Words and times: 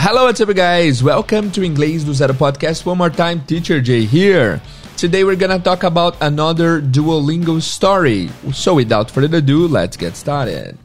Hello, 0.00 0.26
what's 0.26 0.40
up, 0.40 0.54
guys? 0.54 1.02
Welcome 1.02 1.50
to 1.50 1.60
Inglês 1.62 2.04
do 2.04 2.14
Zero 2.14 2.32
podcast. 2.32 2.86
One 2.86 2.98
more 2.98 3.10
time, 3.10 3.42
Teacher 3.50 3.80
Jay 3.80 4.04
here. 4.04 4.62
Today 4.96 5.24
we're 5.24 5.34
gonna 5.34 5.58
talk 5.58 5.82
about 5.82 6.14
another 6.20 6.80
Duolingo 6.80 7.60
story. 7.60 8.30
So, 8.54 8.74
without 8.74 9.10
further 9.10 9.38
ado, 9.38 9.66
let's 9.66 9.96
get 9.96 10.14
started. 10.14 10.78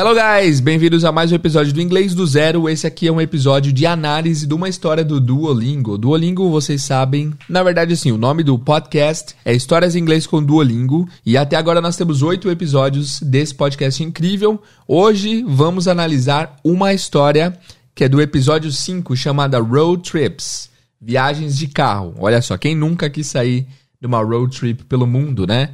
Hello 0.00 0.14
guys, 0.14 0.60
bem-vindos 0.60 1.04
a 1.04 1.10
mais 1.10 1.32
um 1.32 1.34
episódio 1.34 1.72
do 1.72 1.82
Inglês 1.82 2.14
do 2.14 2.24
Zero. 2.24 2.68
Esse 2.68 2.86
aqui 2.86 3.08
é 3.08 3.12
um 3.12 3.20
episódio 3.20 3.72
de 3.72 3.84
análise 3.84 4.46
de 4.46 4.54
uma 4.54 4.68
história 4.68 5.04
do 5.04 5.20
Duolingo. 5.20 5.98
Duolingo, 5.98 6.48
vocês 6.52 6.84
sabem, 6.84 7.34
na 7.48 7.64
verdade 7.64 7.94
assim, 7.94 8.12
o 8.12 8.16
nome 8.16 8.44
do 8.44 8.56
podcast 8.56 9.34
é 9.44 9.52
Histórias 9.52 9.96
em 9.96 9.98
Inglês 9.98 10.24
com 10.24 10.40
Duolingo 10.40 11.08
e 11.26 11.36
até 11.36 11.56
agora 11.56 11.80
nós 11.80 11.96
temos 11.96 12.22
oito 12.22 12.48
episódios 12.48 13.18
desse 13.20 13.52
podcast 13.52 14.00
incrível. 14.00 14.62
Hoje 14.86 15.42
vamos 15.42 15.88
analisar 15.88 16.54
uma 16.62 16.94
história 16.94 17.58
que 17.92 18.04
é 18.04 18.08
do 18.08 18.22
episódio 18.22 18.70
5, 18.70 19.16
chamada 19.16 19.58
Road 19.58 20.08
Trips, 20.08 20.70
viagens 21.02 21.58
de 21.58 21.66
carro. 21.66 22.14
Olha 22.20 22.40
só, 22.40 22.56
quem 22.56 22.76
nunca 22.76 23.10
quis 23.10 23.26
sair 23.26 23.66
de 24.00 24.06
uma 24.06 24.22
road 24.22 24.56
trip 24.56 24.84
pelo 24.84 25.08
mundo, 25.08 25.44
né? 25.44 25.70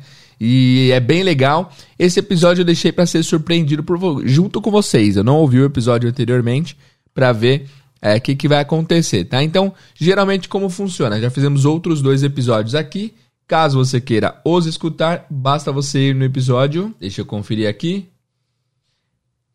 E 0.46 0.90
é 0.92 1.00
bem 1.00 1.22
legal. 1.22 1.72
Esse 1.98 2.20
episódio 2.20 2.60
eu 2.60 2.66
deixei 2.66 2.92
para 2.92 3.06
ser 3.06 3.22
surpreendido 3.22 3.82
por, 3.82 3.98
junto 4.26 4.60
com 4.60 4.70
vocês. 4.70 5.16
Eu 5.16 5.24
não 5.24 5.38
ouvi 5.38 5.58
o 5.58 5.64
episódio 5.64 6.06
anteriormente 6.06 6.76
para 7.14 7.32
ver 7.32 7.62
o 7.62 7.66
é, 8.02 8.20
que, 8.20 8.36
que 8.36 8.46
vai 8.46 8.60
acontecer, 8.60 9.24
tá? 9.24 9.42
Então, 9.42 9.72
geralmente 9.94 10.46
como 10.46 10.68
funciona? 10.68 11.18
Já 11.18 11.30
fizemos 11.30 11.64
outros 11.64 12.02
dois 12.02 12.22
episódios 12.22 12.74
aqui. 12.74 13.14
Caso 13.48 13.78
você 13.78 14.02
queira 14.02 14.38
os 14.44 14.66
escutar, 14.66 15.26
basta 15.30 15.72
você 15.72 16.10
ir 16.10 16.14
no 16.14 16.24
episódio. 16.24 16.94
Deixa 17.00 17.22
eu 17.22 17.26
conferir 17.26 17.66
aqui. 17.66 18.06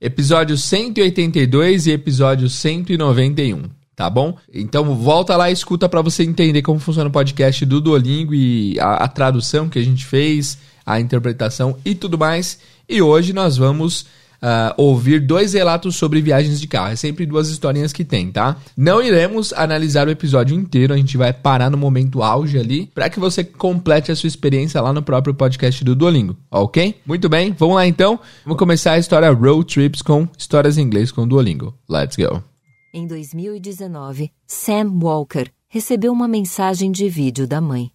Episódio 0.01 0.57
182 0.57 1.85
e 1.85 1.91
episódio 1.91 2.49
191 2.49 3.79
tá 3.99 4.09
bom? 4.09 4.37
Então 4.53 4.95
volta 4.95 5.35
lá 5.35 5.49
e 5.49 5.53
escuta 5.53 5.89
para 5.89 6.01
você 6.01 6.23
entender 6.23 6.61
como 6.61 6.79
funciona 6.79 7.09
o 7.09 7.11
podcast 7.11 7.65
do 7.65 7.81
Duolingo 7.81 8.33
e 8.33 8.79
a, 8.79 9.03
a, 9.03 9.07
tradução 9.09 9.67
que 9.67 9.77
a 9.77 9.83
gente 9.83 10.05
fez, 10.05 10.57
a 10.89 10.99
interpretação 10.99 11.77
e 11.85 11.93
tudo 11.93 12.17
mais. 12.17 12.59
E 12.89 12.99
hoje 12.99 13.31
nós 13.31 13.57
vamos 13.57 14.01
uh, 14.41 14.73
ouvir 14.75 15.19
dois 15.19 15.53
relatos 15.53 15.95
sobre 15.95 16.19
viagens 16.19 16.59
de 16.59 16.67
carro. 16.67 16.91
É 16.91 16.95
sempre 16.95 17.27
duas 17.27 17.49
historinhas 17.49 17.93
que 17.93 18.03
tem, 18.03 18.31
tá? 18.31 18.57
Não 18.75 19.01
iremos 19.01 19.53
analisar 19.53 20.07
o 20.07 20.11
episódio 20.11 20.55
inteiro, 20.55 20.93
a 20.93 20.97
gente 20.97 21.15
vai 21.15 21.31
parar 21.31 21.69
no 21.69 21.77
momento 21.77 22.23
auge 22.23 22.57
ali 22.57 22.87
para 22.87 23.07
que 23.07 23.19
você 23.19 23.43
complete 23.43 24.11
a 24.11 24.15
sua 24.15 24.27
experiência 24.27 24.81
lá 24.81 24.91
no 24.91 25.03
próprio 25.03 25.35
podcast 25.35 25.83
do 25.83 25.95
Duolingo, 25.95 26.35
ok? 26.49 26.95
Muito 27.05 27.29
bem, 27.29 27.55
vamos 27.57 27.75
lá 27.75 27.85
então. 27.85 28.19
Vamos 28.43 28.57
começar 28.57 28.93
a 28.93 28.99
história 28.99 29.31
Road 29.31 29.71
Trips 29.71 30.01
com 30.01 30.27
histórias 30.35 30.77
em 30.77 30.81
inglês 30.81 31.11
com 31.11 31.27
Duolingo. 31.27 31.75
Let's 31.87 32.15
go. 32.15 32.43
Em 32.91 33.05
2019, 33.05 34.31
Sam 34.47 34.91
Walker 34.99 35.45
recebeu 35.67 36.11
uma 36.11 36.27
mensagem 36.27 36.91
de 36.91 37.07
vídeo 37.07 37.47
da 37.47 37.61
mãe. 37.61 37.91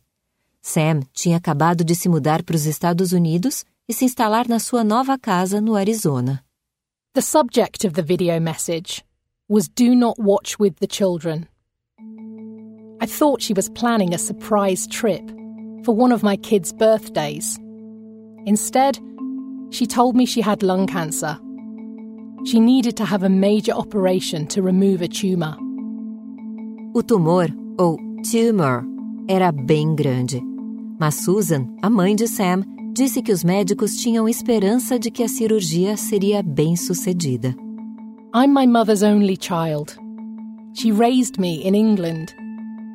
Sam 0.67 1.03
tinha 1.13 1.37
acabado 1.37 1.85
de 1.85 1.95
se 1.95 2.09
mudar 2.09 2.43
para 2.43 2.57
os 2.57 2.65
Estados 2.65 3.13
Unidos 3.13 3.67
e 3.87 3.93
se 3.93 4.07
instalar 4.07 4.49
na 4.49 4.59
sua 4.59 4.83
nova 4.83 5.19
casa 5.19 5.61
no 5.61 5.77
Arizona. 5.77 6.43
The 7.13 7.21
subject 7.21 7.87
of 7.87 7.93
the 7.93 8.03
video 8.03 8.41
message 8.41 9.05
was 9.47 9.69
Do 9.69 9.95
not 9.95 10.19
watch 10.19 10.59
with 10.59 10.77
the 10.81 10.87
children. 10.87 11.47
I 12.99 13.07
thought 13.07 13.43
she 13.43 13.53
was 13.53 13.69
planning 13.69 14.15
a 14.15 14.19
surprise 14.19 14.87
trip 14.87 15.23
for 15.85 15.95
one 15.95 16.15
of 16.15 16.23
my 16.23 16.35
kids' 16.39 16.73
birthdays. 16.73 17.59
Instead, 18.47 18.99
she 19.71 19.87
told 19.87 20.17
me 20.17 20.25
she 20.25 20.41
had 20.41 20.63
lung 20.63 20.87
cancer 20.87 21.39
She 22.47 22.59
needed 22.59 22.97
to 22.97 23.05
have 23.05 23.23
a 23.23 23.29
major 23.29 23.73
operation 23.73 24.47
to 24.47 24.63
remove 24.63 25.03
a 25.03 25.09
tumor. 25.09 25.59
O 26.95 27.03
tumor, 27.03 27.49
ou 27.79 27.99
tumor, 28.23 28.83
era 29.29 29.53
bem 29.53 29.95
grande. 29.95 30.54
Mas 31.05 31.17
Susan, 31.17 31.67
a 31.83 31.91
mãe 31.91 32.17
de 32.17 32.27
Sam, 32.27 32.63
disse 32.95 33.21
que 33.21 33.31
os 33.31 33.45
médicos 33.45 33.95
tinham 33.95 34.27
esperança 34.27 34.99
de 34.99 35.11
que 35.11 35.23
a 35.23 35.29
cirurgia 35.29 35.99
seria 35.99 36.43
bem 36.43 36.77
sucedida. 36.77 37.55
I'm 38.35 38.55
my 38.55 38.67
mother's 38.67 39.03
only 39.03 39.37
child. 39.39 39.99
She 40.73 40.91
raised 40.91 41.39
me 41.39 41.63
in 41.63 41.75
England, 41.75 42.35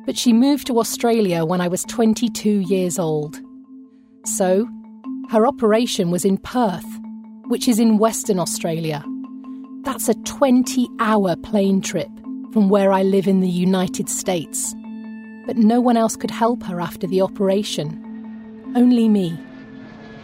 but 0.06 0.18
she 0.18 0.32
moved 0.32 0.66
to 0.66 0.80
Australia 0.80 1.44
when 1.44 1.60
I 1.60 1.68
was 1.68 1.84
22 1.84 2.64
years 2.68 2.98
old. 2.98 3.40
So, 4.26 4.66
her 5.30 5.46
operation 5.46 6.10
was 6.10 6.24
in 6.24 6.36
Perth, 6.38 6.90
which 7.46 7.68
is 7.68 7.78
in 7.78 7.98
Western 7.98 8.40
Australia. 8.40 9.04
That's 9.84 10.08
a 10.08 10.14
20 10.24 10.88
hour 10.98 11.36
plane 11.36 11.80
trip 11.80 12.10
from 12.52 12.68
where 12.68 12.90
I 12.90 13.04
live 13.04 13.28
in 13.28 13.38
the 13.38 13.48
United 13.48 14.08
States. 14.08 14.74
But 15.46 15.56
no 15.56 15.80
one 15.80 15.96
else 15.96 16.16
could 16.16 16.30
help 16.30 16.62
her 16.64 16.80
after 16.80 17.06
the 17.06 17.22
operation. 17.22 17.96
Only 18.76 19.08
me. 19.08 19.38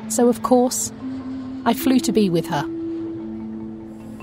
So, 0.09 0.29
of 0.29 0.43
course, 0.43 0.93
I 1.65 1.75
flew 1.75 1.99
to 2.01 2.13
be 2.13 2.31
with 2.31 2.47
her. 2.47 2.65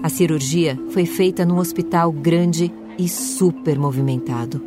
A 0.04 0.10
cirurgia 0.10 0.78
foi 0.92 1.06
feita 1.06 1.46
num 1.46 1.58
hospital 1.58 2.12
grande 2.12 2.72
e 2.98 3.08
super 3.08 3.76
movimentado. 3.76 4.62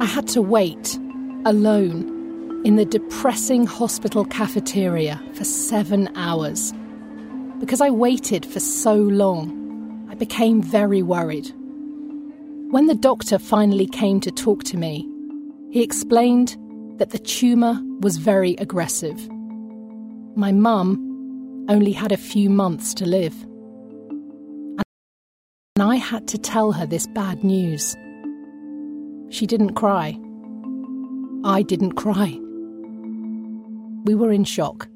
I 0.00 0.04
had 0.04 0.28
to 0.28 0.42
wait, 0.42 0.98
alone, 1.44 2.62
in 2.64 2.76
the 2.76 2.84
depressing 2.84 3.66
hospital 3.66 4.24
cafeteria 4.24 5.20
for 5.34 5.44
seven 5.44 6.10
hours. 6.16 6.74
Because 7.60 7.80
I 7.80 7.90
waited 7.90 8.44
for 8.44 8.60
so 8.60 8.94
long, 8.94 10.06
I 10.10 10.14
became 10.14 10.60
very 10.60 11.02
worried. 11.02 11.50
When 12.70 12.86
the 12.86 12.94
doctor 12.94 13.38
finally 13.38 13.86
came 13.86 14.20
to 14.20 14.30
talk 14.30 14.64
to 14.64 14.76
me, 14.76 15.08
he 15.76 15.82
explained 15.82 16.56
that 16.96 17.10
the 17.10 17.18
tumour 17.18 17.78
was 18.00 18.16
very 18.16 18.56
aggressive. 18.56 19.18
My 20.34 20.50
mum 20.50 21.66
only 21.68 21.92
had 21.92 22.12
a 22.12 22.16
few 22.16 22.48
months 22.48 22.94
to 22.94 23.04
live. 23.04 23.34
And 25.76 25.82
I 25.82 25.96
had 25.96 26.26
to 26.28 26.38
tell 26.38 26.72
her 26.72 26.86
this 26.86 27.06
bad 27.08 27.44
news. 27.44 27.94
She 29.28 29.46
didn't 29.46 29.74
cry. 29.74 30.18
I 31.44 31.60
didn't 31.60 31.92
cry. 31.92 32.40
We 34.06 34.14
were 34.14 34.32
in 34.32 34.44
shock. 34.44 34.88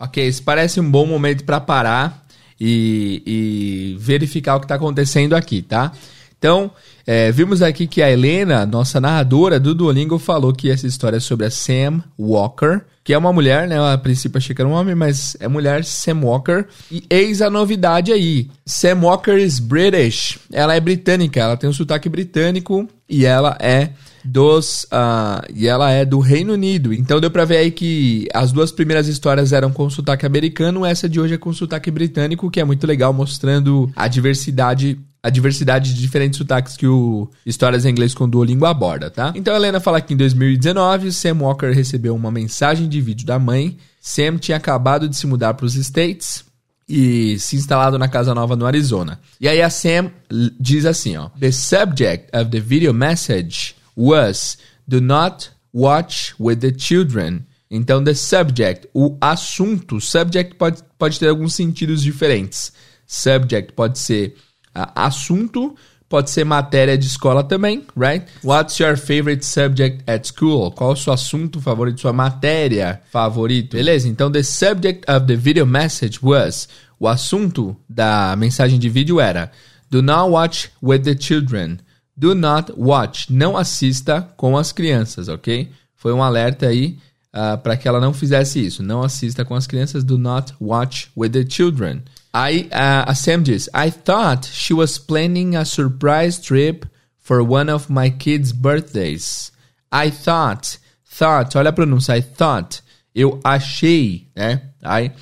Ok, 0.00 0.26
isso 0.26 0.42
parece 0.42 0.80
um 0.80 0.90
bom 0.90 1.04
momento 1.04 1.44
para 1.44 1.60
parar 1.60 2.26
e, 2.58 3.22
e 3.26 3.96
verificar 4.00 4.56
o 4.56 4.60
que 4.60 4.64
está 4.64 4.76
acontecendo 4.76 5.34
aqui, 5.34 5.60
tá? 5.60 5.92
Então, 6.42 6.72
é, 7.06 7.30
vimos 7.30 7.62
aqui 7.62 7.86
que 7.86 8.02
a 8.02 8.10
Helena, 8.10 8.66
nossa 8.66 9.00
narradora 9.00 9.60
do 9.60 9.76
Duolingo, 9.76 10.18
falou 10.18 10.52
que 10.52 10.72
essa 10.72 10.88
história 10.88 11.18
é 11.18 11.20
sobre 11.20 11.46
a 11.46 11.50
Sam 11.52 12.02
Walker, 12.18 12.80
que 13.04 13.12
é 13.12 13.18
uma 13.18 13.32
mulher, 13.32 13.68
né? 13.68 13.78
A 13.78 13.96
princípio 13.96 14.38
achei 14.38 14.52
que 14.52 14.60
era 14.60 14.68
um 14.68 14.72
homem, 14.72 14.92
mas 14.92 15.36
é 15.38 15.46
mulher, 15.46 15.84
Sam 15.84 16.18
Walker. 16.24 16.64
E 16.90 17.04
eis 17.08 17.40
a 17.40 17.48
novidade 17.48 18.10
aí: 18.10 18.50
Sam 18.66 19.02
Walker 19.02 19.36
is 19.36 19.60
British. 19.60 20.36
Ela 20.52 20.74
é 20.74 20.80
britânica, 20.80 21.38
ela 21.38 21.56
tem 21.56 21.70
um 21.70 21.72
sotaque 21.72 22.08
britânico 22.08 22.88
e 23.08 23.24
ela 23.24 23.56
é 23.60 23.90
dos 24.24 24.82
uh, 24.84 25.46
e 25.54 25.68
ela 25.68 25.92
é 25.92 26.04
do 26.04 26.18
Reino 26.18 26.54
Unido. 26.54 26.92
Então 26.92 27.20
deu 27.20 27.30
para 27.30 27.44
ver 27.44 27.58
aí 27.58 27.70
que 27.70 28.26
as 28.34 28.50
duas 28.50 28.72
primeiras 28.72 29.06
histórias 29.06 29.52
eram 29.52 29.70
com 29.70 29.88
sotaque 29.88 30.26
americano, 30.26 30.84
essa 30.84 31.08
de 31.08 31.20
hoje 31.20 31.34
é 31.34 31.38
com 31.38 31.52
sotaque 31.52 31.88
britânico, 31.88 32.50
que 32.50 32.58
é 32.58 32.64
muito 32.64 32.84
legal, 32.84 33.12
mostrando 33.12 33.88
a 33.94 34.08
diversidade 34.08 34.98
a 35.22 35.30
diversidade 35.30 35.94
de 35.94 36.00
diferentes 36.00 36.36
sotaques 36.36 36.76
que 36.76 36.86
o 36.86 37.30
Histórias 37.46 37.84
em 37.84 37.90
Inglês 37.90 38.12
com 38.12 38.28
Duolingo 38.28 38.66
aborda, 38.66 39.08
tá? 39.08 39.32
Então 39.36 39.54
a 39.54 39.56
Helena 39.56 39.78
fala 39.78 40.00
que 40.00 40.12
em 40.12 40.16
2019, 40.16 41.12
Sam 41.12 41.38
Walker 41.40 41.70
recebeu 41.70 42.14
uma 42.14 42.30
mensagem 42.30 42.88
de 42.88 43.00
vídeo 43.00 43.24
da 43.24 43.38
mãe. 43.38 43.78
Sam 44.00 44.36
tinha 44.38 44.56
acabado 44.56 45.08
de 45.08 45.16
se 45.16 45.26
mudar 45.26 45.54
para 45.54 45.64
os 45.64 45.76
States 45.76 46.44
e 46.88 47.38
se 47.38 47.54
instalado 47.54 47.98
na 47.98 48.08
casa 48.08 48.34
nova 48.34 48.56
no 48.56 48.66
Arizona. 48.66 49.20
E 49.40 49.46
aí 49.46 49.62
a 49.62 49.70
Sam 49.70 50.10
diz 50.58 50.84
assim, 50.84 51.16
ó: 51.16 51.28
The 51.38 51.52
subject 51.52 52.36
of 52.36 52.50
the 52.50 52.60
video 52.60 52.92
message 52.92 53.76
was 53.96 54.58
do 54.88 55.00
not 55.00 55.50
watch 55.72 56.34
with 56.40 56.56
the 56.56 56.72
children. 56.76 57.46
Então, 57.70 58.04
the 58.04 58.12
subject, 58.12 58.86
o 58.92 59.16
assunto, 59.18 59.98
subject 59.98 60.56
pode, 60.56 60.82
pode 60.98 61.18
ter 61.18 61.28
alguns 61.28 61.54
sentidos 61.54 62.02
diferentes. 62.02 62.70
Subject 63.06 63.72
pode 63.72 63.98
ser 63.98 64.34
assunto, 64.74 65.74
pode 66.08 66.30
ser 66.30 66.44
matéria 66.44 66.96
de 66.96 67.06
escola 67.06 67.42
também, 67.42 67.86
right? 67.96 68.26
What's 68.44 68.78
your 68.78 68.96
favorite 68.96 69.44
subject 69.44 70.02
at 70.06 70.26
school? 70.26 70.72
Qual 70.72 70.92
o 70.92 70.96
seu 70.96 71.12
assunto 71.12 71.60
favorito, 71.60 72.00
sua 72.00 72.12
matéria 72.12 73.00
favorita? 73.10 73.76
Beleza? 73.76 74.08
Então, 74.08 74.30
the 74.30 74.42
subject 74.42 75.10
of 75.10 75.26
the 75.26 75.36
video 75.36 75.66
message 75.66 76.18
was, 76.22 76.68
o 76.98 77.08
assunto 77.08 77.76
da 77.88 78.34
mensagem 78.36 78.78
de 78.78 78.88
vídeo 78.88 79.20
era, 79.20 79.50
do 79.90 80.02
not 80.02 80.30
watch 80.30 80.70
with 80.82 81.00
the 81.00 81.16
children. 81.18 81.78
Do 82.16 82.34
not 82.34 82.72
watch. 82.76 83.32
Não 83.32 83.56
assista 83.56 84.28
com 84.36 84.56
as 84.56 84.70
crianças, 84.70 85.28
ok? 85.28 85.70
foi 86.02 86.12
um 86.12 86.20
alerta 86.20 86.66
aí 86.66 86.98
uh, 87.34 87.58
para 87.58 87.76
que 87.76 87.88
ela 87.88 88.00
não 88.00 88.12
fizesse 88.12 88.64
isso. 88.64 88.82
Não 88.82 89.02
assista 89.02 89.44
com 89.44 89.54
as 89.54 89.66
crianças. 89.66 90.04
Do 90.04 90.18
not 90.18 90.54
watch 90.60 91.10
with 91.16 91.30
the 91.30 91.44
children. 91.48 92.02
Aí 92.32 92.68
uh, 92.72 93.08
a 93.10 93.14
Sam 93.14 93.42
diz: 93.42 93.68
I 93.74 93.90
thought 93.90 94.46
she 94.46 94.72
was 94.72 94.98
planning 94.98 95.56
a 95.56 95.64
surprise 95.64 96.40
trip 96.40 96.86
for 97.18 97.42
one 97.42 97.70
of 97.70 97.92
my 97.92 98.10
kids' 98.10 98.52
birthdays. 98.52 99.52
I 99.92 100.10
thought, 100.10 100.78
thought, 101.04 101.56
olha 101.56 101.70
a 101.70 101.72
pronúncia, 101.72 102.16
I 102.16 102.22
thought. 102.22 102.82
Eu 103.14 103.38
achei, 103.44 104.28
né? 104.34 104.62
I 104.82 105.12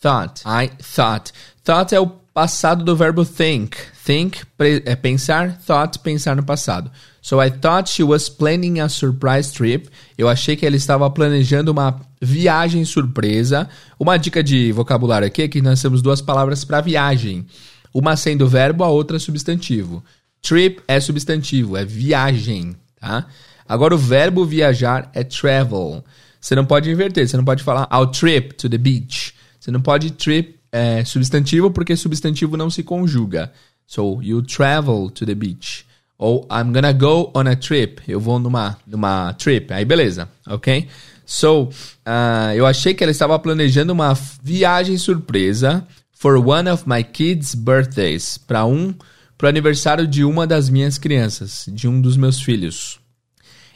thought, 0.00 0.42
I 0.46 0.70
thought. 0.78 1.32
Thought 1.62 1.94
é 1.94 2.00
o 2.00 2.23
passado 2.34 2.84
do 2.84 2.96
verbo 2.96 3.24
think. 3.24 3.76
Think 4.04 4.40
é 4.84 4.96
pensar, 4.96 5.56
thought, 5.64 6.00
pensar 6.00 6.34
no 6.34 6.42
passado. 6.42 6.90
So 7.22 7.40
I 7.40 7.48
thought 7.48 7.88
she 7.88 8.02
was 8.02 8.28
planning 8.28 8.80
a 8.80 8.88
surprise 8.88 9.52
trip. 9.52 9.88
Eu 10.18 10.28
achei 10.28 10.56
que 10.56 10.66
ela 10.66 10.76
estava 10.76 11.08
planejando 11.08 11.70
uma 11.70 11.98
viagem 12.20 12.84
surpresa. 12.84 13.68
Uma 13.98 14.18
dica 14.18 14.42
de 14.42 14.72
vocabulário 14.72 15.26
aqui 15.26 15.42
é 15.42 15.48
que 15.48 15.62
nós 15.62 15.80
temos 15.80 16.02
duas 16.02 16.20
palavras 16.20 16.64
para 16.64 16.80
viagem. 16.80 17.46
Uma 17.94 18.16
sendo 18.16 18.48
verbo, 18.48 18.82
a 18.82 18.88
outra 18.88 19.18
substantivo. 19.20 20.04
Trip 20.42 20.82
é 20.88 21.00
substantivo, 21.00 21.76
é 21.76 21.84
viagem, 21.84 22.76
tá? 23.00 23.26
Agora 23.66 23.94
o 23.94 23.98
verbo 23.98 24.44
viajar 24.44 25.10
é 25.14 25.24
travel. 25.24 26.04
Você 26.38 26.54
não 26.54 26.66
pode 26.66 26.90
inverter, 26.90 27.26
você 27.26 27.36
não 27.36 27.44
pode 27.44 27.62
falar 27.62 27.88
I'll 27.90 28.08
trip 28.08 28.54
to 28.56 28.68
the 28.68 28.76
beach. 28.76 29.32
Você 29.58 29.70
não 29.70 29.80
pode 29.80 30.10
trip 30.10 30.58
é, 30.74 31.04
substantivo 31.04 31.70
porque 31.70 31.94
substantivo 31.94 32.56
não 32.56 32.68
se 32.68 32.82
conjuga. 32.82 33.52
So, 33.86 34.20
you 34.20 34.42
travel 34.42 35.08
to 35.10 35.24
the 35.24 35.34
beach. 35.34 35.86
Ou 36.18 36.48
I'm 36.50 36.72
gonna 36.72 36.92
go 36.92 37.30
on 37.32 37.46
a 37.46 37.54
trip. 37.54 38.02
Eu 38.08 38.18
vou 38.18 38.40
numa, 38.40 38.76
numa 38.84 39.32
trip. 39.34 39.72
Aí 39.72 39.84
beleza, 39.84 40.28
ok? 40.44 40.88
So, 41.24 41.68
uh, 41.68 42.52
eu 42.56 42.66
achei 42.66 42.92
que 42.92 43.04
ela 43.04 43.12
estava 43.12 43.38
planejando 43.38 43.92
uma 43.92 44.14
viagem 44.42 44.98
surpresa 44.98 45.86
for 46.12 46.36
one 46.36 46.68
of 46.68 46.82
my 46.88 47.04
kids' 47.04 47.54
birthdays. 47.54 48.36
Para 48.36 48.66
um, 48.66 48.92
pro 49.38 49.46
aniversário 49.46 50.08
de 50.08 50.24
uma 50.24 50.44
das 50.44 50.68
minhas 50.68 50.98
crianças, 50.98 51.66
de 51.68 51.86
um 51.86 52.00
dos 52.00 52.16
meus 52.16 52.40
filhos. 52.40 52.98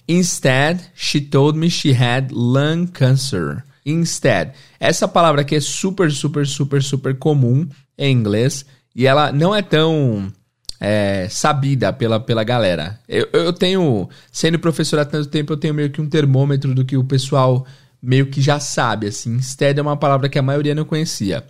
Instead, 0.08 0.80
she 0.96 1.20
told 1.20 1.56
me 1.56 1.70
she 1.70 1.92
had 1.92 2.32
lung 2.32 2.86
cancer. 2.86 3.62
Instead. 3.90 4.52
Essa 4.78 5.08
palavra 5.08 5.42
aqui 5.42 5.56
é 5.56 5.60
super, 5.60 6.10
super, 6.10 6.46
super, 6.46 6.82
super 6.82 7.16
comum 7.18 7.68
em 7.96 8.12
inglês 8.12 8.64
e 8.94 9.06
ela 9.06 9.32
não 9.32 9.54
é 9.54 9.62
tão 9.62 10.32
é, 10.80 11.28
sabida 11.30 11.92
pela, 11.92 12.20
pela 12.20 12.44
galera. 12.44 12.98
Eu, 13.08 13.28
eu 13.32 13.52
tenho, 13.52 14.08
sendo 14.30 14.58
professor 14.58 14.98
há 14.98 15.04
tanto 15.04 15.28
tempo, 15.28 15.52
eu 15.52 15.56
tenho 15.56 15.74
meio 15.74 15.90
que 15.90 16.00
um 16.00 16.08
termômetro 16.08 16.74
do 16.74 16.84
que 16.84 16.96
o 16.96 17.04
pessoal 17.04 17.66
meio 18.02 18.26
que 18.26 18.40
já 18.40 18.60
sabe, 18.60 19.06
assim. 19.08 19.34
Instead 19.34 19.78
é 19.78 19.82
uma 19.82 19.96
palavra 19.96 20.28
que 20.28 20.38
a 20.38 20.42
maioria 20.42 20.74
não 20.74 20.84
conhecia. 20.84 21.44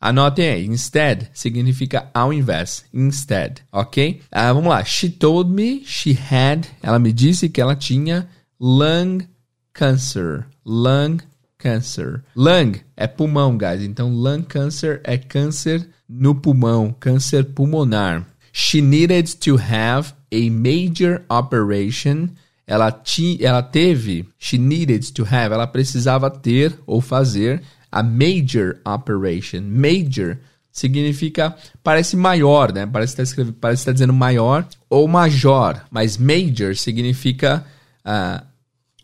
Anotem 0.00 0.48
aí, 0.48 0.66
instead 0.66 1.30
significa 1.32 2.10
ao 2.12 2.30
invés, 2.30 2.84
instead, 2.92 3.62
ok? 3.72 4.20
Uh, 4.30 4.52
vamos 4.52 4.68
lá, 4.68 4.84
she 4.84 5.08
told 5.08 5.50
me 5.50 5.82
she 5.82 6.10
had, 6.30 6.66
ela 6.82 6.98
me 6.98 7.10
disse 7.10 7.48
que 7.48 7.58
ela 7.58 7.74
tinha 7.74 8.28
lung 8.60 9.26
cancer, 9.72 10.44
lung 10.62 11.16
cancer. 11.64 12.22
Lung 12.36 12.74
é 12.94 13.06
pulmão, 13.06 13.56
guys, 13.56 13.80
então 13.80 14.10
lung 14.10 14.42
cancer 14.42 15.00
é 15.02 15.16
câncer 15.16 15.88
no 16.06 16.34
pulmão, 16.34 16.94
câncer 17.00 17.42
pulmonar. 17.42 18.26
She 18.52 18.82
needed 18.82 19.34
to 19.40 19.56
have 19.56 20.12
a 20.30 20.50
major 20.50 21.22
operation. 21.30 22.28
Ela, 22.66 22.92
ti, 22.92 23.38
ela 23.42 23.62
teve, 23.62 24.28
she 24.38 24.58
needed 24.58 25.10
to 25.12 25.22
have, 25.22 25.54
ela 25.54 25.66
precisava 25.66 26.30
ter 26.30 26.78
ou 26.86 27.00
fazer 27.00 27.62
a 27.90 28.02
major 28.02 28.80
operation. 28.86 29.62
Major 29.62 30.38
significa, 30.70 31.56
parece 31.82 32.16
maior, 32.16 32.72
né? 32.72 32.86
Parece 32.86 33.22
estar 33.22 33.44
tá 33.44 33.52
parece 33.60 33.84
tá 33.86 33.92
dizendo 33.92 34.12
maior 34.12 34.66
ou 34.90 35.08
major, 35.08 35.80
mas 35.90 36.18
major 36.18 36.76
significa 36.76 37.64
uh, 38.04 38.44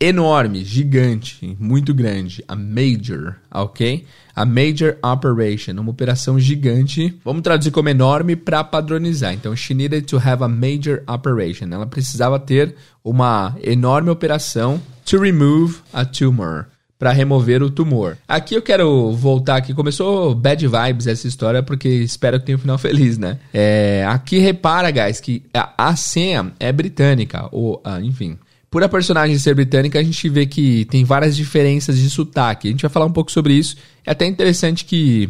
enorme, 0.01 0.65
gigante, 0.65 1.55
muito 1.59 1.93
grande. 1.93 2.43
A 2.47 2.55
major, 2.55 3.35
ok? 3.51 4.03
A 4.35 4.43
major 4.43 4.97
operation, 5.03 5.73
uma 5.73 5.91
operação 5.91 6.39
gigante. 6.39 7.15
Vamos 7.23 7.43
traduzir 7.43 7.69
como 7.69 7.87
enorme 7.87 8.35
para 8.35 8.63
padronizar. 8.63 9.33
Então, 9.33 9.55
she 9.55 9.75
needed 9.75 10.07
to 10.07 10.17
have 10.17 10.43
a 10.43 10.47
major 10.47 11.03
operation. 11.07 11.67
Ela 11.71 11.85
precisava 11.85 12.39
ter 12.39 12.75
uma 13.03 13.55
enorme 13.63 14.09
operação 14.09 14.81
to 15.05 15.19
remove 15.19 15.77
a 15.93 16.03
tumor 16.03 16.67
para 16.97 17.11
remover 17.11 17.63
o 17.63 17.69
tumor. 17.69 18.17
Aqui 18.27 18.55
eu 18.55 18.61
quero 18.61 19.11
voltar 19.11 19.55
aqui. 19.55 19.73
Começou 19.73 20.33
bad 20.35 20.67
vibes 20.67 21.07
essa 21.07 21.27
história, 21.27 21.61
porque 21.61 21.89
espero 21.89 22.39
que 22.39 22.45
tenha 22.45 22.55
um 22.55 22.61
final 22.61 22.77
feliz, 22.77 23.17
né? 23.17 23.39
É, 23.53 24.05
aqui 24.07 24.37
repara, 24.37 24.89
guys, 24.91 25.19
que 25.19 25.43
a, 25.53 25.73
a 25.77 25.95
Sam 25.95 26.51
é 26.59 26.71
britânica, 26.71 27.47
ou, 27.51 27.81
ah, 27.83 27.99
enfim. 27.99 28.37
Por 28.71 28.81
a 28.81 28.87
personagem 28.87 29.37
ser 29.37 29.53
britânica, 29.53 29.99
a 29.99 30.03
gente 30.03 30.29
vê 30.29 30.45
que 30.45 30.85
tem 30.85 31.03
várias 31.03 31.35
diferenças 31.35 31.97
de 31.97 32.09
sotaque. 32.09 32.69
A 32.69 32.71
gente 32.71 32.81
vai 32.81 32.89
falar 32.89 33.05
um 33.05 33.11
pouco 33.11 33.29
sobre 33.29 33.53
isso. 33.53 33.75
É 34.05 34.11
até 34.11 34.25
interessante 34.25 34.85
que 34.85 35.29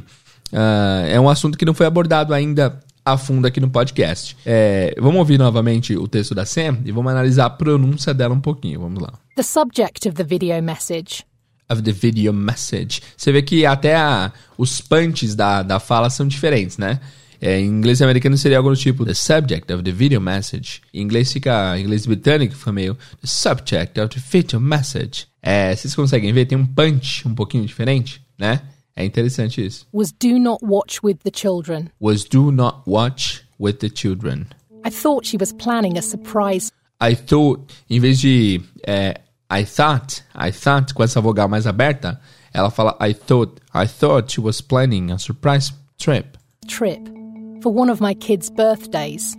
uh, 0.54 1.08
é 1.08 1.20
um 1.20 1.28
assunto 1.28 1.58
que 1.58 1.66
não 1.66 1.74
foi 1.74 1.88
abordado 1.88 2.36
ainda 2.36 2.80
a 3.04 3.18
fundo 3.18 3.48
aqui 3.48 3.60
no 3.60 3.68
podcast. 3.68 4.38
É, 4.46 4.94
vamos 5.00 5.18
ouvir 5.18 5.40
novamente 5.40 5.98
o 5.98 6.08
texto 6.08 6.36
da 6.36 6.46
Sam 6.46 6.82
e 6.86 6.92
vamos 6.92 7.12
analisar 7.12 7.46
a 7.46 7.50
pronúncia 7.50 8.14
dela 8.14 8.36
um 8.36 8.40
pouquinho. 8.40 8.80
Vamos 8.80 9.02
lá. 9.02 9.12
The 9.36 9.42
subject 9.42 10.08
of 10.08 10.16
the 10.16 10.24
video 10.24 10.62
message. 10.62 11.24
Of 11.68 11.82
the 11.82 11.92
video 11.92 12.32
message. 12.32 13.02
Você 13.18 13.32
vê 13.32 13.42
que 13.42 13.66
até 13.66 13.96
a, 13.96 14.32
os 14.56 14.82
punches 14.82 15.34
da, 15.34 15.64
da 15.64 15.80
fala 15.80 16.12
são 16.12 16.28
diferentes, 16.28 16.78
né? 16.78 17.00
É, 17.42 17.60
em 17.60 17.66
inglês 17.66 18.00
americano 18.04 18.38
seria 18.38 18.60
algo 18.60 18.70
do 18.70 18.76
tipo 18.76 19.04
The 19.04 19.16
subject 19.16 19.74
of 19.74 19.82
the 19.82 19.92
video 19.92 20.22
message. 20.22 20.80
Em 20.94 21.02
inglês 21.02 21.34
fica, 21.34 21.76
em 21.76 21.82
inglês 21.82 22.06
britânico 22.06 22.56
fica 22.56 22.72
meio 22.72 22.94
The 23.20 23.28
subject 23.28 24.00
of 24.00 24.16
the 24.16 24.22
video 24.22 24.62
message. 24.62 25.26
É, 25.42 25.76
vocês 25.76 25.96
conseguem 25.96 26.32
ver? 26.32 26.46
Tem 26.46 26.56
um 26.56 26.68
punch 26.68 27.28
um 27.28 27.34
pouquinho 27.34 27.66
diferente, 27.66 28.22
né? 28.38 28.62
É 28.96 29.04
interessante 29.04 29.66
isso. 29.66 29.88
Was 29.92 30.12
do 30.12 30.38
not 30.38 30.64
watch 30.64 31.00
with 31.04 31.16
the 31.24 31.32
children. 31.34 31.88
Was 32.00 32.24
do 32.26 32.52
not 32.52 32.84
watch 32.86 33.42
with 33.60 33.74
the 33.80 33.90
children. 33.90 34.46
I 34.86 34.92
thought 34.92 35.28
she 35.28 35.38
was 35.40 35.52
planning 35.52 35.98
a 35.98 36.02
surprise. 36.04 36.72
I 37.02 37.16
thought, 37.16 37.74
em 37.90 38.00
vez 38.00 38.20
de 38.20 38.62
é, 38.86 39.20
I 39.52 39.66
thought, 39.66 40.24
I 40.36 40.52
thought 40.52 40.94
com 40.94 41.02
essa 41.02 41.20
vogal 41.20 41.50
mais 41.50 41.66
aberta, 41.66 42.22
ela 42.54 42.70
fala 42.70 42.96
I 43.02 43.16
thought, 43.16 43.54
I 43.74 43.88
thought 43.88 44.32
she 44.32 44.40
was 44.42 44.62
planning 44.62 45.12
a 45.12 45.18
surprise 45.18 45.74
trip. 45.98 46.38
Trip 46.68 47.21
for 47.62 47.72
one 47.72 47.90
of 47.90 48.02
my 48.02 48.14
kids' 48.14 48.50
birthdays. 48.50 49.38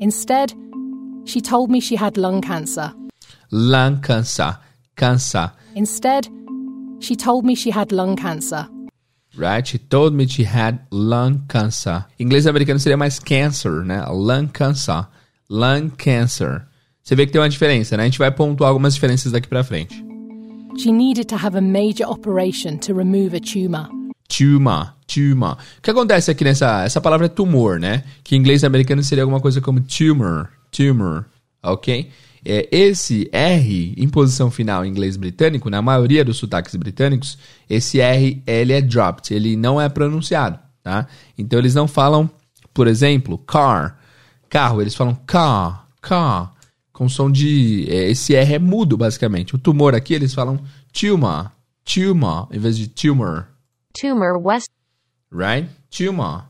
Instead, 0.00 0.52
she 1.24 1.40
told 1.40 1.70
me 1.70 1.80
she 1.80 1.96
had 1.96 2.16
lung 2.16 2.40
cancer. 2.40 2.92
Lung 3.50 4.00
cancer. 4.00 4.58
Cancer. 4.96 5.52
Instead, 5.74 6.28
she 7.00 7.14
told 7.14 7.44
me 7.44 7.54
she 7.54 7.70
had 7.70 7.92
lung 7.92 8.16
cancer. 8.16 8.68
Right? 9.36 9.66
She 9.66 9.78
told 9.78 10.14
me 10.14 10.26
she 10.26 10.44
had 10.44 10.80
lung 10.90 11.46
cancer. 11.48 12.04
Em 12.18 12.24
inglês 12.24 12.46
americano 12.46 12.78
seria 12.80 12.96
mais 12.96 13.18
cancer, 13.20 13.84
né? 13.84 14.04
Lung 14.10 14.48
cancer. 14.48 15.06
Lung 15.48 15.90
cancer. 15.90 16.66
Você 17.02 17.14
vê 17.14 17.24
que 17.24 17.32
tem 17.32 17.40
uma 17.40 17.48
diferença, 17.48 17.96
né? 17.96 18.02
A 18.02 18.06
gente 18.06 18.18
vai 18.18 18.30
pontuar 18.30 18.68
algumas 18.68 18.94
diferenças 18.94 19.32
daqui 19.32 19.48
pra 19.48 19.62
frente. 19.62 20.04
She 20.76 20.92
needed 20.92 21.26
to 21.28 21.36
have 21.36 21.56
a 21.56 21.60
major 21.60 22.06
operation 22.06 22.78
to 22.78 22.94
remove 22.94 23.34
a 23.34 23.40
tumor. 23.40 23.88
Tumor, 24.28 24.94
tumor. 25.08 25.56
O 25.78 25.82
que 25.82 25.90
acontece 25.90 26.30
aqui 26.30 26.44
nessa 26.44 26.84
essa 26.84 27.00
palavra 27.00 27.26
é 27.26 27.28
tumor, 27.28 27.80
né? 27.80 28.04
Que 28.22 28.36
em 28.36 28.38
inglês 28.38 28.62
americano 28.62 29.02
seria 29.02 29.24
alguma 29.24 29.40
coisa 29.40 29.60
como 29.60 29.80
tumor, 29.80 30.50
tumor, 30.70 31.24
ok? 31.62 32.10
É, 32.44 32.68
esse 32.70 33.28
R 33.32 33.94
em 33.96 34.08
posição 34.08 34.50
final 34.50 34.84
em 34.84 34.88
inglês 34.88 35.16
britânico, 35.16 35.68
na 35.68 35.82
maioria 35.82 36.24
dos 36.24 36.36
sotaques 36.36 36.74
britânicos, 36.76 37.36
esse 37.68 38.00
R 38.00 38.42
ele 38.46 38.72
é 38.72 38.80
dropped, 38.80 39.34
ele 39.34 39.56
não 39.56 39.80
é 39.80 39.88
pronunciado, 39.88 40.58
tá? 40.82 41.06
Então 41.36 41.58
eles 41.58 41.74
não 41.74 41.88
falam, 41.88 42.30
por 42.72 42.86
exemplo, 42.86 43.38
car, 43.38 43.98
carro, 44.48 44.80
eles 44.80 44.94
falam 44.94 45.14
car, 45.26 45.86
car, 46.00 46.54
com 46.92 47.08
som 47.08 47.30
de 47.30 47.86
é, 47.88 48.10
esse 48.10 48.34
R 48.34 48.54
é 48.54 48.58
mudo 48.58 48.96
basicamente. 48.96 49.54
O 49.54 49.58
tumor 49.58 49.94
aqui 49.94 50.14
eles 50.14 50.34
falam 50.34 50.60
tumor, 50.92 51.50
tumor 51.84 52.48
em 52.52 52.58
vez 52.58 52.76
de 52.76 52.88
tumor, 52.88 53.48
tumor 53.98 54.40
west. 54.40 54.77
Right? 55.32 55.68
Tumor. 55.90 56.44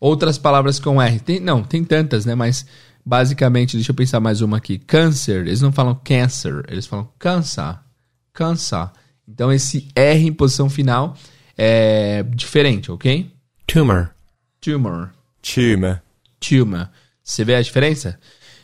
Outras 0.00 0.38
palavras 0.38 0.78
com 0.78 1.00
R. 1.00 1.18
Tem, 1.20 1.40
não, 1.40 1.62
tem 1.62 1.82
tantas, 1.84 2.24
né? 2.24 2.34
Mas 2.34 2.66
basicamente, 3.04 3.76
deixa 3.76 3.90
eu 3.90 3.96
pensar 3.96 4.20
mais 4.20 4.40
uma 4.40 4.58
aqui. 4.58 4.78
Câncer, 4.78 5.46
eles 5.46 5.60
não 5.60 5.72
falam 5.72 5.94
cancer, 6.04 6.64
eles 6.68 6.86
falam 6.86 7.08
cancer. 7.18 7.78
Cancer. 8.32 8.90
Então 9.26 9.52
esse 9.52 9.88
R 9.94 10.26
em 10.26 10.32
posição 10.32 10.68
final 10.68 11.16
é 11.56 12.22
diferente, 12.22 12.90
ok? 12.90 13.30
Tumor. 13.66 14.10
Tumor. 14.60 15.10
Tumor. 15.40 16.02
Tumor. 16.40 16.88
Você 17.22 17.44
vê 17.44 17.54
a 17.54 17.62
diferença? 17.62 18.18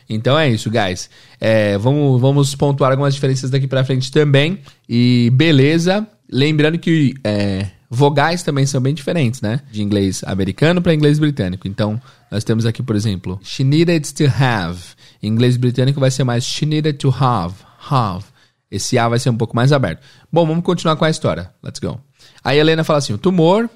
Então 0.09 0.39
é 0.39 0.49
isso, 0.49 0.71
guys. 0.71 1.09
É, 1.41 1.79
vamos, 1.79 2.21
vamos 2.21 2.55
pontuar 2.55 2.91
algumas 2.91 3.15
diferenças 3.15 3.49
daqui 3.49 3.67
pra 3.67 3.85
frente 3.85 4.11
também. 4.11 4.61
E 4.89 5.31
beleza. 5.33 6.07
Lembrando 6.33 6.79
que 6.79 7.15
é, 7.25 7.67
vogais 7.91 8.43
também 8.43 8.65
são 8.65 8.81
bem 8.81 8.95
diferentes, 8.95 9.41
né? 9.41 9.61
De 9.71 9.83
inglês 9.83 10.23
americano 10.25 10.81
para 10.81 10.95
inglês 10.95 11.19
britânico. 11.19 11.67
Então, 11.67 12.01
nós 12.31 12.45
temos 12.45 12.65
aqui, 12.65 12.83
por 12.83 12.95
exemplo, 12.95 13.39
she 13.43 13.65
needed 13.65 14.13
to 14.15 14.25
have. 14.25 14.81
Em 15.23 15.29
inglês 15.29 15.57
britânico 15.57 15.99
vai 15.99 16.11
ser 16.11 16.25
mais 16.25 16.45
she 16.45 16.65
needed 16.65 16.99
to 16.99 17.11
have. 17.11 17.55
Have. 17.89 18.25
Esse 18.71 18.97
A 18.97 19.09
vai 19.09 19.19
ser 19.19 19.31
um 19.31 19.37
pouco 19.37 19.57
mais 19.57 19.73
aberto. 19.73 20.01
Bom, 20.33 20.47
vamos 20.47 20.63
continuar 20.63 20.95
com 20.97 21.05
a 21.05 21.11
história. 21.11 21.53
Let's 21.63 21.81
go. 21.81 22.01
Aí 22.45 22.59
a 22.59 22.61
Helena 22.61 22.85
fala 22.85 22.99
assim: 23.01 23.13
o 23.13 23.19
tumor. 23.19 23.69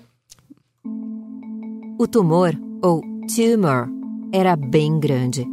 O 1.99 2.07
tumor, 2.07 2.55
ou 2.83 3.01
tumor, 3.35 3.89
era 4.33 4.55
bem 4.55 5.01
grande. 5.01 5.45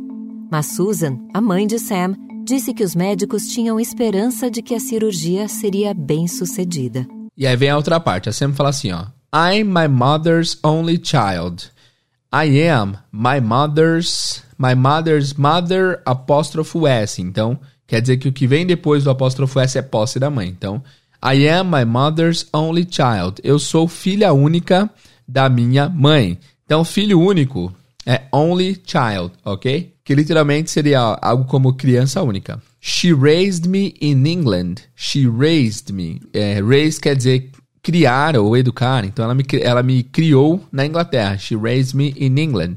Mas 0.51 0.75
Susan, 0.75 1.17
a 1.34 1.39
mãe 1.39 1.65
de 1.65 1.79
Sam, 1.79 2.15
disse 2.51 2.74
que 2.74 2.84
os 2.84 2.93
médicos 2.93 3.48
tinham 3.48 3.79
esperança 3.79 4.51
de 4.51 4.62
que 4.62 4.75
a 4.75 4.79
cirurgia 4.79 5.48
seria 5.48 5.93
bem 5.93 6.27
sucedida. 6.27 7.08
E 7.38 7.48
aí 7.48 7.55
vem 7.55 7.70
a 7.70 7.77
outra 7.77 7.98
parte. 7.98 8.27
A 8.27 8.34
Sam 8.34 8.51
fala 8.51 8.72
assim, 8.72 8.91
ó. 8.91 9.05
I'm 9.34 9.63
my 9.63 9.88
mother's 9.88 10.60
only 10.62 11.00
child. 11.01 11.72
I 12.34 12.67
am 12.67 12.98
my 13.10 13.39
mother's 13.39 14.43
my 14.58 14.75
mother's 14.75 15.34
mother 15.34 16.01
apóstrofo 16.05 16.86
S. 16.86 17.22
Então, 17.22 17.58
quer 17.88 18.01
dizer 18.01 18.17
que 18.17 18.27
o 18.27 18.34
que 18.34 18.46
vem 18.46 18.65
depois 18.65 19.05
do 19.05 19.10
apóstrofo 19.10 19.58
S 19.58 19.77
é 19.77 19.81
posse 19.81 20.20
da 20.20 20.29
mãe. 20.29 20.50
Então, 20.50 20.84
I 21.24 21.48
am 21.48 21.72
my 21.72 21.86
mother's 21.86 22.48
only 22.51 22.86
child. 22.86 23.39
Eu 23.46 23.60
sou 23.60 23.88
filha 23.88 24.34
única 24.34 24.89
da 25.25 25.48
minha 25.48 25.88
mãe. 25.88 26.38
Então, 26.65 26.84
filho 26.84 27.17
único 27.17 27.74
é 28.05 28.24
only 28.31 28.81
child, 28.86 29.31
ok? 29.46 29.93
Que 30.03 30.15
literalmente 30.15 30.72
seria 30.72 31.00
algo 31.22 31.46
como 31.46 31.74
criança 31.74 32.22
única. 32.22 32.62
She 32.79 33.13
raised 33.13 33.67
me 33.67 33.93
in 34.01 34.25
England. 34.25 34.75
She 34.96 35.27
raised 35.27 35.93
me. 35.93 36.20
É, 36.34 36.62
raise 36.62 37.00
quer 37.00 37.15
dizer 37.15 37.51
criar 37.84 38.36
ou 38.36 38.58
educar. 38.58 39.05
Então, 39.05 39.25
ela 39.25 39.36
me, 39.36 39.46
ela 39.62 39.84
me 39.84 40.03
criou 40.03 40.65
na 40.72 40.86
Inglaterra. 40.86 41.38
She 41.38 41.55
raised 41.55 41.96
me 41.96 42.13
in 42.17 42.38
England. 42.39 42.75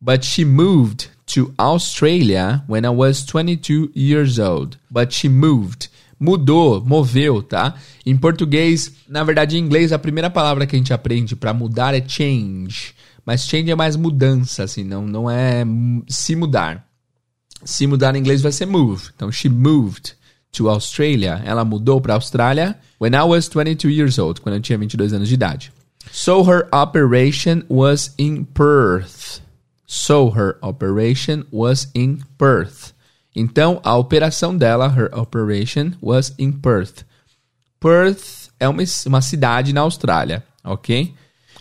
But 0.00 0.24
she 0.24 0.44
moved 0.44 1.08
to 1.34 1.52
Australia 1.58 2.62
when 2.68 2.84
I 2.84 2.90
was 2.90 3.24
22 3.24 3.90
years 3.94 4.38
old. 4.38 4.78
But 4.90 5.12
she 5.12 5.28
moved 5.28 5.88
mudou, 6.18 6.84
moveu, 6.84 7.42
tá? 7.42 7.74
Em 8.04 8.16
português, 8.16 8.92
na 9.08 9.22
verdade 9.22 9.56
em 9.56 9.60
inglês 9.60 9.92
a 9.92 9.98
primeira 9.98 10.28
palavra 10.28 10.66
que 10.66 10.74
a 10.74 10.78
gente 10.78 10.92
aprende 10.92 11.36
para 11.36 11.54
mudar 11.54 11.94
é 11.94 12.02
change, 12.06 12.92
mas 13.28 13.46
change 13.46 13.70
é 13.70 13.74
mais 13.74 13.94
mudança, 13.94 14.62
assim, 14.62 14.82
não, 14.82 15.06
não 15.06 15.30
é 15.30 15.62
se 16.08 16.34
mudar. 16.34 16.88
Se 17.62 17.86
mudar 17.86 18.16
em 18.16 18.20
inglês 18.20 18.40
vai 18.40 18.50
ser 18.50 18.64
move. 18.64 19.10
Então 19.14 19.30
she 19.30 19.50
moved 19.50 20.14
to 20.50 20.70
Australia. 20.70 21.42
Ela 21.44 21.62
mudou 21.62 22.00
para 22.00 22.14
Austrália 22.14 22.78
when 22.98 23.12
I 23.14 23.22
was 23.24 23.46
22 23.46 23.90
years 23.90 24.18
old, 24.18 24.40
quando 24.40 24.54
eu 24.54 24.62
tinha 24.62 24.78
22 24.78 25.12
anos 25.12 25.28
de 25.28 25.34
idade. 25.34 25.70
So 26.10 26.42
her 26.42 26.70
operation 26.72 27.64
was 27.68 28.14
in 28.16 28.46
Perth. 28.46 29.42
So 29.86 30.30
her 30.30 30.56
operation 30.62 31.44
was 31.52 31.90
in 31.94 32.20
Perth. 32.38 32.94
Então, 33.36 33.78
a 33.84 33.94
operação 33.98 34.56
dela, 34.56 34.88
her 34.88 35.10
operation, 35.14 35.92
was 36.00 36.32
in 36.38 36.52
Perth. 36.52 37.04
Perth 37.78 38.48
é 38.58 38.66
uma, 38.66 38.82
uma 39.04 39.20
cidade 39.20 39.74
na 39.74 39.82
Austrália, 39.82 40.42
ok? 40.64 41.14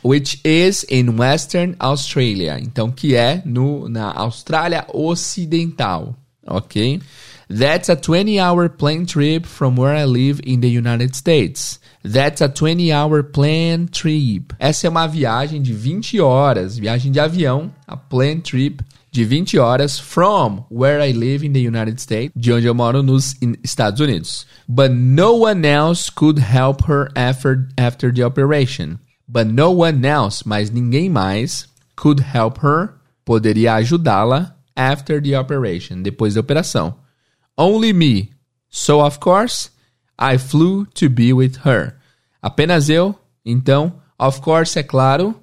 Which 0.07 0.39
is 0.45 0.85
in 0.89 1.17
Western 1.17 1.75
Australia. 1.81 2.57
Então, 2.61 2.89
que 2.89 3.13
é 3.13 3.41
no, 3.43 3.89
na 3.89 4.09
Austrália 4.13 4.85
Ocidental, 4.93 6.15
ok? 6.47 7.01
That's 7.49 7.89
a 7.89 7.95
20-hour 7.95 8.69
plane 8.69 9.05
trip 9.05 9.45
from 9.45 9.75
where 9.77 9.95
I 9.95 10.05
live 10.05 10.39
in 10.45 10.61
the 10.61 10.69
United 10.69 11.13
States. 11.13 11.79
That's 12.03 12.41
a 12.41 12.47
20-hour 12.47 13.23
plane 13.23 13.87
trip. 13.87 14.53
Essa 14.59 14.87
é 14.87 14.89
uma 14.89 15.07
viagem 15.07 15.61
de 15.61 15.73
20 15.73 16.21
horas, 16.21 16.77
viagem 16.77 17.11
de 17.11 17.19
avião, 17.19 17.69
a 17.85 17.97
plane 17.97 18.39
trip 18.39 18.81
de 19.11 19.25
20 19.25 19.57
horas 19.57 19.99
from 19.99 20.65
where 20.69 21.01
I 21.01 21.11
live 21.11 21.45
in 21.45 21.51
the 21.51 21.59
United 21.59 21.99
States, 21.99 22.31
de 22.35 22.53
onde 22.53 22.65
eu 22.65 22.75
moro 22.75 23.01
nos 23.01 23.35
Estados 23.63 23.99
Unidos. 23.99 24.45
But 24.69 24.91
no 24.91 25.43
one 25.43 25.65
else 25.65 26.09
could 26.09 26.39
help 26.39 26.85
her 26.87 27.09
after, 27.15 27.67
after 27.77 28.13
the 28.13 28.23
operation. 28.23 28.99
But 29.27 29.47
no 29.47 29.71
one 29.71 30.05
else, 30.05 30.43
mas 30.45 30.69
ninguém 30.69 31.09
mais, 31.09 31.67
could 31.95 32.21
help 32.21 32.63
her, 32.63 32.93
poderia 33.25 33.73
ajudá-la 33.75 34.55
after 34.75 35.21
the 35.21 35.37
operation, 35.37 36.01
depois 36.01 36.35
da 36.35 36.41
operação. 36.41 36.95
Only 37.57 37.91
me. 37.91 38.31
So, 38.69 39.01
of 39.03 39.19
course, 39.19 39.71
I 40.19 40.37
flew 40.37 40.85
to 40.95 41.09
be 41.09 41.33
with 41.33 41.57
her. 41.65 41.95
Apenas 42.41 42.89
eu, 42.89 43.15
então, 43.43 43.93
of 44.17 44.39
course, 44.41 44.77
é 44.77 44.83
claro, 44.83 45.35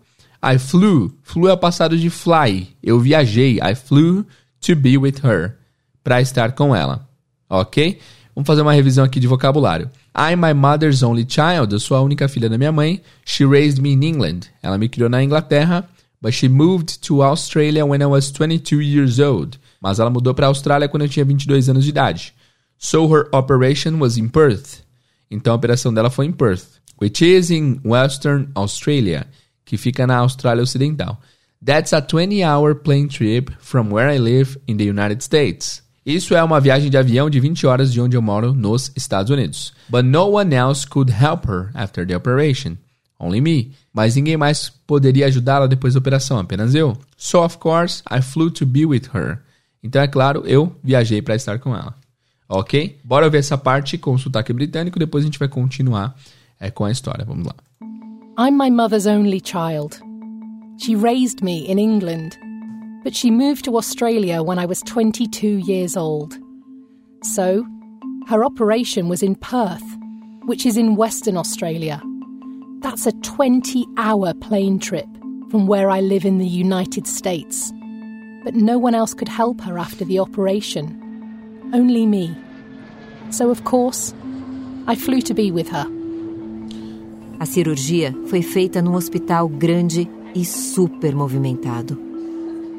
I 0.45 0.59
flew. 0.59 1.17
Flew 1.23 1.49
é 1.49 1.55
o 1.55 1.59
passado 1.59 1.97
de 1.97 2.11
fly. 2.11 2.69
Eu 2.83 3.01
viajei. 3.01 3.59
I 3.59 3.75
flew 3.75 4.27
to 4.61 4.77
be 4.77 4.99
with 4.99 5.17
her. 5.25 5.57
Para 6.03 6.21
estar 6.21 6.53
com 6.53 6.77
ela. 6.77 7.09
Ok? 7.49 7.99
Vamos 8.35 8.47
fazer 8.47 8.61
uma 8.61 8.75
revisão 8.75 9.05
aqui 9.05 9.19
de 9.19 9.27
vocabulário. 9.27 9.91
I'm 10.15 10.41
my 10.41 10.55
mother's 10.55 11.03
only 11.03 11.25
child. 11.25 11.73
Eu 11.73 11.81
sou 11.81 11.97
a 11.97 12.03
única 12.03 12.29
filha 12.29 12.49
da 12.49 12.57
minha 12.57 12.71
mãe. 12.71 13.03
She 13.25 13.45
raised 13.45 13.81
me 13.81 13.93
in 13.93 14.03
England. 14.03 14.49
Ela 14.63 14.79
me 14.79 14.89
criou 14.89 15.09
na 15.09 15.23
Inglaterra. 15.23 15.89
But 16.23 16.33
she 16.33 16.49
moved 16.49 17.01
to 17.07 17.23
Australia 17.23 17.85
when 17.85 18.01
I 18.01 18.07
was 18.07 18.31
22 18.31 18.81
years 18.81 19.19
old. 19.19 19.59
Mas 19.81 19.99
ela 19.99 20.09
mudou 20.09 20.33
para 20.33 20.47
a 20.47 20.49
Austrália 20.49 20.89
quando 20.89 21.03
eu 21.03 21.09
tinha 21.09 21.25
22 21.25 21.69
anos 21.69 21.85
de 21.85 21.91
idade. 21.91 22.33
So 22.79 23.07
her 23.13 23.29
operation 23.33 23.99
was 23.99 24.17
in 24.17 24.29
Perth. 24.29 24.83
Então 25.31 25.53
a 25.53 25.57
operação 25.57 25.93
dela 25.93 26.11
foi 26.11 26.27
em 26.27 26.33
Perth, 26.33 26.81
which 27.01 27.25
is 27.25 27.51
in 27.51 27.81
Western 27.85 28.49
Australia 28.55 29.27
que 29.65 29.77
fica 29.77 30.07
na 30.07 30.19
Austrália 30.19 30.63
Ocidental. 30.63 31.19
That's 31.65 31.93
a 31.93 32.03
20-hour 32.03 32.75
plane 32.77 33.09
trip 33.09 33.51
from 33.59 33.91
where 33.91 34.11
I 34.15 34.19
live 34.19 34.59
in 34.67 34.77
the 34.77 34.85
United 34.85 35.23
States. 35.23 35.83
Isso 36.05 36.35
é 36.35 36.43
uma 36.43 36.61
viagem 36.61 36.91
de 36.91 36.99
avião 36.99 37.31
de 37.31 37.41
20 37.41 37.67
horas 37.67 37.93
de 37.93 38.01
onde 38.01 38.17
eu 38.17 38.21
moro 38.21 38.53
nos 38.53 38.93
Estados 38.95 39.31
Unidos. 39.31 39.73
But 39.89 40.05
no 40.05 40.37
one 40.37 40.55
else 40.55 40.87
could 40.87 41.11
help 41.11 41.47
her 41.49 41.71
after 41.75 42.07
the 42.07 42.17
operation. 42.17 42.77
Only 43.19 43.41
me. 43.41 43.73
Mas 43.93 44.17
ninguém 44.17 44.37
mais 44.37 44.69
poderia 44.87 45.27
ajudá-la 45.27 45.67
depois 45.67 45.95
da 45.95 46.01
operação, 46.01 46.39
apenas 46.39 46.75
eu. 46.75 46.97
So 47.17 47.43
of 47.43 47.59
course, 47.59 48.03
I 48.11 48.21
flew 48.21 48.51
to 48.51 48.67
be 48.67 48.85
with 48.85 49.05
her. 49.15 49.39
Então 49.83 50.03
é 50.03 50.09
claro, 50.09 50.43
eu 50.47 50.75
viajei 50.83 51.23
para 51.23 51.37
estar 51.37 51.59
com 51.59 51.75
ela. 51.75 51.95
Ok? 52.49 52.99
Bora 53.03 53.31
ver 53.31 53.39
essa 53.39 53.57
parte 53.57 53.97
com 53.97 54.13
o 54.13 54.19
sotaque 54.19 54.53
britânico, 54.53 54.99
depois 54.99 55.25
a 55.25 55.27
gente 55.27 55.39
vai 55.39 55.49
continuar 55.49 56.15
é, 56.61 56.71
com 56.71 56.85
a 56.85 56.91
história. 56.91 57.25
Vamos 57.25 57.47
lá. 57.47 57.55
I'm 58.39 58.57
my 58.57 58.71
mother's 58.71 59.07
only 59.07 59.41
child. 59.43 59.97
She 60.79 60.97
raised 60.97 61.43
me 61.43 61.71
in 61.71 61.79
England, 61.79 62.37
but 63.05 63.15
she 63.15 63.31
moved 63.31 63.67
to 63.67 63.77
Australia 63.77 64.43
when 64.43 64.59
I 64.59 64.65
was 64.65 64.81
22 64.83 65.59
years 65.59 65.97
old. 65.97 66.39
So, 67.23 67.65
her 68.27 68.43
operation 68.43 69.09
was 69.09 69.23
in 69.23 69.37
Perth, 69.37 69.85
which 70.47 70.65
is 70.65 70.79
in 70.79 70.97
Western 70.97 71.37
Australia. 71.37 72.03
That's 72.81 73.07
a 73.07 73.13
20 73.13 73.87
hour 73.99 74.33
plane 74.33 74.79
trip 74.79 75.07
from 75.51 75.67
where 75.67 75.91
I 75.91 76.01
live 76.01 76.25
in 76.25 76.39
the 76.39 76.47
United 76.47 77.07
States. 77.07 77.73
But 78.43 78.55
no 78.55 78.79
one 78.79 78.95
else 78.95 79.13
could 79.13 79.29
help 79.29 79.61
her 79.61 79.79
after 79.79 80.05
the 80.05 80.19
operation. 80.19 81.01
Only 81.75 82.07
me. 82.07 82.35
So, 83.31 83.51
of 83.51 83.65
course, 83.65 84.15
I 84.87 84.95
flew 84.95 85.21
to 85.23 85.35
be 85.35 85.51
with 85.51 85.69
her. 85.69 85.87
A 87.41 87.47
cirurgia 87.47 88.15
foi 88.29 88.43
feita 88.43 88.81
num 88.81 88.95
hospital 88.95 89.49
grande 89.49 90.09
e 90.35 90.45
super 90.45 91.13
movimentado. 91.13 92.14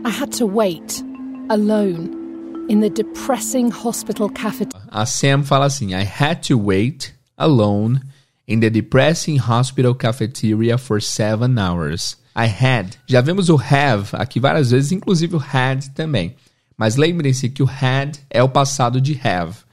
I 0.06 0.10
had 0.10 0.32
to 0.34 0.46
wait 0.46 1.04
alone 1.50 2.68
in 2.70 2.80
the 2.80 2.92
depressing 2.92 3.72
hospital 3.72 4.30
cafeteria. 4.30 4.88
A 4.92 5.04
Sam 5.04 5.44
fala 5.44 5.66
assim: 5.66 5.96
I 5.96 6.04
had 6.04 6.44
to 6.44 6.60
wait 6.60 7.12
alone 7.40 8.02
in 8.46 8.60
the 8.60 8.70
depressing 8.70 9.38
hospital 9.38 9.96
cafeteria 9.96 10.78
for 10.78 11.00
seven 11.00 11.58
hours. 11.58 12.18
I 12.36 12.46
had. 12.46 12.98
Já 13.10 13.22
vemos 13.22 13.50
o 13.50 13.58
have 13.58 14.14
aqui 14.14 14.40
várias 14.40 14.70
vezes, 14.70 14.92
inclusive 14.92 15.38
o 15.38 15.40
had 15.40 15.82
também. 15.96 16.36
Mas 16.78 16.98
lembrem-se 16.98 17.50
que 17.50 17.64
o 17.64 17.68
had 17.68 18.20
é 18.30 18.44
o 18.44 18.50
passado 18.50 19.02
de 19.02 19.20
have. 19.24 19.64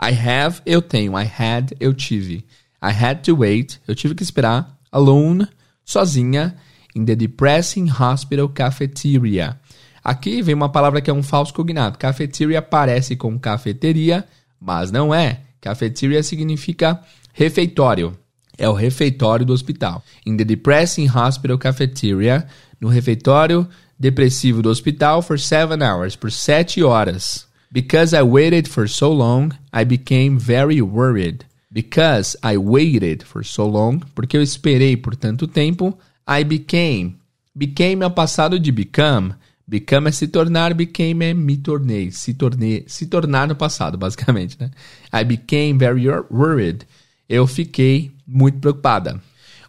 I 0.00 0.14
have, 0.14 0.62
eu 0.64 0.80
tenho. 0.80 1.12
I 1.18 1.26
had, 1.26 1.74
eu 1.78 1.92
tive. 1.92 2.46
I 2.82 2.92
had 2.92 3.24
to 3.24 3.36
wait, 3.36 3.78
eu 3.86 3.94
tive 3.94 4.14
que 4.14 4.22
esperar, 4.22 4.74
alone, 4.90 5.46
sozinha, 5.84 6.56
in 6.94 7.04
the 7.04 7.14
depressing 7.14 7.88
hospital 7.88 8.48
cafeteria. 8.48 9.58
Aqui 10.02 10.42
vem 10.42 10.54
uma 10.54 10.68
palavra 10.68 11.00
que 11.00 11.10
é 11.10 11.14
um 11.14 11.22
falso 11.22 11.54
cognado. 11.54 11.98
Cafeteria 11.98 12.60
parece 12.60 13.14
com 13.14 13.38
cafeteria, 13.38 14.24
mas 14.60 14.90
não 14.90 15.14
é. 15.14 15.40
Cafeteria 15.60 16.22
significa 16.22 17.00
refeitório. 17.32 18.16
É 18.58 18.68
o 18.68 18.72
refeitório 18.72 19.46
do 19.46 19.52
hospital. 19.52 20.02
In 20.26 20.36
the 20.36 20.44
depressing 20.44 21.08
hospital 21.08 21.56
cafeteria, 21.56 22.46
no 22.80 22.88
refeitório 22.88 23.66
depressivo 23.98 24.60
do 24.60 24.68
hospital 24.68 25.22
for 25.22 25.38
seven 25.38 25.82
hours, 25.82 26.16
por 26.16 26.32
sete 26.32 26.82
horas. 26.82 27.46
Because 27.70 28.14
I 28.14 28.22
waited 28.22 28.68
for 28.68 28.88
so 28.88 29.10
long, 29.12 29.50
I 29.72 29.84
became 29.84 30.38
very 30.38 30.82
worried. 30.82 31.46
Because 31.70 32.36
I 32.42 32.58
waited 32.58 33.24
for 33.24 33.44
so 33.44 33.66
long, 33.66 34.00
porque 34.14 34.36
eu 34.36 34.42
esperei 34.42 34.96
por 34.96 35.16
tanto 35.16 35.46
tempo, 35.46 35.96
I 36.28 36.44
became. 36.44 37.16
Became 37.54 38.02
é 38.02 38.06
o 38.06 38.10
passado 38.10 38.58
de 38.58 38.70
become. 38.70 39.34
Become 39.66 40.08
é 40.08 40.12
se 40.12 40.26
tornar, 40.28 40.74
became 40.74 41.24
é 41.24 41.34
me 41.34 41.56
tornei, 41.56 42.10
se 42.10 42.34
tornei, 42.34 42.84
se 42.86 43.06
tornar 43.06 43.46
no 43.46 43.54
passado, 43.54 43.96
basicamente, 43.96 44.56
né? 44.58 44.70
I 45.12 45.24
became 45.24 45.78
very 45.78 46.06
worried. 46.30 46.86
Eu 47.28 47.46
fiquei 47.46 48.12
muito 48.26 48.58
preocupada. 48.58 49.20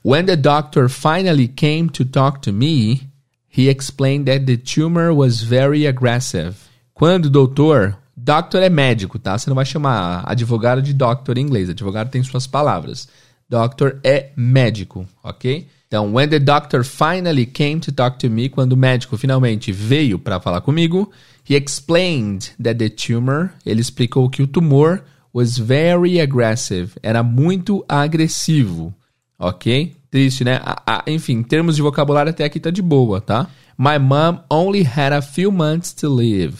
When 0.04 0.26
the 0.26 0.36
doctor 0.36 0.90
finally 0.90 1.48
came 1.48 1.88
to 1.90 2.04
talk 2.04 2.42
to 2.42 2.52
me, 2.52 3.08
he 3.56 3.70
explained 3.70 4.26
that 4.26 4.46
the 4.46 4.58
tumor 4.58 5.14
was 5.14 5.42
very 5.42 5.88
aggressive. 5.88 6.56
Quando 6.94 7.28
o 7.28 7.30
doutor, 7.30 7.98
doctor 8.18 8.62
é 8.62 8.70
médico, 8.70 9.18
tá? 9.18 9.38
Você 9.38 9.50
não 9.50 9.56
vai 9.56 9.66
chamar 9.66 10.24
advogado 10.26 10.82
de 10.82 10.94
doctor 10.94 11.38
em 11.38 11.42
inglês. 11.42 11.70
Advogado 11.70 12.10
tem 12.10 12.22
suas 12.24 12.46
palavras. 12.46 13.08
Doctor 13.48 14.00
é 14.04 14.32
médico, 14.36 15.08
ok? 15.24 15.68
Então, 15.94 16.12
when 16.12 16.28
the 16.28 16.40
doctor 16.40 16.84
finally 16.84 17.46
came 17.46 17.80
to 17.80 17.92
talk 17.92 18.18
to 18.18 18.28
me, 18.28 18.50
quando 18.50 18.74
o 18.74 18.76
médico 18.76 19.16
finalmente 19.16 19.72
veio 19.72 20.18
para 20.18 20.40
falar 20.40 20.60
comigo, 20.60 21.12
he 21.48 21.54
explained 21.54 22.50
that 22.60 22.80
the 22.80 22.90
tumor, 22.90 23.52
ele 23.64 23.80
explicou 23.80 24.28
que 24.28 24.42
o 24.42 24.48
tumor 24.48 25.04
was 25.32 25.56
very 25.56 26.20
aggressive, 26.20 26.94
era 27.04 27.22
muito 27.22 27.86
agressivo, 27.88 28.92
ok? 29.38 29.96
Triste, 30.10 30.44
né? 30.44 30.60
enfim, 31.06 31.34
em 31.34 31.44
termos 31.44 31.76
de 31.76 31.84
vocabulário 31.84 32.32
até 32.32 32.44
aqui 32.44 32.60
tá 32.60 32.72
de 32.72 32.82
boa, 32.82 33.22
tá? 33.22 33.48
My 33.78 34.00
mom 34.00 34.40
only 34.50 34.82
had 34.82 35.14
a 35.14 35.22
few 35.22 35.52
months 35.52 35.94
to 35.94 36.10
live. 36.10 36.58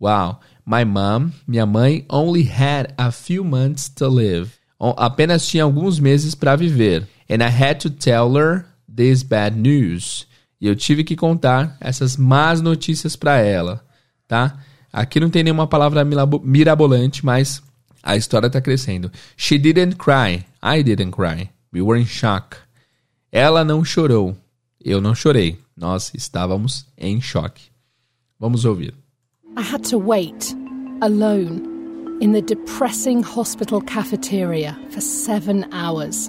Wow. 0.00 0.38
My 0.64 0.86
mom, 0.86 1.32
minha 1.46 1.66
mãe, 1.66 2.06
only 2.08 2.48
had 2.48 2.94
a 2.96 3.12
few 3.12 3.44
months 3.44 3.90
to 3.90 4.08
live. 4.08 4.52
Apenas 4.96 5.46
tinha 5.46 5.64
alguns 5.64 6.00
meses 6.00 6.34
para 6.34 6.56
viver. 6.56 7.06
And 7.28 7.42
I 7.44 7.50
had 7.50 7.80
to 7.80 7.90
tell 7.90 8.34
her 8.36 8.69
this 9.00 9.22
bad 9.22 9.56
news. 9.58 10.26
E 10.60 10.66
eu 10.66 10.76
tive 10.76 11.02
que 11.02 11.16
contar 11.16 11.74
essas 11.80 12.18
más 12.18 12.60
notícias 12.60 13.16
para 13.16 13.38
ela, 13.38 13.82
tá? 14.28 14.58
Aqui 14.92 15.18
não 15.18 15.30
tem 15.30 15.42
nenhuma 15.42 15.66
palavra 15.66 16.04
mirabolante, 16.04 17.24
mas 17.24 17.62
a 18.02 18.14
história 18.14 18.48
está 18.48 18.60
crescendo. 18.60 19.10
She 19.38 19.56
didn't 19.56 19.96
cry. 19.96 20.44
I 20.62 20.82
didn't 20.82 21.12
cry. 21.12 21.48
We 21.72 21.80
were 21.80 21.98
in 21.98 22.04
shock. 22.04 22.58
Ela 23.32 23.64
não 23.64 23.82
chorou. 23.82 24.36
Eu 24.84 25.00
não 25.00 25.14
chorei. 25.14 25.58
Nós 25.74 26.12
estávamos 26.14 26.84
em 26.98 27.22
choque. 27.22 27.70
Vamos 28.38 28.66
ouvir. 28.66 28.92
I 29.56 29.62
had 29.62 29.82
to 29.88 29.98
wait 29.98 30.54
alone 31.00 31.62
in 32.20 32.32
the 32.32 32.42
depressing 32.42 33.22
hospital 33.22 33.80
cafeteria 33.80 34.78
for 34.90 35.00
seven 35.00 35.64
hours. 35.72 36.28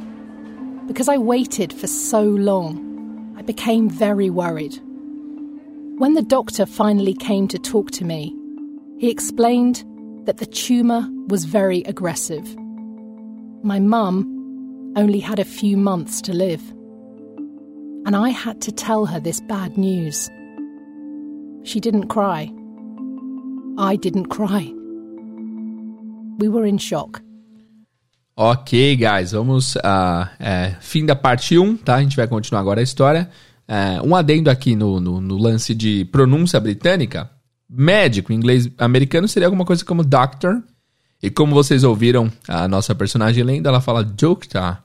Because 0.91 1.07
I 1.07 1.17
waited 1.17 1.71
for 1.71 1.87
so 1.87 2.21
long, 2.21 3.33
I 3.37 3.43
became 3.43 3.89
very 3.89 4.29
worried. 4.29 4.77
When 5.97 6.15
the 6.15 6.21
doctor 6.21 6.65
finally 6.65 7.13
came 7.13 7.47
to 7.47 7.57
talk 7.57 7.91
to 7.91 8.03
me, 8.03 8.35
he 8.97 9.09
explained 9.09 9.85
that 10.25 10.39
the 10.39 10.45
tumour 10.45 11.07
was 11.29 11.45
very 11.45 11.81
aggressive. 11.83 12.57
My 13.63 13.79
mum 13.79 14.93
only 14.97 15.21
had 15.21 15.39
a 15.39 15.45
few 15.45 15.77
months 15.77 16.19
to 16.23 16.33
live. 16.33 16.61
And 18.05 18.13
I 18.13 18.27
had 18.27 18.59
to 18.63 18.71
tell 18.73 19.05
her 19.05 19.21
this 19.21 19.39
bad 19.39 19.77
news. 19.77 20.29
She 21.63 21.79
didn't 21.79 22.09
cry. 22.09 22.51
I 23.77 23.95
didn't 23.95 24.25
cry. 24.25 24.73
We 26.37 26.49
were 26.49 26.65
in 26.65 26.79
shock. 26.79 27.21
Ok, 28.35 28.95
guys, 28.95 29.33
vamos. 29.33 29.75
Uh, 29.75 30.27
é, 30.39 30.75
fim 30.79 31.05
da 31.05 31.15
parte 31.15 31.57
1, 31.57 31.77
tá? 31.77 31.95
A 31.95 32.01
gente 32.01 32.15
vai 32.15 32.27
continuar 32.27 32.61
agora 32.61 32.79
a 32.79 32.83
história. 32.83 33.29
Uh, 33.67 34.07
um 34.07 34.15
adendo 34.15 34.49
aqui 34.49 34.75
no, 34.75 34.99
no, 34.99 35.19
no, 35.19 35.37
lance 35.37 35.75
de 35.75 36.05
pronúncia 36.05 36.59
britânica. 36.59 37.29
Médico 37.69 38.33
em 38.33 38.35
inglês 38.35 38.69
americano 38.77 39.27
seria 39.27 39.47
alguma 39.47 39.65
coisa 39.65 39.83
como 39.83 40.03
doctor. 40.03 40.63
E 41.21 41.29
como 41.29 41.53
vocês 41.53 41.83
ouviram 41.83 42.31
a 42.47 42.67
nossa 42.67 42.95
personagem 42.95 43.43
lendo, 43.43 43.67
ela 43.67 43.81
fala 43.81 44.03
doctor. 44.03 44.77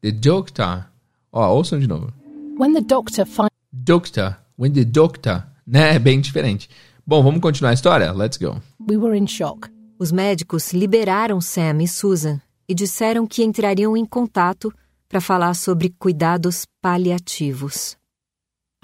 The 0.00 0.10
doctor. 0.10 0.86
Ó, 1.30 1.54
ouçam 1.54 1.78
de 1.78 1.86
novo. 1.86 2.12
When 2.58 2.72
the 2.72 2.80
doctor 2.80 3.26
finds. 3.26 3.50
Doctor. 3.72 4.36
When 4.58 4.72
the 4.72 4.84
doctor. 4.84 5.44
Né? 5.66 5.96
É 5.96 5.98
bem 5.98 6.20
diferente. 6.20 6.68
Bom, 7.06 7.22
vamos 7.22 7.40
continuar 7.40 7.70
a 7.70 7.74
história? 7.74 8.12
Let's 8.12 8.38
go. 8.38 8.60
We 8.88 8.96
were 8.96 9.16
in 9.16 9.26
shock. 9.26 9.68
Os 9.98 10.10
médicos 10.10 10.72
liberaram 10.72 11.40
Sam 11.40 11.82
e 11.82 11.88
Susan 11.88 12.40
e 12.68 12.74
disseram 12.74 13.26
que 13.26 13.42
entrariam 13.42 13.96
em 13.96 14.04
contato 14.04 14.72
para 15.08 15.20
falar 15.20 15.54
sobre 15.54 15.88
cuidados 15.98 16.66
paliativos. 16.82 17.96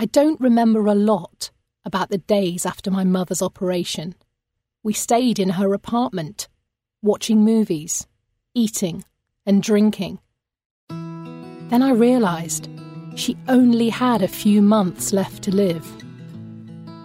I 0.01 0.07
don't 0.07 0.41
remember 0.41 0.89
a 0.89 0.95
lot 0.95 1.53
about 1.85 2.09
the 2.09 2.19
days 2.19 2.65
after 2.65 2.91
my 2.91 3.05
mother's 3.05 3.43
operation. 3.43 4.15
We 4.83 4.95
stayed 4.95 5.39
in 5.39 5.51
her 5.51 5.75
apartment, 5.75 6.49
watching 7.03 7.39
movies, 7.39 8.07
eating, 8.55 9.05
and 9.47 9.63
drinking. 9.63 10.19
Then 10.89 11.83
I 11.83 11.93
realised 11.93 12.69
she 13.17 13.37
only 13.49 13.91
had 13.91 14.23
a 14.23 14.29
few 14.29 14.63
months 14.63 15.13
left 15.13 15.43
to 15.45 15.55
live. 15.55 15.87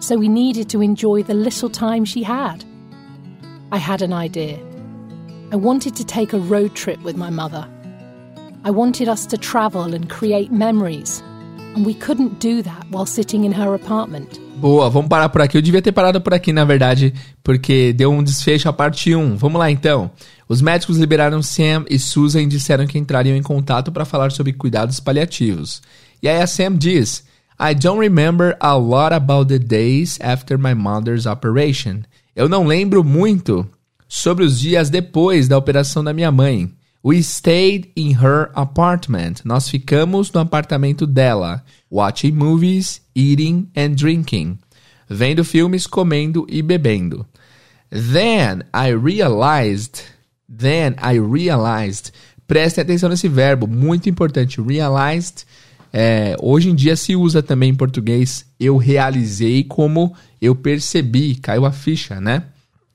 So 0.00 0.16
we 0.16 0.28
needed 0.28 0.68
to 0.70 0.80
enjoy 0.80 1.22
the 1.22 1.34
little 1.34 1.68
time 1.68 2.04
she 2.04 2.22
had. 2.22 2.64
I 3.70 3.78
had 3.78 4.02
an 4.02 4.12
idea. 4.12 4.69
I 5.52 5.56
wanted 5.56 5.96
to 5.96 6.04
take 6.04 6.32
a 6.32 6.38
road 6.38 6.76
trip 6.76 7.02
with 7.02 7.16
my 7.16 7.28
mother. 7.28 7.66
I 8.64 8.70
wanted 8.70 9.08
us 9.08 9.26
to 9.26 9.36
travel 9.36 9.94
and 9.94 10.08
create 10.08 10.52
memories, 10.52 11.24
and 11.74 11.84
we 11.84 11.92
couldn't 11.92 12.38
do 12.38 12.62
that 12.62 12.86
while 12.90 13.04
sitting 13.04 13.44
in 13.44 13.50
her 13.50 13.74
apartment. 13.74 14.38
Boa, 14.60 14.88
vamos 14.88 15.08
parar 15.08 15.28
por 15.28 15.42
aqui. 15.42 15.58
Eu 15.58 15.62
devia 15.62 15.82
ter 15.82 15.90
parado 15.90 16.20
por 16.20 16.32
aqui, 16.32 16.52
na 16.52 16.64
verdade, 16.64 17.12
porque 17.42 17.92
deu 17.92 18.12
um 18.12 18.22
desfecho 18.22 18.68
a 18.68 18.72
parte 18.72 19.12
1. 19.12 19.36
Vamos 19.38 19.58
lá 19.58 19.68
então. 19.68 20.12
Os 20.48 20.62
médicos 20.62 20.98
liberaram 20.98 21.42
Sam 21.42 21.84
e 21.90 21.98
Susan 21.98 22.42
e 22.42 22.46
disseram 22.46 22.86
que 22.86 22.96
entrariam 22.96 23.36
em 23.36 23.42
contato 23.42 23.90
para 23.90 24.04
falar 24.04 24.30
sobre 24.30 24.52
cuidados 24.52 25.00
paliativos. 25.00 25.82
E 26.22 26.28
aí 26.28 26.40
a 26.40 26.46
Sam 26.46 26.76
diz: 26.76 27.24
I 27.58 27.74
don't 27.74 27.98
remember 27.98 28.56
a 28.60 28.76
lot 28.76 29.12
about 29.12 29.48
the 29.48 29.58
days 29.58 30.16
after 30.20 30.56
my 30.56 30.74
mother's 30.74 31.26
operation. 31.26 32.02
Eu 32.36 32.48
não 32.48 32.64
lembro 32.68 33.02
muito 33.02 33.66
sobre 34.10 34.44
os 34.44 34.58
dias 34.58 34.90
depois 34.90 35.46
da 35.46 35.56
operação 35.56 36.02
da 36.02 36.12
minha 36.12 36.32
mãe. 36.32 36.68
We 37.02 37.18
stayed 37.18 37.92
in 37.96 38.10
her 38.14 38.50
apartment. 38.54 39.36
Nós 39.44 39.68
ficamos 39.68 40.32
no 40.32 40.40
apartamento 40.40 41.06
dela, 41.06 41.64
watching 41.88 42.32
movies, 42.32 43.00
eating 43.14 43.70
and 43.76 43.90
drinking. 43.90 44.58
Vendo 45.08 45.44
filmes, 45.44 45.86
comendo 45.86 46.44
e 46.48 46.60
bebendo. 46.60 47.24
Then 47.88 48.64
I 48.74 48.92
realized, 48.92 50.02
then 50.48 50.96
I 51.00 51.18
realized. 51.20 52.12
Prestem 52.48 52.82
atenção 52.82 53.08
nesse 53.08 53.28
verbo, 53.28 53.68
muito 53.68 54.10
importante. 54.10 54.60
Realized, 54.60 55.46
é, 55.92 56.34
hoje 56.42 56.68
em 56.68 56.74
dia 56.74 56.96
se 56.96 57.14
usa 57.14 57.44
também 57.44 57.70
em 57.70 57.76
português. 57.76 58.44
Eu 58.58 58.76
realizei 58.76 59.62
como 59.62 60.12
eu 60.42 60.56
percebi, 60.56 61.36
caiu 61.36 61.64
a 61.64 61.70
ficha, 61.70 62.20
né? 62.20 62.42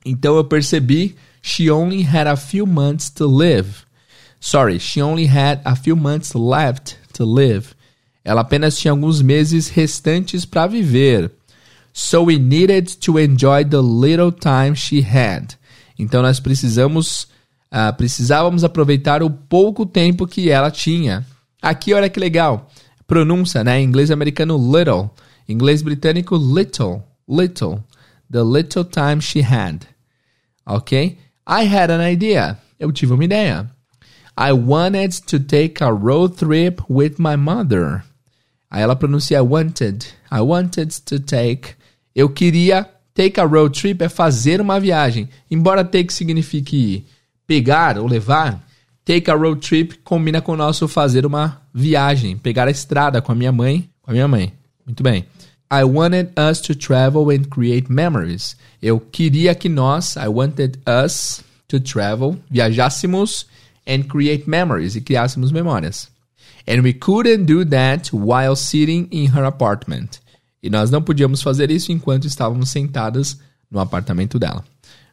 Então 0.06 0.36
eu 0.36 0.44
percebi 0.44 1.16
she 1.42 1.68
only 1.68 2.02
had 2.02 2.28
a 2.28 2.36
few 2.36 2.64
months 2.64 3.10
to 3.10 3.26
live. 3.26 3.84
Sorry, 4.38 4.78
she 4.78 5.02
only 5.02 5.26
had 5.26 5.60
a 5.64 5.74
few 5.74 5.96
months 5.96 6.32
left 6.32 6.96
to 7.14 7.24
live. 7.24 7.74
Ela 8.24 8.42
apenas 8.42 8.78
tinha 8.78 8.92
alguns 8.92 9.20
meses 9.20 9.68
restantes 9.68 10.44
para 10.44 10.68
viver. 10.68 11.32
So 11.92 12.24
we 12.24 12.38
needed 12.38 13.00
to 13.00 13.18
enjoy 13.18 13.64
the 13.64 13.82
little 13.82 14.30
time 14.30 14.76
she 14.76 15.00
had. 15.00 15.54
Então 15.98 16.22
nós 16.22 16.38
precisamos 16.38 17.26
uh, 17.72 17.92
precisávamos 17.96 18.62
aproveitar 18.62 19.24
o 19.24 19.30
pouco 19.30 19.84
tempo 19.84 20.24
que 20.24 20.50
ela 20.50 20.70
tinha. 20.70 21.26
Aqui 21.60 21.92
olha 21.92 22.08
que 22.08 22.20
legal. 22.20 22.70
Pronúncia, 23.08 23.64
né? 23.64 23.80
Em 23.80 23.84
inglês 23.84 24.12
americano 24.12 24.56
little, 24.56 25.10
em 25.48 25.54
inglês 25.54 25.82
britânico 25.82 26.36
little, 26.36 27.02
little. 27.28 27.82
The 28.30 28.42
little 28.42 28.84
time 28.84 29.20
she 29.20 29.40
had 29.40 29.95
ok? 30.66 31.16
I 31.46 31.64
had 31.64 31.90
an 31.90 32.02
idea. 32.10 32.58
Eu 32.78 32.92
tive 32.92 33.12
uma 33.12 33.24
ideia. 33.24 33.70
I 34.38 34.52
wanted 34.52 35.22
to 35.22 35.40
take 35.40 35.82
a 35.82 35.88
road 35.88 36.36
trip 36.36 36.82
with 36.90 37.14
my 37.18 37.36
mother. 37.36 38.04
Aí 38.70 38.82
ela 38.82 38.96
pronuncia 38.96 39.42
wanted. 39.42 40.04
I 40.30 40.40
wanted 40.40 40.90
to 41.06 41.20
take. 41.20 41.74
Eu 42.14 42.28
queria. 42.28 42.88
Take 43.14 43.40
a 43.40 43.44
road 43.44 43.78
trip 43.78 44.02
é 44.02 44.10
fazer 44.10 44.60
uma 44.60 44.78
viagem. 44.78 45.28
Embora 45.50 45.82
take 45.82 46.12
signifique 46.12 47.06
pegar 47.46 47.96
ou 47.96 48.06
levar, 48.06 48.62
take 49.06 49.30
a 49.30 49.34
road 49.34 49.66
trip 49.66 50.00
combina 50.04 50.42
com 50.42 50.52
o 50.52 50.56
nosso 50.56 50.86
fazer 50.86 51.24
uma 51.24 51.62
viagem, 51.72 52.36
pegar 52.36 52.68
a 52.68 52.70
estrada 52.70 53.22
com 53.22 53.32
a 53.32 53.34
minha 53.34 53.52
mãe, 53.52 53.88
com 54.02 54.10
a 54.10 54.12
minha 54.12 54.28
mãe. 54.28 54.52
Muito 54.84 55.02
bem. 55.02 55.24
I 55.70 55.84
wanted 55.84 56.32
us 56.38 56.60
to 56.62 56.74
travel 56.74 57.30
and 57.30 57.48
create 57.50 57.90
memories. 57.90 58.56
Eu 58.80 59.00
queria 59.00 59.54
que 59.54 59.68
nós, 59.68 60.16
I 60.16 60.28
wanted 60.28 60.78
us 60.86 61.42
to 61.68 61.80
travel, 61.80 62.38
viajássemos 62.50 63.46
and 63.86 64.04
create 64.04 64.48
memories 64.48 64.94
e 64.94 65.00
criássemos 65.00 65.50
memórias. 65.50 66.08
And 66.68 66.82
we 66.82 66.92
couldn't 66.92 67.46
do 67.46 67.64
that 67.66 68.10
while 68.12 68.56
sitting 68.56 69.08
in 69.10 69.26
her 69.26 69.44
apartment. 69.44 70.20
E 70.62 70.70
nós 70.70 70.90
não 70.90 71.02
podíamos 71.02 71.42
fazer 71.42 71.70
isso 71.70 71.92
enquanto 71.92 72.26
estávamos 72.26 72.70
sentadas 72.70 73.38
no 73.70 73.78
apartamento 73.80 74.38
dela. 74.38 74.64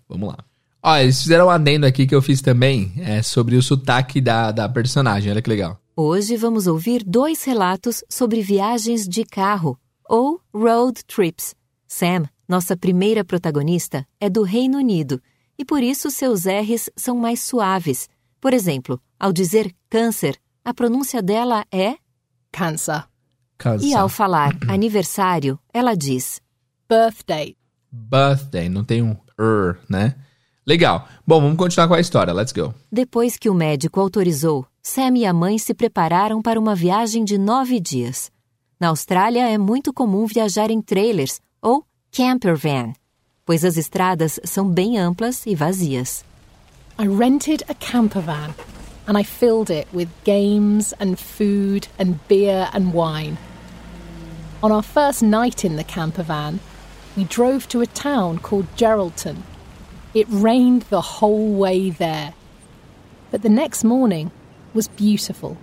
Vamos 0.08 0.30
lá. 0.30 0.38
Ó, 0.82 0.98
eles 0.98 1.22
fizeram 1.22 1.48
um 1.48 1.50
adendo 1.50 1.86
aqui 1.86 2.06
que 2.06 2.14
eu 2.14 2.22
fiz 2.22 2.42
também 2.42 2.94
é, 2.98 3.22
sobre 3.22 3.56
o 3.56 3.64
sotaque 3.64 4.20
da, 4.20 4.52
da 4.52 4.68
personagem. 4.68 5.32
Olha 5.32 5.42
que 5.42 5.50
legal. 5.50 5.80
Hoje 5.96 6.36
vamos 6.36 6.66
ouvir 6.66 7.04
dois 7.06 7.44
relatos 7.44 8.04
sobre 8.10 8.42
viagens 8.42 9.08
de 9.08 9.24
carro, 9.24 9.78
ou 10.08 10.42
road 10.54 11.04
trips. 11.06 11.56
Sam, 11.88 12.30
nossa 12.48 12.76
primeira 12.76 13.24
protagonista, 13.24 14.06
é 14.20 14.30
do 14.30 14.44
Reino 14.44 14.78
Unido 14.78 15.22
e 15.58 15.64
por 15.64 15.84
isso 15.84 16.10
seus 16.10 16.46
R's 16.46 16.90
são 16.96 17.18
mais 17.18 17.42
suaves. 17.42 18.10
Por 18.42 18.54
exemplo, 18.54 19.00
ao 19.20 19.32
dizer 19.32 19.74
câncer, 19.90 20.38
a 20.66 20.74
pronúncia 20.74 21.22
dela 21.22 21.66
é 21.72 21.96
Cancer. 22.52 23.06
Cansa. 23.58 23.86
e 23.86 23.94
ao 23.94 24.10
falar 24.10 24.58
aniversário, 24.68 25.60
ela 25.74 25.96
diz 25.96 26.42
Birthday. 26.90 27.56
Birthday, 27.92 28.70
não 28.70 28.84
tem 28.84 29.02
um 29.02 29.16
er, 29.40 29.80
né? 29.90 30.16
Legal. 30.66 31.08
Bom, 31.28 31.42
vamos 31.42 31.58
continuar 31.58 31.88
com 31.88 31.94
a 31.94 32.00
história. 32.00 32.34
Let's 32.34 32.54
go. 32.54 32.74
Depois 32.92 33.38
que 33.38 33.50
o 33.50 33.54
médico 33.54 34.00
autorizou, 34.00 34.66
Sam 34.82 35.18
e 35.18 35.26
a 35.26 35.34
mãe 35.34 35.58
se 35.58 35.74
prepararam 35.74 36.42
para 36.42 36.60
uma 36.60 36.76
viagem 36.76 37.24
de 37.24 37.38
nove 37.38 37.80
dias. 37.80 38.32
Na 38.84 38.90
Austrália 38.90 39.50
é 39.50 39.58
muito 39.58 39.94
comum 39.94 40.26
viajar 40.26 40.70
em 40.70 40.82
trailers 40.82 41.40
ou 41.62 41.86
camper 42.12 42.58
van, 42.58 42.92
pois 43.46 43.64
as 43.64 43.78
estradas 43.78 44.42
são 44.44 44.68
bem 44.68 45.00
amplas 45.00 45.46
e 45.46 45.56
vazias. 45.56 46.26
I 47.00 47.08
rented 47.08 47.64
a 47.70 47.76
camper 47.76 48.22
van 48.22 48.54
and 49.08 49.18
I 49.18 49.24
filled 49.24 49.70
it 49.70 49.88
with 49.94 50.10
games 50.26 50.94
and 51.00 51.16
food 51.16 51.88
and 51.98 52.16
beer 52.28 52.70
and 52.74 52.92
wine. 52.94 53.38
On 54.62 54.70
our 54.70 54.84
first 54.84 55.24
night 55.24 55.64
in 55.64 55.78
the 55.78 55.86
camper 55.86 56.26
van, 56.26 56.60
we 57.16 57.24
drove 57.24 57.70
to 57.70 57.80
a 57.80 57.88
town 57.88 58.38
called 58.38 58.68
Geraldton. 58.76 59.44
It 60.14 60.28
rained 60.30 60.82
the 60.90 61.22
whole 61.22 61.54
way 61.54 61.90
there. 61.90 62.34
But 63.32 63.44
the 63.44 63.50
next 63.50 63.86
morning 63.86 64.32
was 64.74 64.90
beautiful. 64.90 65.56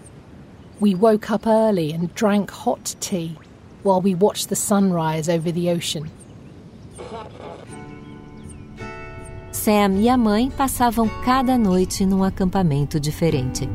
We 0.80 0.94
woke 0.94 1.30
up 1.30 1.46
early 1.46 1.92
and 1.92 2.08
drank 2.14 2.50
hot 2.50 2.96
tea 3.00 3.36
while 3.82 4.00
we 4.00 4.14
watched 4.14 4.48
the 4.48 4.56
sunrise 4.56 5.28
over 5.28 5.52
the 5.52 5.68
ocean. 5.68 6.10
Sam 9.52 10.00
e 10.00 10.08
a 10.08 10.16
mãe 10.16 10.50
passavam 10.50 11.10
cada 11.22 11.58
noite 11.58 12.06
num 12.06 12.24
acampamento 12.24 12.98
diferente. 12.98 13.68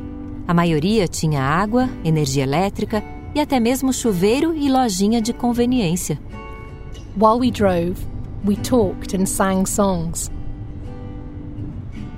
A 0.47 0.53
maioria 0.53 1.07
tinha 1.07 1.41
água, 1.43 1.87
energia 2.03 2.41
elétrica 2.41 3.03
e 3.35 3.39
até 3.39 3.59
mesmo 3.59 3.93
chuveiro 3.93 4.55
e 4.55 4.67
lojinha 4.67 5.21
de 5.21 5.31
conveniência. 5.31 6.19
While 7.15 7.39
we 7.39 7.51
drove, 7.51 8.03
we 8.43 8.55
talked 8.55 9.13
and 9.15 9.27
sang 9.27 9.67
songs. 9.67 10.31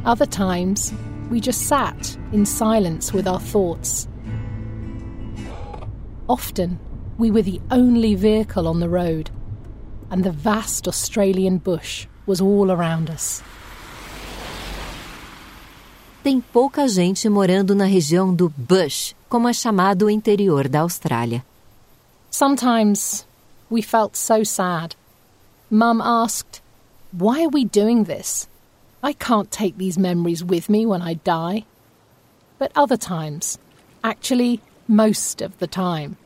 Other 0.06 0.26
times, 0.26 0.94
we 1.30 1.42
just 1.42 1.68
sat 1.68 2.18
in 2.32 2.46
silence 2.46 3.14
with 3.14 3.28
our 3.28 3.42
thoughts. 3.42 4.08
Often, 6.30 6.78
we 7.18 7.32
were 7.32 7.42
the 7.42 7.62
only 7.72 8.14
vehicle 8.14 8.68
on 8.68 8.80
the 8.80 8.90
road, 8.90 9.30
and 10.12 10.24
the 10.24 10.32
vast 10.32 10.88
Australian 10.88 11.58
bush 11.58 12.06
was 12.26 12.42
all 12.42 12.70
around 12.70 13.10
us. 13.10 13.42
Tem 16.24 16.42
pouca 16.42 16.90
gente 16.90 17.30
morando 17.30 17.74
na 17.74 17.86
região 17.86 18.36
do 18.36 18.50
Bush, 18.58 19.16
como 19.30 19.48
é 19.48 19.54
chamado 19.54 20.08
o 20.08 20.10
interior 20.10 20.68
da 20.68 20.82
Austrália. 20.82 21.46
Sometimes 22.30 23.26
we 23.72 23.82
felt 23.82 24.18
so 24.18 24.44
sad. 24.44 24.96
Mum 25.70 26.02
asked, 26.02 26.62
Why 27.14 27.44
are 27.44 27.50
we 27.50 27.64
doing 27.64 28.04
this? 28.04 28.50
I 29.02 29.14
can't 29.14 29.50
take 29.50 29.78
these 29.78 29.98
memories 29.98 30.44
with 30.44 30.70
me 30.70 30.86
when 30.86 31.02
I 31.02 31.14
die. 31.24 31.66
But 32.60 32.72
other 32.76 32.98
times, 32.98 33.58
actually, 34.04 34.60
most 34.88 35.42
of 35.42 35.58
the 35.60 35.68
time, 35.68 36.18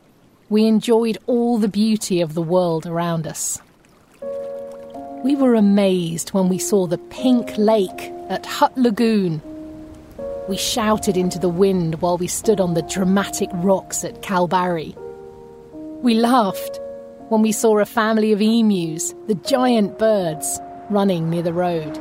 we 0.48 0.66
enjoyed 0.66 1.18
all 1.26 1.58
the 1.58 1.68
beauty 1.68 2.20
of 2.20 2.34
the 2.34 2.42
world 2.42 2.86
around 2.86 3.26
us. 3.26 3.60
We 5.24 5.36
were 5.36 5.54
amazed 5.54 6.30
when 6.30 6.48
we 6.48 6.58
saw 6.58 6.86
the 6.86 6.98
pink 6.98 7.56
lake 7.56 8.12
at 8.28 8.46
Hut 8.46 8.76
Lagoon. 8.76 9.40
We 10.48 10.56
shouted 10.56 11.16
into 11.16 11.38
the 11.38 11.48
wind 11.48 12.00
while 12.00 12.18
we 12.18 12.26
stood 12.26 12.60
on 12.60 12.74
the 12.74 12.82
dramatic 12.82 13.48
rocks 13.54 14.04
at 14.04 14.22
Calbarry. 14.22 14.96
We 16.02 16.14
laughed 16.14 16.80
when 17.28 17.42
we 17.42 17.52
saw 17.52 17.78
a 17.78 17.86
family 17.86 18.32
of 18.32 18.40
emus, 18.40 19.14
the 19.26 19.36
giant 19.36 19.98
birds, 19.98 20.60
running 20.90 21.30
near 21.30 21.42
the 21.42 21.52
road. 21.52 21.98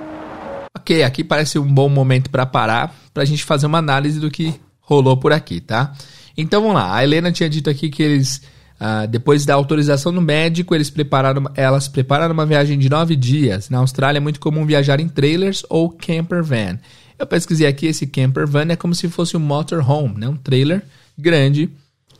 Ok, 0.75 1.03
aqui 1.03 1.23
parece 1.23 1.59
um 1.59 1.73
bom 1.73 1.87
momento 1.87 2.29
para 2.29 2.45
parar, 2.45 2.93
para 3.13 3.23
a 3.23 3.25
gente 3.25 3.43
fazer 3.43 3.67
uma 3.67 3.77
análise 3.77 4.19
do 4.19 4.31
que 4.31 4.59
rolou 4.79 5.15
por 5.15 5.31
aqui, 5.31 5.61
tá? 5.61 5.93
Então 6.37 6.61
vamos 6.61 6.75
lá. 6.75 6.95
A 6.95 7.03
Helena 7.03 7.31
tinha 7.31 7.49
dito 7.49 7.69
aqui 7.69 7.89
que 7.89 8.01
eles, 8.01 8.41
ah, 8.79 9.05
depois 9.05 9.45
da 9.45 9.53
autorização 9.53 10.13
do 10.13 10.21
médico, 10.21 10.73
eles 10.73 10.89
prepararam, 10.89 11.43
elas 11.55 11.87
prepararam 11.87 12.33
uma 12.33 12.45
viagem 12.45 12.77
de 12.79 12.89
nove 12.89 13.15
dias. 13.15 13.69
Na 13.69 13.79
Austrália 13.79 14.17
é 14.17 14.21
muito 14.21 14.39
comum 14.39 14.65
viajar 14.65 14.99
em 14.99 15.07
trailers 15.07 15.63
ou 15.69 15.89
camper 15.89 16.43
van. 16.43 16.79
Eu 17.19 17.27
pesquisei 17.27 17.67
aqui, 17.67 17.85
esse 17.87 18.07
camper 18.07 18.47
van 18.47 18.65
é 18.71 18.75
como 18.75 18.95
se 18.95 19.07
fosse 19.07 19.37
um 19.37 19.39
motorhome, 19.39 20.19
né? 20.19 20.27
Um 20.27 20.35
trailer 20.37 20.83
grande 21.17 21.69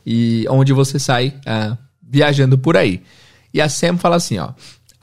e 0.06 0.44
onde 0.48 0.72
você 0.72 0.98
sai 0.98 1.34
ah, 1.46 1.76
viajando 2.06 2.56
por 2.58 2.76
aí. 2.76 3.02
E 3.52 3.60
a 3.60 3.68
Sam 3.68 3.96
fala 3.96 4.16
assim, 4.16 4.38
ó. 4.38 4.50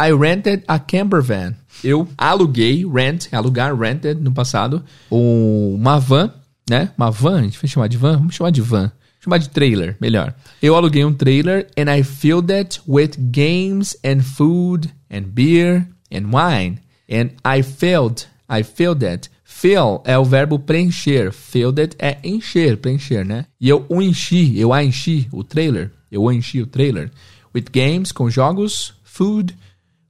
I 0.01 0.13
rented 0.13 0.63
a 0.65 0.79
camper 0.79 1.21
van. 1.21 1.53
Eu 1.83 2.07
aluguei, 2.17 2.85
rent, 2.87 3.27
alugar, 3.33 3.75
rented 3.77 4.21
no 4.21 4.31
passado, 4.31 4.81
um- 5.11 5.75
uma 5.75 5.99
van, 5.99 6.31
né? 6.69 6.91
Uma 6.97 7.11
van, 7.11 7.39
a 7.39 7.43
gente 7.43 7.59
vai 7.59 7.67
chamar 7.67 7.87
de 7.87 7.97
van? 7.97 8.17
Vamos 8.17 8.35
chamar 8.35 8.51
de 8.51 8.61
van. 8.61 8.91
Chamar 9.19 9.39
de 9.39 9.49
trailer, 9.49 9.97
melhor. 9.99 10.33
Eu 10.61 10.75
aluguei 10.75 11.03
um 11.03 11.13
trailer 11.13 11.67
and 11.77 11.93
I 11.93 12.03
filled 12.03 12.51
it 12.51 12.79
with 12.87 13.11
games 13.17 13.97
and 14.05 14.21
food 14.21 14.89
and 15.11 15.23
beer 15.23 15.85
and 16.11 16.31
wine. 16.31 16.79
And 17.11 17.31
I 17.43 17.61
filled, 17.61 18.27
I 18.49 18.63
filled 18.63 19.03
it. 19.03 19.29
Fill 19.43 20.01
é 20.05 20.17
o 20.17 20.23
verbo 20.23 20.57
preencher. 20.57 21.33
Filled 21.33 21.81
it 21.81 21.95
é 21.99 22.17
encher, 22.23 22.77
preencher, 22.77 23.25
né? 23.25 23.45
E 23.59 23.67
eu 23.67 23.85
o 23.89 24.01
enchi, 24.01 24.57
eu 24.57 24.71
a 24.71 24.81
enchi, 24.83 25.27
o 25.33 25.43
trailer. 25.43 25.91
Eu 26.09 26.31
enchi 26.31 26.61
o 26.61 26.67
trailer. 26.67 27.11
With 27.53 27.65
games, 27.73 28.13
com 28.13 28.29
jogos, 28.29 28.93
food, 29.03 29.53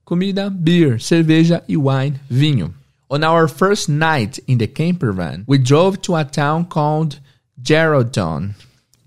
comida, 0.06 0.50
beer, 0.52 1.02
cerveja 1.02 1.64
e 1.68 1.76
wine, 1.76 2.20
vinho. 2.30 2.74
On 3.10 3.24
our 3.24 3.48
first 3.48 3.90
night 3.90 4.40
in 4.48 4.58
the 4.60 4.68
camper 4.68 5.12
van, 5.12 5.44
we 5.48 5.58
drove 5.58 5.98
to 6.02 6.16
a 6.16 6.24
town 6.24 6.66
called 6.66 7.20
Geraldton. 7.62 8.54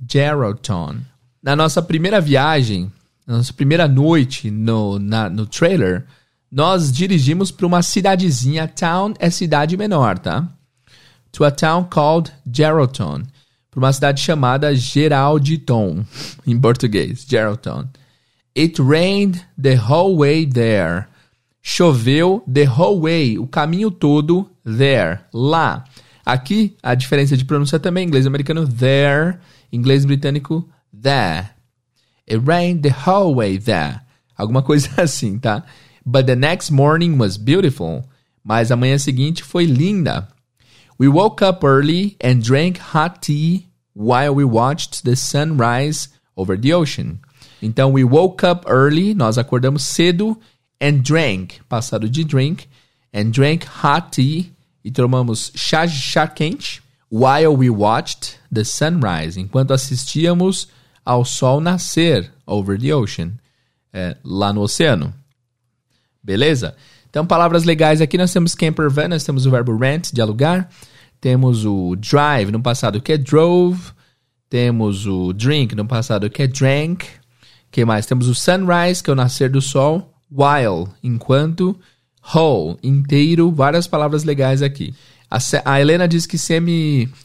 Geraldton. 0.04 1.02
Na 1.42 1.54
nossa 1.54 1.80
primeira 1.80 2.20
viagem, 2.20 2.90
na 3.26 3.36
nossa 3.38 3.52
primeira 3.52 3.86
noite 3.86 4.50
no, 4.50 4.98
na- 4.98 5.28
no 5.30 5.46
trailer, 5.46 6.04
nós 6.50 6.92
dirigimos 6.92 7.50
para 7.50 7.66
uma 7.66 7.82
cidadezinha. 7.82 8.66
Town 8.68 9.14
é 9.18 9.30
cidade 9.30 9.76
menor, 9.76 10.18
tá? 10.18 10.48
To 11.32 11.44
a 11.44 11.50
town 11.50 11.84
called 11.84 12.32
Geraldton. 12.52 13.22
Para 13.70 13.78
uma 13.78 13.92
cidade 13.92 14.20
chamada 14.20 14.74
Geraldton, 14.74 16.04
em 16.46 16.60
português, 16.60 17.24
Geraldton. 17.26 17.86
It 18.54 18.82
rained 18.82 19.40
the 19.60 19.76
whole 19.76 20.16
way 20.18 20.44
there. 20.44 21.06
Choveu 21.62 22.42
the 22.52 22.66
whole 22.66 23.00
way, 23.00 23.38
o 23.38 23.46
caminho 23.46 23.90
todo 23.90 24.50
there, 24.64 25.20
lá. 25.32 25.84
Aqui, 26.24 26.76
a 26.82 26.94
diferença 26.94 27.36
de 27.36 27.44
pronúncia 27.44 27.78
também, 27.78 28.06
inglês 28.06 28.26
americano 28.26 28.66
there, 28.66 29.38
inglês 29.72 30.04
britânico 30.04 30.68
there. 30.92 31.50
It 32.28 32.42
rained 32.44 32.82
the 32.82 32.94
whole 33.06 33.34
way 33.34 33.58
there. 33.58 34.00
Alguma 34.36 34.62
coisa 34.62 34.88
assim, 35.02 35.38
tá? 35.38 35.64
But 36.04 36.26
the 36.26 36.36
next 36.36 36.70
morning 36.70 37.16
was 37.16 37.36
beautiful. 37.36 38.04
Mas 38.44 38.72
a 38.72 38.76
manhã 38.76 38.98
seguinte 38.98 39.44
foi 39.44 39.64
linda. 39.66 40.28
We 40.98 41.08
woke 41.08 41.42
up 41.42 41.64
early 41.64 42.16
and 42.22 42.42
drank 42.42 42.78
hot 42.78 43.20
tea 43.20 43.66
while 43.94 44.34
we 44.34 44.44
watched 44.44 45.04
the 45.04 45.16
sunrise 45.16 46.08
over 46.36 46.58
the 46.58 46.72
ocean. 46.74 47.20
Então, 47.62 47.92
we 47.92 48.02
woke 48.02 48.44
up 48.44 48.66
early, 48.68 49.14
nós 49.14 49.38
acordamos 49.38 49.82
cedo, 49.82 50.36
and 50.82 51.02
drank, 51.02 51.60
passado 51.68 52.08
de 52.08 52.24
drink, 52.24 52.66
and 53.14 53.30
drank 53.30 53.64
hot 53.64 54.10
tea, 54.10 54.52
e 54.84 54.90
tomamos 54.90 55.52
chá, 55.54 55.86
chá 55.86 56.26
quente, 56.26 56.82
while 57.08 57.56
we 57.56 57.70
watched 57.70 58.38
the 58.52 58.64
sunrise, 58.64 59.38
enquanto 59.38 59.72
assistíamos 59.72 60.66
ao 61.04 61.24
sol 61.24 61.60
nascer 61.60 62.32
over 62.46 62.78
the 62.78 62.92
ocean. 62.92 63.38
é, 63.92 64.16
lá 64.24 64.52
no 64.52 64.62
oceano. 64.62 65.12
Beleza? 66.22 66.74
Então, 67.10 67.26
palavras 67.26 67.64
legais 67.64 68.00
aqui, 68.00 68.16
nós 68.16 68.32
temos 68.32 68.54
camper 68.54 68.88
van, 68.88 69.08
nós 69.08 69.24
temos 69.24 69.44
o 69.44 69.50
verbo 69.50 69.76
rent, 69.76 70.12
de 70.12 70.22
alugar. 70.22 70.68
Temos 71.20 71.64
o 71.64 71.94
drive, 71.96 72.50
no 72.50 72.62
passado, 72.62 73.00
que 73.00 73.12
é 73.12 73.18
drove. 73.18 73.92
Temos 74.48 75.06
o 75.06 75.32
drink, 75.32 75.74
no 75.74 75.86
passado, 75.86 76.30
que 76.30 76.42
é 76.42 76.46
drank. 76.46 77.06
que 77.70 77.84
mais? 77.84 78.06
Temos 78.06 78.28
o 78.28 78.34
sunrise, 78.34 79.02
que 79.02 79.10
é 79.10 79.12
o 79.12 79.16
nascer 79.16 79.50
do 79.50 79.60
sol. 79.60 80.11
While, 80.34 80.88
enquanto. 81.02 81.78
Whole, 82.34 82.78
inteiro. 82.82 83.50
Várias 83.50 83.86
palavras 83.86 84.24
legais 84.24 84.62
aqui. 84.62 84.94
A, 85.30 85.38
a 85.64 85.80
Helena 85.80 86.06
diz 86.06 86.26
que 86.26 86.38
Sam, 86.38 86.66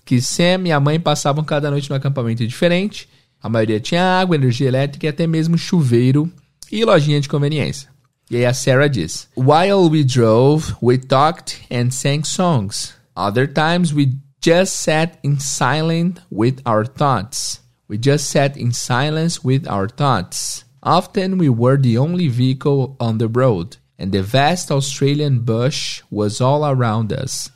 que 0.06 0.22
Sam 0.22 0.68
e 0.68 0.72
a 0.72 0.80
mãe 0.80 1.00
passavam 1.00 1.44
cada 1.44 1.70
noite 1.70 1.90
no 1.90 1.96
acampamento 1.96 2.46
diferente. 2.46 3.08
A 3.42 3.50
maioria 3.50 3.80
tinha 3.80 4.04
água, 4.04 4.36
energia 4.36 4.68
elétrica 4.68 5.06
e 5.06 5.10
até 5.10 5.28
mesmo 5.28 5.58
chuveiro 5.58 6.32
e 6.72 6.84
lojinha 6.84 7.22
de 7.22 7.30
conveniência. 7.30 7.90
E 8.30 8.38
aí 8.38 8.46
a 8.46 8.54
Sarah 8.54 8.90
diz: 8.90 9.28
While 9.36 9.90
we 9.90 10.04
drove, 10.04 10.76
we 10.82 10.98
talked 10.98 11.62
and 11.72 11.92
sang 11.92 12.24
songs. 12.26 12.94
Other 13.16 13.48
times 13.48 13.94
we 13.94 14.18
just 14.44 14.76
sat 14.76 15.18
in 15.24 15.40
silence 15.40 16.22
with 16.32 16.62
our 16.66 16.86
thoughts. 16.86 17.62
We 17.90 17.98
just 17.98 18.30
sat 18.30 18.58
in 18.58 18.72
silence 18.74 19.40
with 19.44 19.66
our 19.68 19.88
thoughts. 19.90 20.67
Often 20.88 21.38
we 21.38 21.50
were 21.50 21.76
the 21.76 21.98
only 21.98 22.30
vehicle 22.30 22.96
on 22.98 23.18
the 23.18 23.28
road, 23.28 23.76
and 24.00 24.14
the 24.14 24.24
vast 24.24 24.72
Australian 24.72 25.40
bush 25.40 26.02
was 26.10 26.40
all 26.40 26.64
around 26.64 27.12
us. 27.12 27.52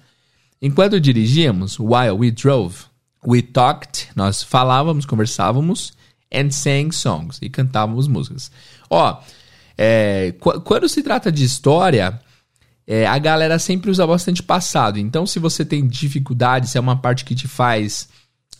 Enquanto 0.61 0.99
dirigíamos, 0.99 1.79
while 1.79 2.17
we 2.17 2.29
drove, 2.29 2.89
we 3.25 3.41
talked, 3.41 4.09
nós 4.17 4.43
falávamos, 4.43 5.05
conversávamos, 5.05 5.93
and 6.29 6.51
sang 6.51 6.91
songs, 6.91 7.39
e 7.41 7.49
cantávamos 7.49 8.05
músicas. 8.09 8.51
Ó, 8.89 9.21
é, 9.77 10.33
quando 10.65 10.89
se 10.89 11.01
trata 11.01 11.31
de 11.31 11.45
história, 11.45 12.19
é, 12.85 13.07
a 13.07 13.17
galera 13.17 13.57
sempre 13.59 13.89
usa 13.89 14.05
bastante 14.05 14.43
passado. 14.43 14.99
Então, 14.99 15.25
se 15.25 15.39
você 15.39 15.63
tem 15.63 15.87
dificuldade, 15.87 16.67
se 16.67 16.77
é 16.77 16.81
uma 16.81 16.97
parte 16.97 17.23
que 17.23 17.33
te 17.33 17.47
faz 17.47 18.09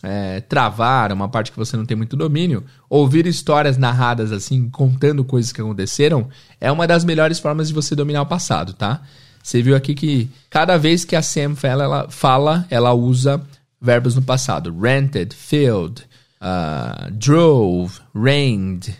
é, 0.02 0.40
travar, 0.40 1.12
uma 1.12 1.28
parte 1.28 1.52
que 1.52 1.58
você 1.58 1.76
não 1.76 1.86
tem 1.86 1.96
muito 1.96 2.16
domínio, 2.16 2.64
ouvir 2.90 3.26
histórias 3.26 3.78
narradas 3.78 4.32
assim, 4.32 4.68
contando 4.68 5.24
coisas 5.24 5.52
que 5.52 5.60
aconteceram, 5.60 6.28
é 6.60 6.72
uma 6.72 6.86
das 6.86 7.04
melhores 7.04 7.38
formas 7.38 7.68
de 7.68 7.74
você 7.74 7.94
dominar 7.94 8.22
o 8.22 8.26
passado, 8.26 8.72
tá? 8.72 9.02
Você 9.42 9.62
viu 9.62 9.76
aqui 9.76 9.94
que 9.94 10.30
cada 10.50 10.76
vez 10.76 11.04
que 11.04 11.16
a 11.16 11.22
Sam 11.22 11.54
fala, 11.54 11.84
ela, 11.84 12.10
fala, 12.10 12.66
ela 12.70 12.92
usa 12.92 13.40
verbos 13.80 14.14
no 14.14 14.22
passado. 14.22 14.72
Rented, 14.78 15.34
filled, 15.34 16.04
uh, 16.40 17.10
drove, 17.10 18.00
rained, 18.14 18.96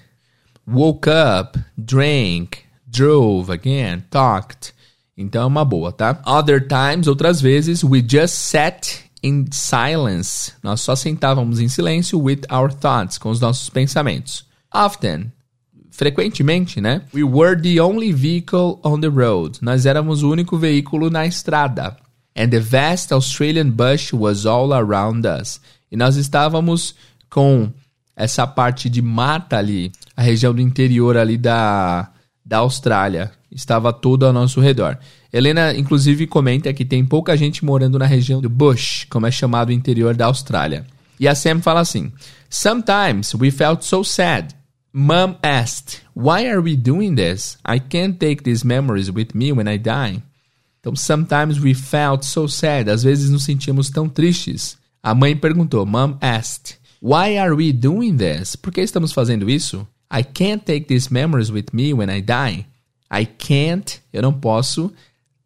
woke 0.66 1.08
up, 1.08 1.58
drank, 1.78 2.58
drove 2.86 3.52
again, 3.52 4.02
talked. 4.10 4.74
Então 5.16 5.42
é 5.42 5.46
uma 5.46 5.64
boa, 5.64 5.92
tá? 5.92 6.20
Other 6.26 6.60
times, 6.66 7.06
outras 7.06 7.40
vezes, 7.40 7.84
we 7.84 8.00
just 8.00 8.34
sat 8.34 9.04
in 9.22 9.46
silence. 9.50 10.52
Nós 10.62 10.80
só 10.80 10.96
sentávamos 10.96 11.60
em 11.60 11.68
silêncio 11.68 12.20
with 12.20 12.40
our 12.50 12.72
thoughts, 12.72 13.18
com 13.18 13.30
os 13.30 13.40
nossos 13.40 13.70
pensamentos. 13.70 14.44
Often, 14.74 15.30
frequentemente, 15.90 16.80
né? 16.80 17.02
We 17.14 17.22
were 17.22 17.60
the 17.60 17.80
only 17.80 18.12
vehicle 18.12 18.80
on 18.82 19.00
the 19.00 19.08
road. 19.08 19.58
Nós 19.62 19.86
éramos 19.86 20.22
o 20.22 20.30
único 20.30 20.56
veículo 20.58 21.10
na 21.10 21.26
estrada. 21.26 21.96
And 22.34 22.48
the 22.48 22.60
vast 22.60 23.12
Australian 23.12 23.70
bush 23.70 24.12
was 24.12 24.46
all 24.46 24.72
around 24.72 25.26
us. 25.26 25.60
E 25.90 25.96
nós 25.96 26.16
estávamos 26.16 26.94
com 27.28 27.70
essa 28.16 28.46
parte 28.46 28.88
de 28.88 29.02
mata 29.02 29.58
ali, 29.58 29.92
a 30.16 30.22
região 30.22 30.54
do 30.54 30.60
interior 30.60 31.16
ali 31.16 31.36
da, 31.36 32.10
da 32.44 32.58
Austrália. 32.58 33.32
Estava 33.54 33.92
todo 33.92 34.24
ao 34.24 34.32
nosso 34.32 34.60
redor. 34.60 34.98
Helena, 35.32 35.74
inclusive, 35.74 36.26
comenta 36.26 36.72
que 36.72 36.84
tem 36.84 37.04
pouca 37.04 37.36
gente 37.36 37.64
morando 37.64 37.98
na 37.98 38.06
região 38.06 38.40
do 38.40 38.48
Bush, 38.48 39.06
como 39.10 39.26
é 39.26 39.30
chamado 39.30 39.68
o 39.68 39.72
interior 39.72 40.14
da 40.14 40.26
Austrália. 40.26 40.86
E 41.20 41.28
a 41.28 41.34
Sam 41.34 41.60
fala 41.60 41.80
assim: 41.80 42.10
Sometimes 42.48 43.34
we 43.34 43.50
felt 43.50 43.82
so 43.82 44.02
sad 44.02 44.54
Mom 44.94 45.36
asked, 45.42 46.02
Why 46.12 46.46
are 46.48 46.60
we 46.60 46.76
doing 46.76 47.14
this? 47.14 47.56
I 47.64 47.78
can't 47.78 48.20
take 48.20 48.42
these 48.42 48.62
memories 48.62 49.10
with 49.10 49.34
me 49.34 49.50
when 49.50 49.66
I 49.66 49.78
die. 49.78 50.22
Então, 50.80 50.94
sometimes 50.94 51.58
we 51.58 51.72
felt 51.72 52.24
so 52.24 52.46
sad. 52.46 52.90
Às 52.90 53.02
vezes 53.02 53.30
nos 53.30 53.44
sentimos 53.44 53.88
tão 53.88 54.06
tristes. 54.06 54.76
A 55.02 55.14
mãe 55.14 55.34
perguntou, 55.34 55.86
Mom 55.86 56.18
asked, 56.20 56.76
Why 57.00 57.38
are 57.38 57.54
we 57.54 57.72
doing 57.72 58.18
this? 58.18 58.54
Por 58.54 58.70
que 58.70 58.82
estamos 58.82 59.12
fazendo 59.12 59.48
isso? 59.48 59.88
I 60.12 60.22
can't 60.22 60.62
take 60.62 60.86
these 60.88 61.10
memories 61.10 61.50
with 61.50 61.72
me 61.72 61.94
when 61.94 62.10
I 62.10 62.20
die. 62.20 62.66
I 63.12 63.26
can't, 63.26 64.00
eu 64.12 64.22
não 64.22 64.32
posso, 64.32 64.90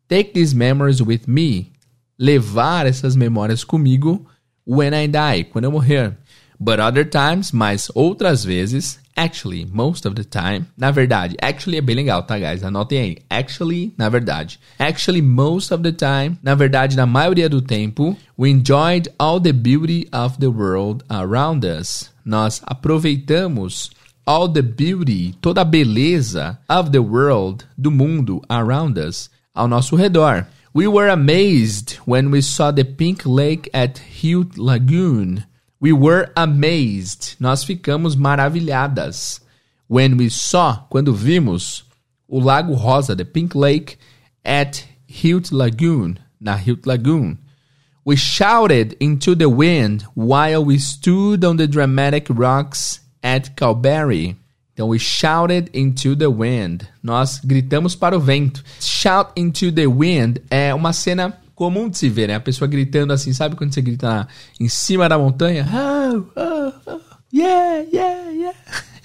take 0.09 0.33
these 0.33 0.55
memories 0.55 1.01
with 1.01 1.23
me, 1.27 1.73
levar 2.17 2.87
essas 2.87 3.17
memórias 3.17 3.65
comigo 3.65 4.25
when 4.65 4.95
I 4.95 5.09
die, 5.09 5.45
quando 5.45 5.65
eu 5.65 5.73
morrer. 5.73 6.17
But 6.59 6.81
other 6.81 7.05
times, 7.05 7.53
mas 7.53 7.91
outras 7.95 8.45
vezes, 8.45 8.99
actually, 9.15 9.67
most 9.67 10.07
of 10.07 10.15
the 10.15 10.25
time, 10.25 10.67
na 10.77 10.91
verdade, 10.91 11.37
actually 11.43 11.77
é 11.77 11.83
bem 11.83 11.97
legal, 11.97 12.23
tá, 12.23 12.39
guys? 12.39 12.63
Anotem 12.63 12.99
aí. 12.99 13.19
Actually, 13.29 13.93
na 13.99 14.09
verdade. 14.09 14.59
Actually, 14.79 15.21
most 15.21 15.73
of 15.73 15.83
the 15.83 15.93
time, 15.93 16.39
na 16.43 16.55
verdade, 16.55 16.97
na 16.97 17.05
maioria 17.05 17.49
do 17.49 17.61
tempo, 17.61 18.17
we 18.39 18.51
enjoyed 18.51 19.09
all 19.19 19.39
the 19.39 19.53
beauty 19.53 20.09
of 20.13 20.39
the 20.39 20.49
world 20.49 21.05
around 21.11 21.65
us. 21.65 22.11
Nós 22.25 22.63
aproveitamos 22.65 23.91
all 24.27 24.49
the 24.49 24.63
beauty, 24.63 25.35
toda 25.41 25.61
a 25.61 25.65
beleza 25.65 26.59
of 26.69 26.91
the 26.93 27.03
world, 27.03 27.65
do 27.81 27.91
mundo 27.91 28.43
around 28.51 28.99
us, 28.99 29.29
ao 29.55 29.69
nosso 29.69 29.97
redor. 29.97 30.47
We 30.75 30.87
were 30.87 31.09
amazed 31.09 31.95
when 32.05 32.31
we 32.31 32.43
saw 32.43 32.71
the 32.71 32.85
pink 32.85 33.25
lake 33.25 33.71
at 33.73 33.99
Hute 33.99 34.59
Lagoon. 34.59 35.45
We 35.81 35.93
were 35.93 36.33
amazed. 36.37 37.37
Nós 37.41 37.65
ficamos 37.65 38.17
maravilhadas. 38.17 39.41
When 39.87 40.17
we 40.17 40.29
saw, 40.29 40.85
quando 40.91 41.13
vimos, 41.13 41.85
o 42.29 42.39
Lago 42.39 42.77
Rosa, 42.77 43.15
the 43.15 43.25
Pink 43.25 43.55
Lake, 43.55 43.99
at 44.45 44.85
Hilt 45.07 45.53
Lagoon, 45.53 46.19
na 46.41 46.57
Hilt 46.57 46.87
Lagoon. 46.87 47.39
We 48.05 48.17
shouted 48.17 48.97
into 49.01 49.35
the 49.35 49.49
wind 49.49 50.03
while 50.15 50.65
we 50.65 50.79
stood 50.79 51.45
on 51.45 51.57
the 51.57 51.67
dramatic 51.67 52.27
rocks 52.29 53.01
at 53.23 53.51
Calberry. 53.57 54.37
Então, 54.73 54.89
we 54.89 54.99
shouted 54.99 55.71
into 55.73 56.15
the 56.15 56.27
wind. 56.27 56.87
Nós 57.03 57.41
gritamos 57.43 57.95
para 57.95 58.17
o 58.17 58.21
vento. 58.21 58.63
Shout 58.79 59.33
into 59.35 59.73
the 59.73 59.87
wind 59.87 60.39
é 60.51 60.75
uma 60.75 60.93
cena 60.93 61.35
comum 61.55 61.89
de 61.89 61.97
se 61.97 62.11
ver, 62.11 62.29
né? 62.29 62.35
A 62.35 62.41
pessoa 62.41 62.69
gritando 62.69 63.13
assim, 63.13 63.33
sabe 63.33 63.57
quando 63.57 63.73
você 63.73 63.81
grita 63.81 64.07
lá, 64.07 64.29
em 64.61 64.69
cima 64.69 65.09
da 65.09 65.19
montanha? 65.19 65.67
Oh, 65.73 66.27
oh, 66.37 66.73
oh, 66.87 67.01
yeah, 67.33 67.87
yeah, 67.91 68.31
yeah. 68.31 68.59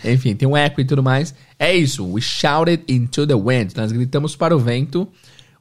Enfim, 0.03 0.35
tem 0.35 0.47
um 0.47 0.57
eco 0.57 0.81
e 0.81 0.85
tudo 0.85 1.01
mais. 1.01 1.33
É 1.57 1.73
isso. 1.73 2.05
We 2.05 2.21
shouted 2.21 2.83
into 2.87 3.25
the 3.25 3.35
wind. 3.35 3.73
Nós 3.75 3.91
gritamos 3.91 4.35
para 4.35 4.55
o 4.55 4.59
vento. 4.59 5.07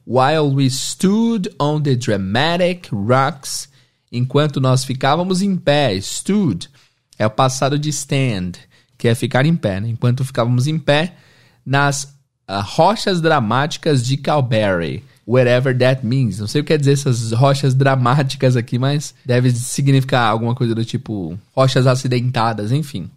While 0.05 0.53
we 0.53 0.65
stood 0.69 1.49
on 1.59 1.81
the 1.81 1.95
dramatic 1.95 2.89
rocks. 2.91 3.69
Enquanto 4.11 4.59
nós 4.59 4.83
ficávamos 4.83 5.41
em 5.41 5.55
pé. 5.55 5.95
Stood 6.01 6.67
é 7.21 7.27
o 7.27 7.29
passado 7.29 7.77
de 7.77 7.89
stand, 7.89 8.53
que 8.97 9.07
é 9.07 9.13
ficar 9.13 9.45
em 9.45 9.55
pé. 9.55 9.79
Né? 9.79 9.89
Enquanto 9.89 10.25
ficávamos 10.25 10.65
em 10.65 10.79
pé 10.79 11.13
nas 11.63 12.03
uh, 12.49 12.63
rochas 12.63 13.21
dramáticas 13.21 14.03
de 14.03 14.17
Calberry 14.17 15.03
whatever 15.27 15.77
that 15.77 16.03
means. 16.03 16.39
Não 16.39 16.47
sei 16.47 16.61
o 16.61 16.63
que 16.63 16.69
quer 16.69 16.79
dizer 16.79 16.93
essas 16.93 17.31
rochas 17.31 17.75
dramáticas 17.75 18.57
aqui, 18.57 18.79
mas 18.79 19.13
deve 19.23 19.51
significar 19.51 20.31
alguma 20.31 20.55
coisa 20.55 20.73
do 20.73 20.83
tipo 20.83 21.37
rochas 21.55 21.85
acidentadas, 21.85 22.71
enfim. 22.71 23.07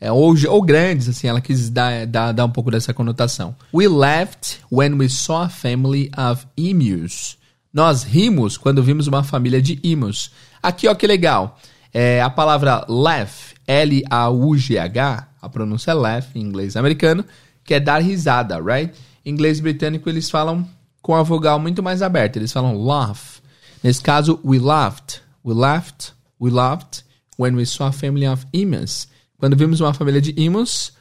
É, 0.00 0.10
ou, 0.10 0.34
ou 0.48 0.62
grandes, 0.62 1.08
assim, 1.08 1.28
ela 1.28 1.40
quis 1.40 1.70
dar, 1.70 2.04
dar, 2.04 2.32
dar 2.32 2.44
um 2.44 2.50
pouco 2.50 2.68
dessa 2.68 2.92
conotação. 2.92 3.54
We 3.72 3.86
laughed 3.86 4.58
when 4.72 4.94
we 4.94 5.08
saw 5.08 5.44
a 5.44 5.48
family 5.48 6.10
of 6.18 6.44
emus. 6.56 7.38
Nós 7.72 8.02
rimos 8.02 8.58
quando 8.58 8.82
vimos 8.82 9.06
uma 9.06 9.22
família 9.22 9.62
de 9.62 9.78
emus. 9.84 10.32
Aqui, 10.60 10.88
ó, 10.88 10.94
que 10.96 11.06
legal. 11.06 11.56
É, 11.92 12.22
a 12.22 12.30
palavra 12.30 12.84
laugh, 12.88 13.54
L-A-U-G-H, 13.66 15.28
a 15.40 15.48
pronúncia 15.48 15.90
é 15.90 15.94
laugh 15.94 16.26
em 16.34 16.40
inglês 16.40 16.76
americano, 16.76 17.24
que 17.64 17.74
é 17.74 17.80
dar 17.80 18.00
risada, 18.00 18.58
right? 18.60 18.92
Em 19.24 19.30
inglês 19.30 19.60
britânico 19.60 20.08
eles 20.08 20.30
falam 20.30 20.66
com 21.02 21.14
a 21.14 21.22
vogal 21.22 21.58
muito 21.58 21.82
mais 21.82 22.00
aberta. 22.00 22.38
Eles 22.38 22.52
falam 22.52 22.82
laugh. 22.82 23.40
Nesse 23.82 24.00
caso, 24.00 24.40
we 24.44 24.58
laughed. 24.58 25.20
We 25.44 25.54
laughed. 25.54 26.12
We 26.40 26.50
laughed 26.50 27.04
when 27.36 27.56
we 27.56 27.66
saw 27.66 27.88
a 27.88 27.92
family 27.92 28.26
of 28.26 28.46
emus. 28.52 29.08
Quando 29.38 29.56
vimos 29.56 29.80
uma 29.80 29.92
família 29.92 30.20
de 30.20 30.32
emus, 30.40 30.92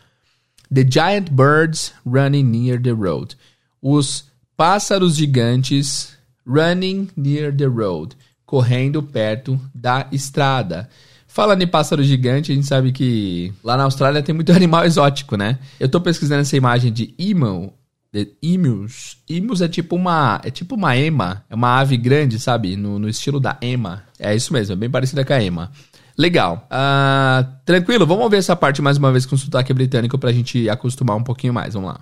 the 0.74 0.84
giant 0.84 1.32
birds 1.32 1.94
running 2.06 2.44
near 2.44 2.82
the 2.82 2.94
road. 2.94 3.36
Os 3.82 4.26
pássaros 4.58 5.16
gigantes 5.16 6.18
running 6.46 7.10
near 7.16 7.52
the 7.52 7.68
road, 7.68 8.16
correndo 8.52 9.02
perto 9.02 9.58
da 9.74 10.08
estrada. 10.12 10.90
Falando 11.26 11.62
em 11.62 11.68
pássaro 11.68 12.04
gigante, 12.04 12.52
a 12.52 12.56
gente 12.56 12.68
sabe 12.68 12.92
que 12.92 13.54
lá 13.64 13.78
na 13.78 13.84
Austrália 13.84 14.22
tem 14.22 14.36
muito 14.36 14.52
animal 14.52 14.84
exótico, 14.84 15.38
né? 15.38 15.58
Eu 15.80 15.88
tô 15.88 16.02
pesquisando 16.02 16.42
essa 16.42 16.58
imagem 16.58 16.92
de 16.92 17.16
emu, 17.18 17.74
de. 18.12 18.28
Emus 18.42 19.62
é 19.62 19.70
tipo 19.70 19.96
uma, 19.96 20.42
é 20.44 20.52
tipo 20.52 20.76
uma 20.76 20.98
ema, 20.98 21.46
é 21.50 21.56
uma 21.56 21.80
ave 21.80 21.96
grande, 21.96 22.42
sabe? 22.42 22.76
No, 22.76 23.00
no 23.00 23.08
estilo 23.08 23.40
da 23.40 23.58
ema. 23.62 24.04
É 24.20 24.36
isso 24.36 24.52
mesmo, 24.52 24.74
é 24.74 24.76
bem 24.76 24.90
parecida 24.90 25.24
com 25.24 25.32
a 25.32 25.42
ema. 25.42 25.72
Legal. 26.18 26.68
Uh, 26.70 27.48
tranquilo, 27.66 28.06
vamos 28.06 28.30
ver 28.30 28.36
essa 28.36 28.54
parte 28.54 28.82
mais 28.82 28.98
uma 28.98 29.14
vez 29.14 29.26
com 29.26 29.38
sotaque 29.38 29.74
britânico 29.74 30.18
pra 30.18 30.34
gente 30.34 30.70
acostumar 30.70 31.16
um 31.16 31.24
pouquinho 31.24 31.54
mais. 31.54 31.74
Vamos 31.74 31.90
lá. 31.90 32.02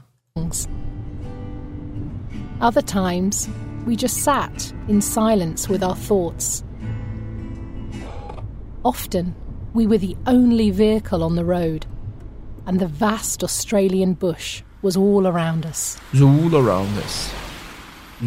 Other 2.60 2.84
times, 2.84 3.48
we 3.86 3.96
just 3.96 4.18
sat 4.24 4.74
in 4.88 5.02
silence 5.02 5.70
with 5.70 5.84
our 5.84 5.96
thoughts. 5.96 6.64
Often, 8.84 9.36
we 9.74 9.86
were 9.88 9.98
the 9.98 10.16
only 10.26 10.72
vehicle 10.72 11.24
on 11.24 11.36
the 11.36 11.44
road, 11.44 11.86
and 12.66 12.80
the 12.80 12.88
vast 12.88 13.44
Australian 13.44 14.14
bush 14.14 14.64
was 14.82 14.96
all 14.96 15.28
around 15.28 15.66
us. 15.66 15.98
All 16.14 16.56
around 16.56 16.98
us. 17.00 17.32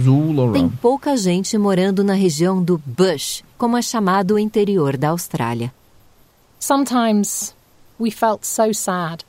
All 0.06 0.40
around. 0.40 0.52
Tem 0.54 0.68
pouca 0.68 1.16
gente 1.16 1.56
morando 1.58 2.04
na 2.04 2.14
região 2.14 2.62
do 2.62 2.78
bush, 2.84 3.42
como 3.58 3.76
é 3.76 3.82
chamado 3.82 4.34
o 4.34 4.38
interior 4.38 4.96
da 4.96 5.10
Austrália. 5.10 5.72
Sometimes 6.58 7.54
we 7.98 8.10
felt 8.10 8.44
so 8.44 8.72
sad. 8.72 9.24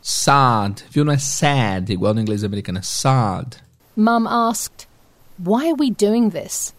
Sad, 0.00 0.84
viu? 0.90 1.04
Não 1.04 1.12
é 1.12 1.18
sad, 1.18 1.92
igual 1.92 2.12
no 2.14 2.20
inglês 2.20 2.42
americano, 2.42 2.78
é 2.78 2.82
sad. 2.82 3.56
Mum 3.96 4.26
asked, 4.26 4.88
Why 5.44 5.70
are 5.70 5.74
we 5.74 5.90
doing 5.90 6.30
this? 6.30 6.72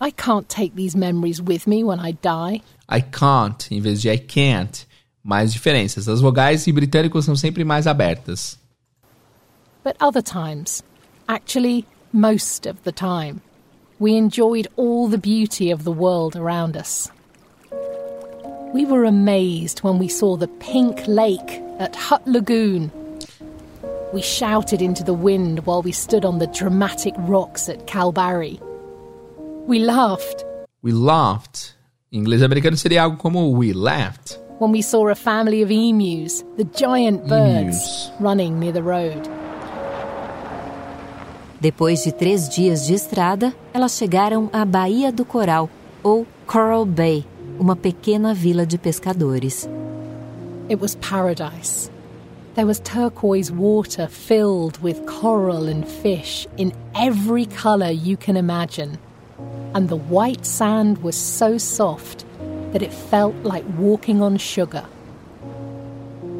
I 0.00 0.12
can't 0.12 0.48
take 0.48 0.76
these 0.76 0.94
memories 0.94 1.42
with 1.42 1.66
me 1.66 1.82
when 1.82 1.98
I 1.98 2.12
die. 2.12 2.60
I 2.88 3.00
can't, 3.00 3.72
em 3.72 3.80
vez 3.80 4.02
de 4.02 4.08
I 4.08 4.18
can't. 4.18 4.86
Mais 5.24 5.52
diferenças. 5.52 6.06
As 6.06 6.20
vogais 6.20 6.68
em 6.68 6.72
britânicos 6.72 7.24
são 7.24 7.34
sempre 7.34 7.64
mais 7.64 7.88
abertas. 7.88 8.56
But 9.82 9.96
other 10.00 10.22
times, 10.22 10.84
actually, 11.26 11.86
most 12.12 12.66
of 12.66 12.84
the 12.84 12.92
time, 12.92 13.40
we 13.98 14.16
enjoyed 14.16 14.68
all 14.76 15.08
the 15.08 15.18
beauty 15.18 15.72
of 15.72 15.82
the 15.82 15.90
world 15.90 16.36
around 16.36 16.76
us. 16.76 17.10
We 18.72 18.84
were 18.86 19.04
amazed 19.04 19.82
when 19.82 19.98
we 19.98 20.08
saw 20.08 20.36
the 20.36 20.46
pink 20.60 21.08
lake 21.08 21.60
at 21.80 21.96
Hut 21.96 22.22
Lagoon. 22.28 22.92
We 24.14 24.22
shouted 24.22 24.80
into 24.80 25.02
the 25.02 25.12
wind 25.12 25.66
while 25.66 25.82
we 25.82 25.90
stood 25.90 26.24
on 26.24 26.38
the 26.38 26.46
dramatic 26.46 27.14
rocks 27.18 27.68
at 27.68 27.88
Calbarry. 27.88 28.60
We 29.66 29.80
laughed. 29.80 30.44
We 30.82 30.92
laughed. 30.92 31.74
Em 32.12 32.20
inglês 32.20 32.40
americano 32.40 32.76
seria 32.76 33.02
algo 33.02 33.18
como 33.18 33.48
we 33.48 33.72
laughed. 33.72 34.38
When 34.60 34.70
we 34.70 34.82
saw 34.82 35.08
a 35.08 35.16
family 35.16 35.62
of 35.64 35.72
emus, 35.72 36.44
the 36.56 36.62
giant 36.62 37.26
birds, 37.26 37.74
emus. 37.74 38.12
running 38.20 38.60
near 38.60 38.70
the 38.70 38.84
road. 38.84 39.28
Depois 41.60 42.04
de 42.04 42.12
três 42.12 42.48
dias 42.48 42.86
de 42.86 42.94
estrada, 42.94 43.52
elas 43.72 43.98
chegaram 43.98 44.48
à 44.52 44.64
Baía 44.64 45.10
do 45.10 45.24
Coral, 45.24 45.68
ou 46.04 46.24
Coral 46.46 46.86
Bay, 46.86 47.26
uma 47.58 47.74
pequena 47.74 48.32
vila 48.32 48.64
de 48.64 48.78
pescadores. 48.78 49.68
It 50.70 50.80
was 50.80 50.94
paradise. 50.94 51.90
There 52.54 52.66
was 52.66 52.78
turquoise 52.80 53.50
water 53.50 54.06
filled 54.06 54.80
with 54.80 55.04
coral 55.06 55.66
and 55.66 55.86
fish 55.86 56.46
in 56.56 56.72
every 56.94 57.46
color 57.46 57.90
you 57.90 58.16
can 58.16 58.36
imagine. 58.36 58.96
And 59.74 59.88
the 59.88 59.96
white 59.96 60.46
sand 60.46 61.02
was 61.02 61.16
so 61.16 61.58
soft 61.58 62.24
that 62.72 62.80
it 62.80 62.92
felt 62.92 63.34
like 63.42 63.64
walking 63.76 64.22
on 64.22 64.36
sugar. 64.36 64.84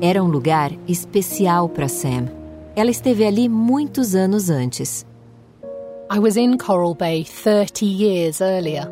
Era 0.03 0.23
um 0.23 0.31
lugar 0.31 0.71
especial 0.89 1.69
para 1.69 1.89
Sam. 1.89 2.29
Ela 2.77 2.91
esteve 2.91 3.27
ali 3.27 3.49
muitos 3.49 4.15
anos 4.15 4.51
antes. 4.51 5.05
I 6.11 6.21
was 6.21 6.37
in 6.37 6.59
Coral 6.59 6.95
Bay 6.95 7.25
30 7.25 7.87
years 7.87 8.41
earlier, 8.41 8.85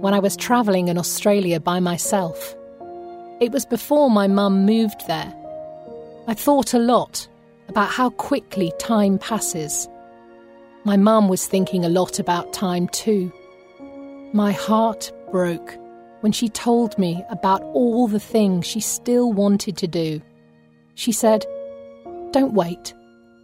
when 0.00 0.14
I 0.14 0.20
was 0.20 0.36
travelling 0.36 0.88
in 0.88 0.96
Australia 0.96 1.60
by 1.60 1.80
myself. 1.80 2.56
It 3.40 3.52
was 3.52 3.66
before 3.66 4.08
my 4.08 4.26
mum 4.26 4.64
moved 4.64 5.06
there. 5.06 5.34
I 6.28 6.34
thought 6.34 6.74
a 6.74 6.78
lot 6.80 7.28
about 7.68 7.88
how 7.88 8.10
quickly 8.10 8.72
time 8.80 9.16
passes. 9.18 9.88
My 10.84 10.96
mum 10.96 11.28
was 11.28 11.46
thinking 11.46 11.84
a 11.84 11.88
lot 11.88 12.18
about 12.18 12.52
time 12.52 12.88
too. 12.88 13.32
My 14.32 14.50
heart 14.50 15.12
broke 15.30 15.76
when 16.20 16.32
she 16.32 16.48
told 16.48 16.98
me 16.98 17.22
about 17.30 17.62
all 17.62 18.08
the 18.08 18.18
things 18.18 18.66
she 18.66 18.80
still 18.80 19.32
wanted 19.32 19.76
to 19.76 19.86
do. 19.86 20.20
She 20.96 21.12
said, 21.12 21.46
Don't 22.32 22.54
wait. 22.54 22.92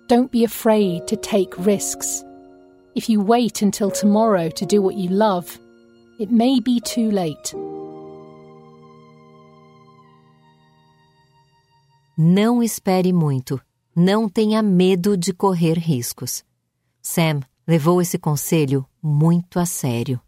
Don't 0.08 0.32
be 0.32 0.42
afraid 0.42 1.06
to 1.06 1.16
take 1.16 1.64
risks. 1.64 2.24
If 2.96 3.08
you 3.08 3.20
wait 3.20 3.62
until 3.62 3.92
tomorrow 3.92 4.48
to 4.50 4.66
do 4.66 4.82
what 4.82 4.96
you 4.96 5.08
love, 5.08 5.56
it 6.18 6.32
may 6.32 6.58
be 6.58 6.80
too 6.80 7.12
late. 7.12 7.54
Não 12.24 12.62
espere 12.62 13.12
muito. 13.12 13.60
Não 13.96 14.28
tenha 14.28 14.62
medo 14.62 15.16
de 15.16 15.32
correr 15.32 15.76
riscos. 15.76 16.44
Sam 17.02 17.40
levou 17.66 18.00
esse 18.00 18.16
conselho 18.16 18.86
muito 19.02 19.58
a 19.58 19.66
sério. 19.66 20.20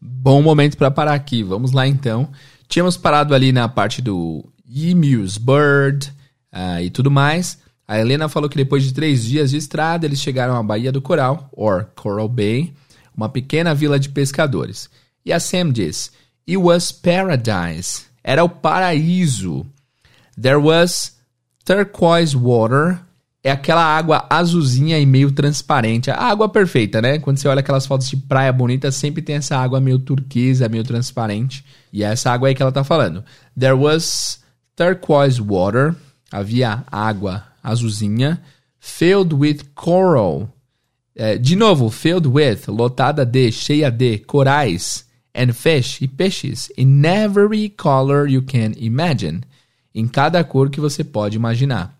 Bom 0.00 0.42
momento 0.42 0.76
para 0.76 0.90
parar 0.90 1.14
aqui. 1.14 1.44
Vamos 1.44 1.70
lá 1.70 1.86
então. 1.86 2.32
Tínhamos 2.66 2.96
parado 2.96 3.36
ali 3.36 3.52
na 3.52 3.68
parte 3.68 4.02
do 4.02 4.44
emus, 4.68 5.38
bird 5.38 6.12
uh, 6.52 6.82
e 6.82 6.90
tudo 6.90 7.08
mais. 7.08 7.56
A 7.86 8.00
Helena 8.00 8.28
falou 8.28 8.50
que 8.50 8.56
depois 8.56 8.82
de 8.82 8.92
três 8.92 9.24
dias 9.24 9.50
de 9.50 9.58
estrada, 9.58 10.04
eles 10.04 10.18
chegaram 10.18 10.56
à 10.56 10.62
Baía 10.62 10.90
do 10.90 11.00
Coral, 11.00 11.48
or 11.52 11.86
Coral 11.94 12.28
Bay, 12.28 12.74
uma 13.16 13.28
pequena 13.28 13.76
vila 13.76 13.96
de 13.96 14.08
pescadores. 14.08 14.90
E 15.24 15.32
a 15.32 15.38
Sam 15.38 15.70
diz: 15.70 16.10
It 16.48 16.56
was 16.56 16.90
paradise. 16.90 18.06
Era 18.24 18.42
o 18.42 18.48
paraíso. 18.48 19.64
There 20.40 20.56
was 20.56 21.16
turquoise 21.64 22.36
water. 22.36 23.00
É 23.44 23.50
aquela 23.50 23.84
água 23.84 24.24
azulzinha 24.30 25.00
e 25.00 25.06
meio 25.06 25.32
transparente. 25.32 26.10
A 26.10 26.16
água 26.16 26.48
perfeita, 26.48 27.02
né? 27.02 27.18
Quando 27.18 27.38
você 27.38 27.48
olha 27.48 27.58
aquelas 27.58 27.86
fotos 27.86 28.08
de 28.08 28.16
praia 28.16 28.52
bonita, 28.52 28.92
sempre 28.92 29.20
tem 29.20 29.36
essa 29.36 29.56
água 29.56 29.80
meio 29.80 29.98
turquesa, 29.98 30.68
meio 30.68 30.84
transparente. 30.84 31.64
E 31.92 32.04
é 32.04 32.06
essa 32.06 32.30
água 32.30 32.48
aí 32.48 32.54
que 32.54 32.62
ela 32.62 32.70
tá 32.70 32.84
falando. 32.84 33.24
There 33.58 33.74
was 33.74 34.40
turquoise 34.76 35.40
water. 35.40 35.96
Havia 36.30 36.84
água 36.90 37.44
azulzinha, 37.62 38.40
filled 38.80 39.34
with 39.34 39.64
coral. 39.74 40.48
É, 41.14 41.36
de 41.36 41.54
novo, 41.54 41.90
filled 41.90 42.26
with, 42.26 42.68
lotada 42.68 43.24
de, 43.24 43.52
cheia 43.52 43.90
de, 43.90 44.18
corais, 44.18 45.04
and 45.34 45.52
fish, 45.52 46.00
e 46.00 46.08
peixes, 46.08 46.70
in 46.76 47.04
every 47.04 47.68
color 47.68 48.26
you 48.26 48.42
can 48.42 48.72
imagine. 48.78 49.42
Em 49.94 50.06
cada 50.06 50.42
cor 50.42 50.70
que 50.70 50.80
você 50.80 51.04
pode 51.04 51.36
imaginar. 51.36 51.98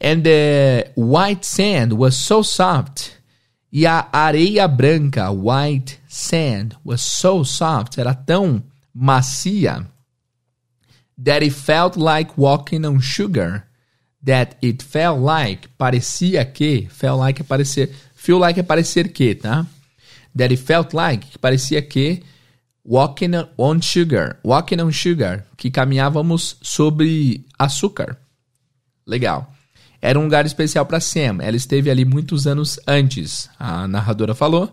And 0.00 0.22
the 0.22 0.90
white 0.96 1.46
sand 1.46 1.92
was 1.94 2.14
so 2.16 2.42
soft. 2.42 3.12
E 3.72 3.86
a 3.86 4.08
areia 4.12 4.68
branca, 4.68 5.30
white 5.30 5.98
sand, 6.08 6.76
was 6.84 7.00
so 7.00 7.44
soft, 7.44 7.98
era 7.98 8.14
tão 8.14 8.62
macia, 8.94 9.86
that 11.22 11.42
it 11.42 11.54
felt 11.54 11.96
like 11.96 12.32
walking 12.36 12.84
on 12.84 13.00
sugar 13.00 13.64
that 14.22 14.56
it 14.62 14.82
felt 14.82 15.20
like, 15.20 15.68
parecia 15.76 16.44
que, 16.44 16.88
felt 16.90 17.18
like 17.18 17.42
é 17.42 17.88
feel 18.14 18.38
like 18.38 18.60
é 18.60 18.62
parecer 18.62 19.08
que, 19.12 19.34
tá? 19.34 19.66
That 20.36 20.52
it 20.52 20.62
felt 20.62 20.94
like, 20.94 21.26
que 21.26 21.38
parecia 21.38 21.82
que, 21.82 22.22
walking 22.84 23.32
on 23.56 23.80
sugar, 23.80 24.38
walking 24.44 24.80
on 24.80 24.90
sugar, 24.90 25.44
que 25.56 25.70
caminhávamos 25.70 26.56
sobre 26.62 27.44
açúcar. 27.58 28.18
Legal. 29.06 29.52
Era 30.00 30.18
um 30.18 30.24
lugar 30.24 30.44
especial 30.46 30.84
para 30.84 31.00
Sam. 31.00 31.38
Ela 31.40 31.56
esteve 31.56 31.90
ali 31.90 32.04
muitos 32.04 32.46
anos 32.46 32.78
antes, 32.86 33.48
a 33.58 33.86
narradora 33.86 34.34
falou. 34.34 34.72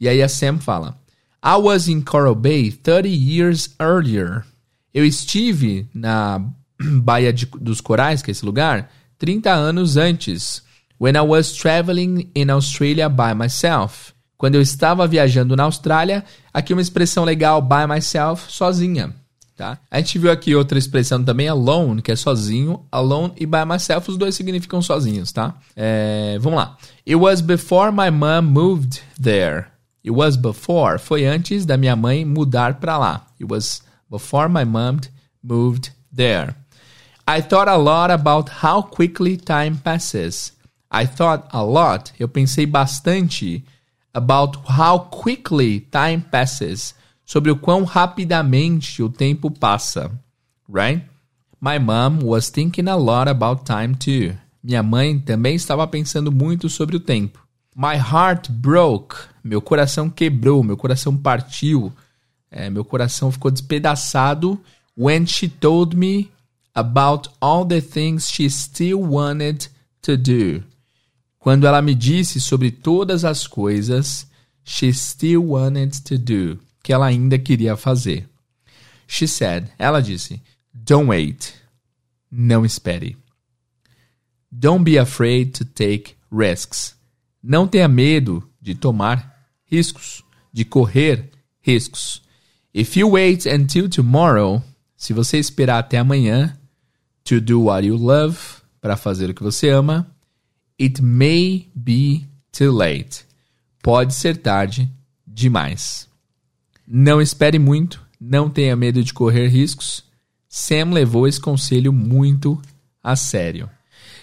E 0.00 0.08
aí 0.08 0.20
a 0.20 0.28
Sam 0.28 0.58
fala: 0.58 0.98
I 1.42 1.56
was 1.56 1.88
in 1.88 2.02
Coral 2.02 2.34
Bay 2.34 2.72
30 2.72 3.08
years 3.08 3.74
earlier. 3.78 4.44
Eu 4.92 5.04
estive 5.04 5.88
na 5.94 6.40
Baía 6.80 7.32
de, 7.32 7.46
dos 7.46 7.80
Corais, 7.80 8.22
que 8.22 8.30
é 8.30 8.32
esse 8.32 8.44
lugar, 8.44 8.90
30 9.18 9.52
anos 9.52 9.96
antes. 9.96 10.62
When 10.98 11.16
I 11.16 11.20
was 11.20 11.52
traveling 11.52 12.30
in 12.34 12.50
Australia 12.50 13.08
by 13.08 13.34
myself. 13.34 14.13
Quando 14.36 14.56
eu 14.56 14.60
estava 14.62 15.06
viajando 15.06 15.56
na 15.56 15.64
Austrália, 15.64 16.24
aqui 16.52 16.72
uma 16.72 16.82
expressão 16.82 17.24
legal, 17.24 17.62
by 17.62 17.86
myself, 17.88 18.52
sozinha. 18.52 19.14
Tá? 19.56 19.78
A 19.88 19.98
gente 19.98 20.18
viu 20.18 20.32
aqui 20.32 20.54
outra 20.54 20.76
expressão 20.76 21.22
também, 21.22 21.46
alone, 21.46 22.02
que 22.02 22.10
é 22.10 22.16
sozinho. 22.16 22.84
Alone 22.90 23.32
e 23.36 23.46
by 23.46 23.64
myself, 23.64 24.10
os 24.10 24.16
dois 24.16 24.34
significam 24.34 24.82
sozinhos, 24.82 25.30
tá? 25.30 25.54
É, 25.76 26.36
vamos 26.40 26.58
lá. 26.58 26.76
It 27.06 27.14
was 27.14 27.40
before 27.40 27.92
my 27.92 28.10
mom 28.10 28.42
moved 28.50 29.00
there. 29.20 29.66
It 30.04 30.10
was 30.10 30.36
before, 30.36 30.98
foi 30.98 31.24
antes 31.24 31.64
da 31.64 31.76
minha 31.76 31.94
mãe 31.94 32.24
mudar 32.24 32.74
para 32.74 32.98
lá. 32.98 33.26
It 33.40 33.50
was 33.50 33.82
before 34.10 34.48
my 34.48 34.64
mom 34.64 35.00
moved 35.42 35.92
there. 36.14 36.54
I 37.26 37.40
thought 37.40 37.70
a 37.70 37.76
lot 37.76 38.12
about 38.12 38.50
how 38.62 38.82
quickly 38.82 39.36
time 39.36 39.76
passes. 39.82 40.52
I 40.92 41.06
thought 41.06 41.48
a 41.50 41.62
lot, 41.62 42.12
eu 42.18 42.28
pensei 42.28 42.66
bastante 42.66 43.64
about 44.14 44.56
how 44.66 44.98
quickly 45.10 45.80
time 45.90 46.20
passes, 46.30 46.94
sobre 47.24 47.50
o 47.50 47.56
quão 47.56 47.84
rapidamente 47.84 49.02
o 49.02 49.08
tempo 49.08 49.50
passa, 49.50 50.10
right? 50.68 51.04
My 51.60 51.78
mom 51.78 52.24
was 52.24 52.50
thinking 52.50 52.88
a 52.88 52.94
lot 52.94 53.28
about 53.28 53.64
time 53.64 53.94
too. 53.94 54.36
Minha 54.62 54.82
mãe 54.82 55.18
também 55.18 55.56
estava 55.56 55.86
pensando 55.86 56.30
muito 56.30 56.68
sobre 56.68 56.96
o 56.96 57.00
tempo. 57.00 57.38
My 57.74 57.96
heart 57.96 58.50
broke. 58.50 59.16
Meu 59.42 59.60
coração 59.60 60.08
quebrou, 60.08 60.62
meu 60.62 60.76
coração 60.76 61.16
partiu. 61.16 61.92
É, 62.50 62.70
meu 62.70 62.84
coração 62.84 63.32
ficou 63.32 63.50
despedaçado 63.50 64.60
when 64.96 65.26
she 65.26 65.48
told 65.48 65.96
me 65.96 66.30
about 66.74 67.28
all 67.40 67.64
the 67.64 67.80
things 67.80 68.30
she 68.30 68.48
still 68.48 69.00
wanted 69.00 69.68
to 70.02 70.16
do. 70.16 70.62
Quando 71.44 71.66
ela 71.66 71.82
me 71.82 71.94
disse 71.94 72.40
sobre 72.40 72.70
todas 72.70 73.22
as 73.22 73.46
coisas 73.46 74.26
she 74.64 74.90
still 74.94 75.48
wanted 75.48 76.02
to 76.02 76.16
do, 76.16 76.58
que 76.82 76.90
ela 76.90 77.04
ainda 77.04 77.38
queria 77.38 77.76
fazer. 77.76 78.26
She 79.06 79.28
said, 79.28 79.70
ela 79.78 80.00
disse, 80.00 80.40
don't 80.72 81.10
wait. 81.10 81.52
Não 82.32 82.64
espere. 82.64 83.18
Don't 84.50 84.84
be 84.84 84.98
afraid 84.98 85.52
to 85.58 85.66
take 85.66 86.14
risks. 86.32 86.96
Não 87.42 87.68
tenha 87.68 87.88
medo 87.88 88.42
de 88.58 88.74
tomar 88.74 89.46
riscos, 89.66 90.24
de 90.50 90.64
correr 90.64 91.30
riscos. 91.60 92.22
If 92.72 92.96
you 92.96 93.10
wait 93.10 93.44
until 93.46 93.90
tomorrow, 93.90 94.62
se 94.96 95.12
você 95.12 95.36
esperar 95.36 95.80
até 95.80 95.98
amanhã, 95.98 96.58
to 97.22 97.38
do 97.38 97.64
what 97.64 97.86
you 97.86 97.98
love, 97.98 98.38
para 98.80 98.96
fazer 98.96 99.28
o 99.28 99.34
que 99.34 99.42
você 99.42 99.68
ama, 99.68 100.10
it 100.80 101.02
may 101.02 101.68
be 101.74 102.26
too 102.52 102.72
late. 102.72 103.24
Pode 103.82 104.14
ser 104.14 104.36
tarde 104.36 104.90
demais. 105.26 106.08
Não 106.86 107.20
espere 107.20 107.58
muito, 107.58 108.02
não 108.20 108.48
tenha 108.48 108.76
medo 108.76 109.02
de 109.02 109.12
correr 109.12 109.48
riscos. 109.48 110.04
Sam 110.48 110.92
levou 110.92 111.26
esse 111.26 111.40
conselho 111.40 111.92
muito 111.92 112.60
a 113.02 113.16
sério. 113.16 113.68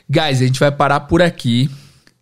Guys, 0.09 0.41
a 0.41 0.45
gente 0.45 0.59
vai 0.59 0.71
parar 0.71 1.01
por 1.01 1.21
aqui 1.21 1.69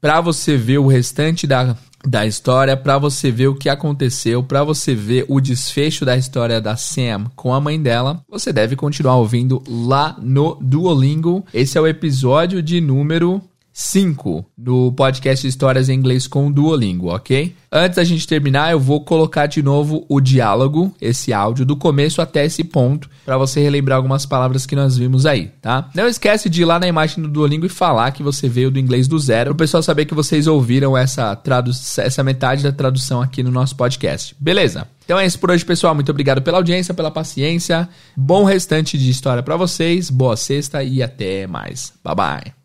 para 0.02 0.22
você 0.22 0.56
ver 0.56 0.78
o 0.78 0.88
restante 0.88 1.46
da, 1.46 1.76
da 2.06 2.26
história, 2.26 2.76
para 2.78 2.98
você 2.98 3.32
ver 3.32 3.48
o 3.48 3.56
que 3.56 3.70
aconteceu, 3.70 4.42
para 4.44 4.64
você 4.64 4.96
ver 4.96 5.26
o 5.28 5.40
desfecho 5.42 6.06
da 6.06 6.18
história 6.18 6.62
da 6.62 6.76
Sam 6.76 7.26
com 7.36 7.54
a 7.54 7.60
mãe 7.60 7.82
dela. 7.82 8.22
Você 8.30 8.54
deve 8.54 8.76
continuar 8.76 9.18
ouvindo 9.18 9.62
lá 9.68 10.16
no 10.22 10.56
Duolingo. 10.62 11.46
Esse 11.54 11.78
é 11.78 11.82
o 11.82 11.88
episódio 11.88 12.62
de 12.62 12.80
número 12.80 13.42
5 13.80 14.46
no 14.58 14.92
podcast 14.92 15.48
Histórias 15.48 15.88
em 15.88 15.94
Inglês 15.94 16.28
com 16.28 16.52
Duolingo, 16.52 17.16
ok? 17.16 17.56
Antes 17.72 17.96
da 17.96 18.04
gente 18.04 18.28
terminar, 18.28 18.74
eu 18.74 18.80
vou 18.80 19.06
colocar 19.06 19.46
de 19.46 19.64
novo 19.64 20.06
o 20.10 20.20
diálogo, 20.20 20.94
esse 21.02 21.32
áudio, 21.32 21.66
do 21.66 21.78
começo 21.78 22.22
até 22.22 22.44
esse 22.44 22.62
ponto, 22.62 23.10
para 23.24 23.38
você 23.38 23.62
relembrar 23.62 23.96
algumas 23.96 24.26
palavras 24.26 24.66
que 24.66 24.76
nós 24.76 24.98
vimos 24.98 25.26
aí, 25.26 25.48
tá? 25.62 25.90
Não 25.96 26.10
esquece 26.10 26.50
de 26.50 26.64
ir 26.64 26.66
lá 26.66 26.78
na 26.78 26.90
imagem 26.90 27.24
do 27.24 27.30
Duolingo 27.30 27.66
e 27.66 27.70
falar 27.70 28.12
que 28.12 28.22
você 28.22 28.50
veio 28.50 28.70
do 28.70 28.80
inglês 28.80 29.08
do 29.08 29.18
zero, 29.18 29.54
o 29.54 29.56
pessoal 29.56 29.82
saber 29.82 30.04
que 30.04 30.14
vocês 30.14 30.46
ouviram 30.46 30.98
essa, 30.98 31.34
tradu 31.38 31.72
essa 32.00 32.22
metade 32.22 32.64
da 32.64 32.74
tradução 32.74 33.22
aqui 33.22 33.42
no 33.42 33.50
nosso 33.50 33.78
podcast. 33.78 34.36
Beleza? 34.38 34.90
Então 35.06 35.18
é 35.18 35.26
isso 35.26 35.40
por 35.40 35.52
hoje, 35.52 35.64
pessoal. 35.64 35.96
Muito 35.96 36.10
obrigado 36.10 36.42
pela 36.42 36.58
audiência, 36.58 36.94
pela 36.94 37.10
paciência. 37.10 37.88
Bom 38.16 38.44
restante 38.44 38.98
de 38.98 39.10
história 39.10 39.42
para 39.42 39.56
vocês. 39.56 40.10
Boa 40.10 40.36
sexta 40.36 40.84
e 40.84 41.02
até 41.02 41.48
mais. 41.48 41.94
Bye 42.04 42.16
bye. 42.16 42.59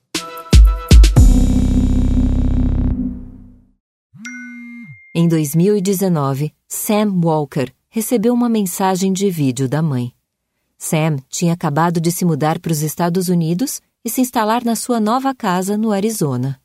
Em 5.16 5.28
2019, 5.28 6.52
Sam 6.66 7.20
Walker 7.22 7.72
recebeu 7.88 8.34
uma 8.34 8.48
mensagem 8.48 9.12
de 9.12 9.30
vídeo 9.30 9.68
da 9.68 9.80
mãe. 9.80 10.12
Sam 10.76 11.18
tinha 11.28 11.52
acabado 11.52 12.00
de 12.00 12.10
se 12.10 12.24
mudar 12.24 12.58
para 12.58 12.72
os 12.72 12.82
Estados 12.82 13.28
Unidos 13.28 13.80
e 14.04 14.10
se 14.10 14.20
instalar 14.20 14.64
na 14.64 14.74
sua 14.74 14.98
nova 14.98 15.32
casa 15.32 15.78
no 15.78 15.92
Arizona. 15.92 16.60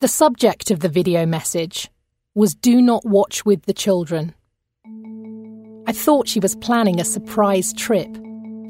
The 0.00 0.08
subject 0.08 0.72
of 0.72 0.80
the 0.80 0.88
video 0.88 1.26
message 1.28 1.90
was 2.34 2.54
Do 2.54 2.80
not 2.80 3.06
watch 3.06 3.42
with 3.44 3.60
the 3.66 3.74
children. 3.74 4.32
I 5.86 5.92
thought 5.92 6.26
she 6.26 6.40
was 6.40 6.54
planning 6.54 7.02
a 7.02 7.04
surprise 7.04 7.74
trip 7.74 8.08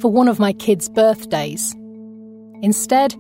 for 0.01 0.11
one 0.13 0.29
of 0.29 0.41
my 0.41 0.53
kids' 0.53 0.89
birthdays. 0.89 1.73
Instead, 2.63 3.15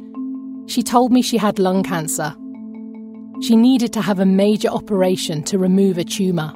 she 0.67 0.83
told 0.83 1.13
me 1.13 1.23
she 1.23 1.39
had 1.39 1.61
lung 1.61 1.85
cancer 1.85 2.35
She 3.45 3.57
needed 3.57 3.93
to 3.93 4.01
have 4.01 4.21
a 4.21 4.25
major 4.25 4.69
operation 4.69 5.43
to 5.43 5.59
remove 5.59 5.99
a 5.99 6.05
tumor. 6.05 6.51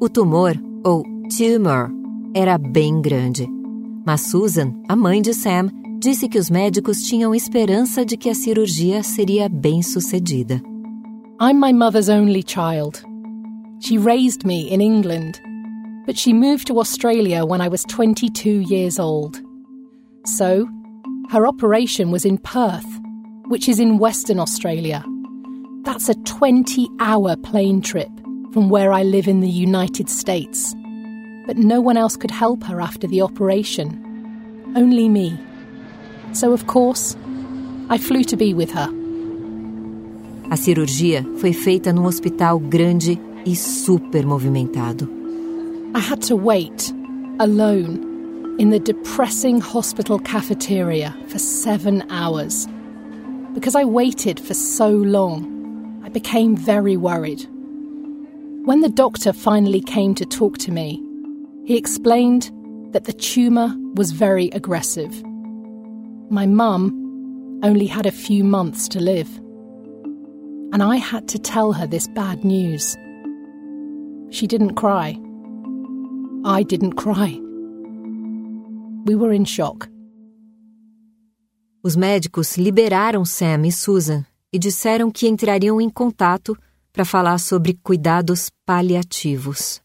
O 0.00 0.08
tumor, 0.08 0.54
ou 0.84 1.04
tumor, 1.28 1.92
era 2.34 2.58
bem 2.58 3.00
grande. 3.00 3.48
Mas 4.04 4.22
Susan, 4.22 4.74
a 4.88 4.96
mãe 4.96 5.22
de 5.22 5.32
Sam, 5.32 5.70
disse 6.00 6.28
que 6.28 6.40
os 6.40 6.50
médicos 6.50 7.02
tinham 7.04 7.32
esperança 7.32 8.04
de 8.04 8.16
que 8.16 8.28
a 8.28 8.34
cirurgia 8.34 9.04
seria 9.04 9.48
bem 9.48 9.80
sucedida. 9.80 10.60
I'm 11.40 11.60
my 11.60 11.72
mother's 11.72 12.08
only 12.08 12.42
child. 12.42 13.04
She 13.78 13.96
raised 13.96 14.44
me 14.44 14.68
in 14.68 14.80
England, 14.80 15.40
but 16.04 16.18
she 16.18 16.32
moved 16.32 16.66
to 16.66 16.80
Australia 16.80 17.44
when 17.44 17.60
I 17.60 17.68
was 17.68 17.84
22 17.84 18.60
years 18.68 18.98
old. 18.98 19.40
So, 20.26 20.66
her 21.30 21.46
operation 21.46 22.10
was 22.10 22.24
in 22.24 22.38
Perth, 22.38 22.88
which 23.46 23.68
is 23.68 23.78
in 23.78 23.98
Western 24.00 24.40
Australia. 24.40 25.04
That's 25.84 26.08
a 26.08 26.14
20 26.14 26.88
hour 26.98 27.36
plane 27.36 27.82
trip 27.82 28.10
from 28.52 28.70
where 28.70 28.92
I 28.92 29.02
live 29.02 29.28
in 29.28 29.40
the 29.40 29.48
United 29.48 30.08
States. 30.08 30.74
But 31.46 31.58
no 31.58 31.80
one 31.80 31.96
else 31.96 32.16
could 32.16 32.30
help 32.30 32.64
her 32.64 32.80
after 32.80 33.06
the 33.06 33.20
operation. 33.20 34.00
Only 34.76 35.08
me. 35.08 35.38
So, 36.32 36.52
of 36.52 36.66
course, 36.66 37.16
I 37.90 37.98
flew 37.98 38.24
to 38.24 38.36
be 38.36 38.54
with 38.54 38.70
her. 38.72 38.88
A 40.50 40.56
cirurgia 40.56 41.24
foi 41.38 41.52
feita 41.52 41.92
num 41.92 42.04
hospital 42.04 42.58
grande 42.58 43.18
e 43.44 43.54
super 43.54 44.24
movimentado. 44.24 45.08
I 45.94 46.00
had 46.00 46.22
to 46.22 46.34
wait, 46.34 46.92
alone, 47.40 48.56
in 48.58 48.70
the 48.70 48.78
depressing 48.78 49.60
hospital 49.60 50.18
cafeteria 50.18 51.14
for 51.28 51.38
seven 51.38 52.04
hours. 52.10 52.66
Because 53.52 53.74
I 53.74 53.84
waited 53.84 54.40
for 54.40 54.54
so 54.54 54.88
long, 54.88 55.53
I 56.04 56.10
became 56.10 56.54
very 56.54 56.98
worried. 56.98 57.48
When 58.66 58.82
the 58.82 58.90
doctor 58.90 59.32
finally 59.32 59.80
came 59.80 60.14
to 60.16 60.26
talk 60.26 60.58
to 60.58 60.70
me, 60.70 61.02
he 61.64 61.78
explained 61.78 62.52
that 62.92 63.04
the 63.04 63.14
tumour 63.14 63.74
was 63.94 64.12
very 64.12 64.50
aggressive. 64.50 65.24
My 66.30 66.44
mum 66.44 67.60
only 67.62 67.86
had 67.86 68.04
a 68.04 68.12
few 68.12 68.44
months 68.44 68.86
to 68.88 69.00
live. 69.00 69.34
And 70.74 70.82
I 70.82 70.96
had 70.96 71.26
to 71.28 71.38
tell 71.38 71.72
her 71.72 71.86
this 71.86 72.06
bad 72.08 72.44
news. 72.44 72.94
She 74.28 74.46
didn't 74.46 74.74
cry. 74.74 75.18
I 76.44 76.64
didn't 76.64 76.96
cry. 76.96 77.40
We 79.06 79.14
were 79.14 79.32
in 79.32 79.46
shock. 79.46 79.88
Os 81.82 81.96
médicos 81.96 82.58
liberaram 82.58 83.26
Sam 83.26 83.64
e 83.64 83.70
Susan 83.70 84.26
e 84.54 84.58
disseram 84.58 85.10
que 85.10 85.26
entrariam 85.26 85.80
em 85.80 85.90
contato 85.90 86.56
para 86.92 87.04
falar 87.04 87.38
sobre 87.38 87.74
cuidados 87.82 88.52
paliativos. 88.64 89.82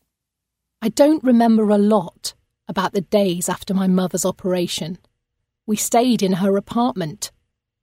I 0.80 0.92
don't 0.92 1.26
remember 1.26 1.72
a 1.72 1.78
lot 1.78 2.36
about 2.68 2.92
the 2.92 3.02
days 3.02 3.50
after 3.50 3.74
my 3.74 3.88
mother's 3.88 4.26
operation. 4.26 5.00
We 5.66 5.76
stayed 5.76 6.22
in 6.22 6.34
her 6.34 6.56
apartment, 6.56 7.32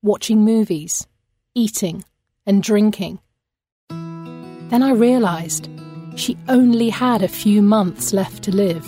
watching 0.00 0.38
movies, 0.38 1.08
eating, 1.56 2.04
and 2.46 2.62
drinking. 2.62 3.18
Then 4.70 4.84
I 4.84 4.92
realised 4.92 5.68
she 6.14 6.36
only 6.48 6.90
had 6.90 7.24
a 7.24 7.28
few 7.28 7.62
months 7.62 8.12
left 8.12 8.44
to 8.44 8.52
live. 8.52 8.86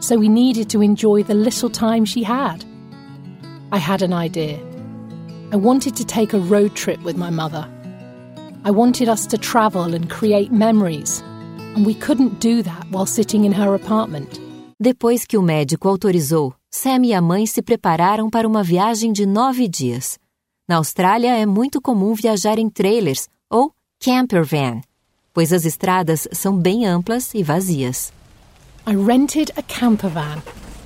So 0.00 0.18
we 0.18 0.28
needed 0.28 0.68
to 0.70 0.82
enjoy 0.82 1.22
the 1.22 1.34
little 1.34 1.70
time 1.70 2.04
she 2.04 2.24
had. 2.24 2.64
I 3.70 3.78
had 3.78 4.02
an 4.02 4.12
idea. 4.12 4.71
I 5.52 5.56
wanted 5.56 5.94
to 5.96 6.06
take 6.06 6.32
a 6.32 6.38
road 6.38 6.74
trip 6.74 7.04
with 7.04 7.18
my 7.18 7.28
mother. 7.28 7.68
I 8.64 8.70
wanted 8.70 9.10
us 9.10 9.26
to 9.26 9.36
travel 9.36 9.94
and 9.94 10.08
create 10.08 10.50
memories, 10.50 11.22
and 11.76 11.84
we 11.84 11.92
couldn't 11.92 12.40
do 12.40 12.62
that 12.62 12.86
while 12.90 13.04
sitting 13.04 13.44
in 13.44 13.52
her 13.52 13.74
apartment. 13.74 14.40
Depois 14.80 15.26
que 15.26 15.36
o 15.36 15.42
médico 15.42 15.88
autorizou, 15.88 16.54
Sam 16.70 17.04
e 17.04 17.12
a 17.12 17.20
mãe 17.20 17.44
se 17.44 17.60
prepararam 17.60 18.30
para 18.30 18.48
uma 18.48 18.62
viagem 18.62 19.12
de 19.12 19.26
nove 19.26 19.68
dias. 19.68 20.18
Na 20.66 20.76
Austrália 20.76 21.36
é 21.36 21.44
muito 21.44 21.82
comum 21.82 22.14
viajar 22.14 22.58
em 22.58 22.70
trailers 22.70 23.28
ou 23.50 23.72
camper 24.00 24.46
van, 24.46 24.80
pois 25.34 25.52
as 25.52 25.66
estradas 25.66 26.26
são 26.32 26.56
bem 26.56 26.86
amplas 26.86 27.34
e 27.34 27.42
vazias. 27.42 28.10
I 28.86 28.96
rented 28.96 29.52
a 29.58 29.62
camper 29.62 30.08
van 30.08 30.40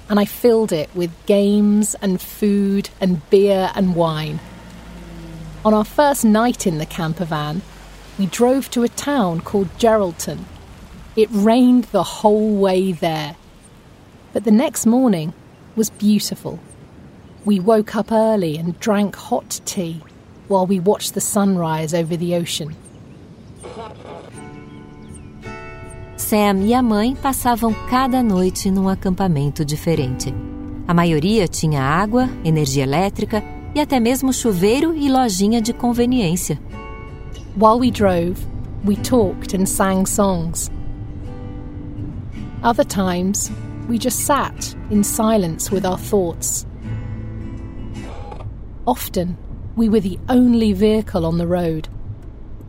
and 0.09 0.19
I 0.19 0.25
filled 0.25 0.73
it 0.73 0.91
with 0.93 1.11
games 1.27 1.95
and 2.03 2.21
food 2.21 2.91
and 3.01 3.21
beer 3.31 3.71
and 3.77 3.95
wine. 3.95 4.41
On 5.67 5.75
our 5.75 5.85
first 5.85 6.25
night 6.25 6.65
in 6.65 6.79
the 6.79 6.87
camper 6.87 7.25
van, 7.25 7.61
we 8.21 8.27
drove 8.27 8.71
to 8.71 8.85
a 8.85 8.89
town 8.89 9.41
called 9.41 9.67
Geraldton. 9.79 10.45
It 11.17 11.29
rained 11.33 11.87
the 11.87 12.05
whole 12.05 12.55
way 12.55 12.93
there. 12.93 13.35
But 14.33 14.45
the 14.45 14.53
next 14.53 14.87
morning 14.87 15.33
was 15.75 15.91
beautiful. 15.91 16.61
We 17.45 17.59
woke 17.59 17.97
up 17.97 18.13
early 18.13 18.57
and 18.57 18.79
drank 18.79 19.17
hot 19.17 19.61
tea 19.65 20.01
while 20.47 20.67
we 20.67 20.79
watched 20.79 21.15
the 21.15 21.21
sunrise 21.21 21.93
over 21.93 22.17
the 22.17 22.37
ocean. 22.37 22.77
Sam 26.15 26.63
e 26.63 26.75
a 26.75 26.81
mãe 26.81 27.17
passavam 27.17 27.75
cada 27.91 28.23
noite 28.23 28.71
num 28.71 28.87
acampamento 28.87 29.65
diferente. 29.65 30.33
A 30.87 30.95
maioria 30.95 31.49
tinha 31.49 31.83
água, 31.83 32.31
energia 32.45 32.85
elétrica 32.85 33.56
e 33.77 33.81
até 33.81 34.01
mesmo 34.01 34.33
chuveiro 34.33 34.95
e 34.97 35.07
lojinha 35.07 35.61
de 35.61 35.75
conveniência. 35.75 36.59
While 37.55 37.79
we 37.79 37.91
drove, 37.91 38.37
we 38.87 38.97
talked 38.97 39.55
and 39.55 39.67
sang 39.67 40.07
songs. 40.07 40.71
Other 42.63 42.87
times, 42.87 43.53
we 43.87 43.99
just 43.99 44.21
sat 44.21 44.75
in 44.91 45.05
silence 45.05 45.71
with 45.71 45.85
our 45.85 45.99
thoughts. 45.99 46.67
Often, 48.87 49.37
we 49.77 49.91
were 49.91 50.01
the 50.01 50.19
only 50.27 50.73
vehicle 50.73 51.27
on 51.27 51.37
the 51.37 51.47
road, 51.47 51.91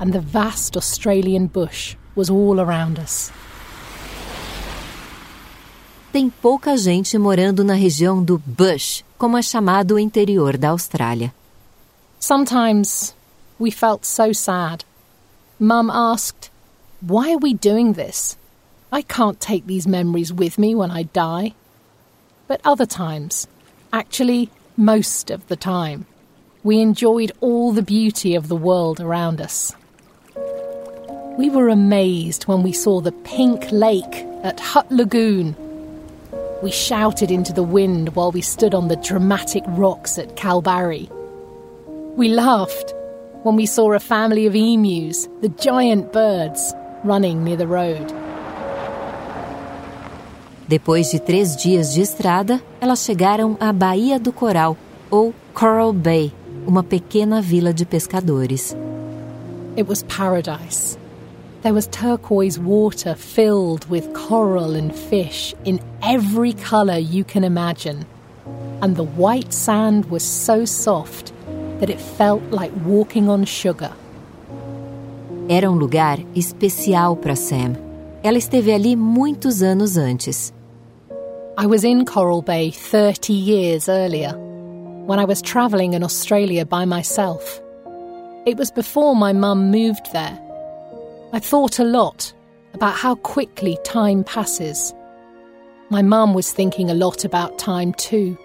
and 0.02 0.12
the 0.12 0.20
vast 0.20 0.76
Australian 0.76 1.48
bush 1.48 1.96
was 2.16 2.30
all 2.30 2.60
around 2.60 3.00
us. 3.00 3.32
Tem 6.12 6.30
pouca 6.30 6.76
gente 6.76 7.18
morando 7.18 7.64
na 7.64 7.76
região 7.76 8.22
do 8.22 8.42
Bush, 8.46 9.04
como 9.18 9.38
é 9.38 9.42
chamado 9.42 9.96
o 9.96 10.00
interior 10.00 10.58
da 10.58 10.70
Austrália. 10.70 11.34
Sometimes 12.20 13.16
we 13.60 13.72
felt 13.72 14.06
so 14.06 14.34
sad. 14.34 14.84
Mum 15.60 15.90
asked, 15.90 16.52
Why 17.02 17.32
are 17.32 17.40
we 17.40 17.54
doing 17.54 17.94
this? 17.94 18.38
I 18.92 19.02
can't 19.02 19.40
take 19.40 19.66
these 19.66 19.88
memories 19.88 20.32
with 20.32 20.58
me 20.58 20.76
when 20.76 20.92
I 20.92 21.04
die. 21.04 21.54
But 22.48 22.62
other 22.64 22.86
times, 22.86 23.48
actually, 23.92 24.50
most 24.78 25.30
of 25.30 25.48
the 25.48 25.56
time, 25.56 26.06
we 26.64 26.80
enjoyed 26.80 27.32
all 27.42 27.72
the 27.72 27.82
beauty 27.82 28.36
of 28.36 28.48
the 28.48 28.56
world 28.56 29.00
around 29.00 29.42
us. 29.42 29.76
We 31.38 31.50
were 31.50 31.70
amazed 31.70 32.44
when 32.48 32.64
we 32.64 32.72
saw 32.72 33.02
the 33.02 33.12
pink 33.12 33.72
lake 33.72 34.26
at 34.44 34.60
Hut 34.60 34.92
Lagoon 34.92 35.56
we 36.62 36.72
shouted 36.72 37.30
into 37.32 37.54
the 37.54 37.64
wind 37.64 38.16
while 38.16 38.32
we 38.32 38.42
stood 38.42 38.74
on 38.74 38.88
the 38.88 38.96
dramatic 38.98 39.64
rocks 39.68 40.18
at 40.18 40.36
Calbarry. 40.36 41.10
We 42.16 42.30
laughed 42.30 42.94
when 43.44 43.56
we 43.56 43.66
saw 43.66 43.94
a 43.94 44.00
family 44.00 44.48
of 44.48 44.56
emus, 44.56 45.28
the 45.42 45.50
giant 45.50 46.12
birds, 46.12 46.74
running 47.04 47.44
near 47.44 47.58
the 47.58 47.68
road. 47.68 48.12
Depois 50.68 51.12
de 51.12 51.20
três 51.20 51.56
dias 51.56 51.94
de 51.94 52.02
estrada, 52.02 52.62
elas 52.82 53.06
chegaram 53.06 53.56
à 53.60 53.72
Baía 53.72 54.20
do 54.20 54.34
Coral, 54.34 54.76
ou 55.10 55.34
Coral 55.54 55.94
Bay, 55.94 56.34
uma 56.66 56.84
pequena 56.84 57.42
vila 57.42 57.72
de 57.72 57.86
pescadores. 57.86 58.76
It 59.78 59.88
was 59.88 60.04
paradise. 60.04 60.98
There 61.62 61.74
was 61.74 61.88
turquoise 61.88 62.60
water 62.60 63.16
filled 63.16 63.90
with 63.90 64.14
coral 64.14 64.76
and 64.76 64.94
fish 64.94 65.56
in 65.64 65.80
every 66.02 66.54
colour 66.54 66.98
you 66.98 67.24
can 67.24 67.44
imagine. 67.44 68.06
And 68.82 68.96
the 68.96 69.04
white 69.04 69.54
sand 69.54 70.06
was 70.10 70.24
so 70.24 70.66
soft 70.66 71.34
that 71.80 71.90
it 71.90 72.00
felt 72.00 72.42
like 72.52 72.72
walking 72.86 73.30
on 73.30 73.46
sugar. 73.46 73.92
Era 75.50 75.70
um 75.70 75.78
lugar 75.78 76.18
especial 76.36 77.16
para 77.16 77.36
Sam. 77.36 77.76
Ela 78.24 78.38
esteve 78.38 78.74
ali 78.74 78.96
muitos 78.96 79.62
anos 79.62 79.98
antes. 79.98 80.52
I 81.58 81.66
was 81.66 81.84
in 81.84 82.06
Coral 82.06 82.42
Bay 82.42 82.72
30 82.72 83.34
years 83.34 83.90
earlier, 83.90 84.34
when 85.06 85.20
I 85.20 85.26
was 85.26 85.42
travelling 85.42 85.94
in 85.94 86.04
Australia 86.04 86.66
by 86.66 86.86
myself. 86.86 87.62
It 88.46 88.58
was 88.58 88.72
before 88.72 89.16
my 89.16 89.34
mum 89.34 89.72
moved 89.72 90.12
there 90.14 90.38
I 91.34 91.40
thought 91.40 91.80
a 91.80 91.84
lot 91.84 92.34
about 92.74 92.96
how 92.96 93.16
quickly 93.16 93.78
time 93.84 94.24
passes. 94.24 94.94
My 95.90 96.02
mum 96.02 96.34
was 96.34 96.52
thinking 96.52 96.90
a 96.90 96.94
lot 96.94 97.24
about 97.24 97.58
time 97.58 97.94
too. 97.94 98.38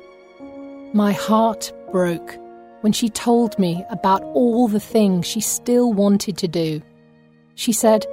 My 0.95 1.13
heart 1.13 1.73
broke 1.91 2.39
when 2.83 2.93
she 2.93 3.09
told 3.09 3.59
me 3.59 3.85
about 3.91 4.23
all 4.23 4.69
the 4.69 4.79
things 4.79 5.27
she 5.27 5.41
still 5.41 5.93
wanted 5.93 6.37
to 6.39 6.47
do. 6.47 6.81
She 7.57 7.73
said, 7.73 8.07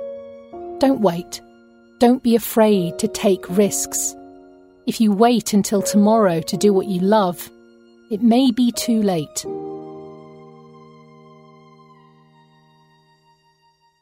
Don't 0.80 1.02
wait. 1.02 1.42
Don't 2.00 2.24
be 2.24 2.36
afraid 2.36 2.98
to 3.00 3.08
take 3.08 3.50
risks. 3.50 4.16
If 4.88 5.00
you 5.00 5.12
wait 5.12 5.54
until 5.54 5.84
tomorrow 5.84 6.42
to 6.42 6.58
do 6.58 6.74
what 6.74 6.88
you 6.88 7.00
love, 7.00 7.52
it 8.10 8.24
may 8.24 8.52
be 8.52 8.72
too 8.72 9.04
late. 9.04 9.46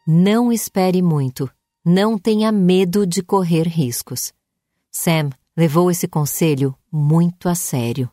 Não 0.08 0.54
espere 0.54 1.02
muito. 1.02 1.50
Não 1.84 2.18
tenha 2.18 2.50
medo 2.50 3.06
de 3.06 3.22
correr 3.22 3.68
riscos. 3.68 4.32
Sam 5.00 5.30
levou 5.56 5.92
esse 5.92 6.08
conselho 6.08 6.76
muito 6.92 7.48
a 7.48 7.54
sério. 7.54 8.10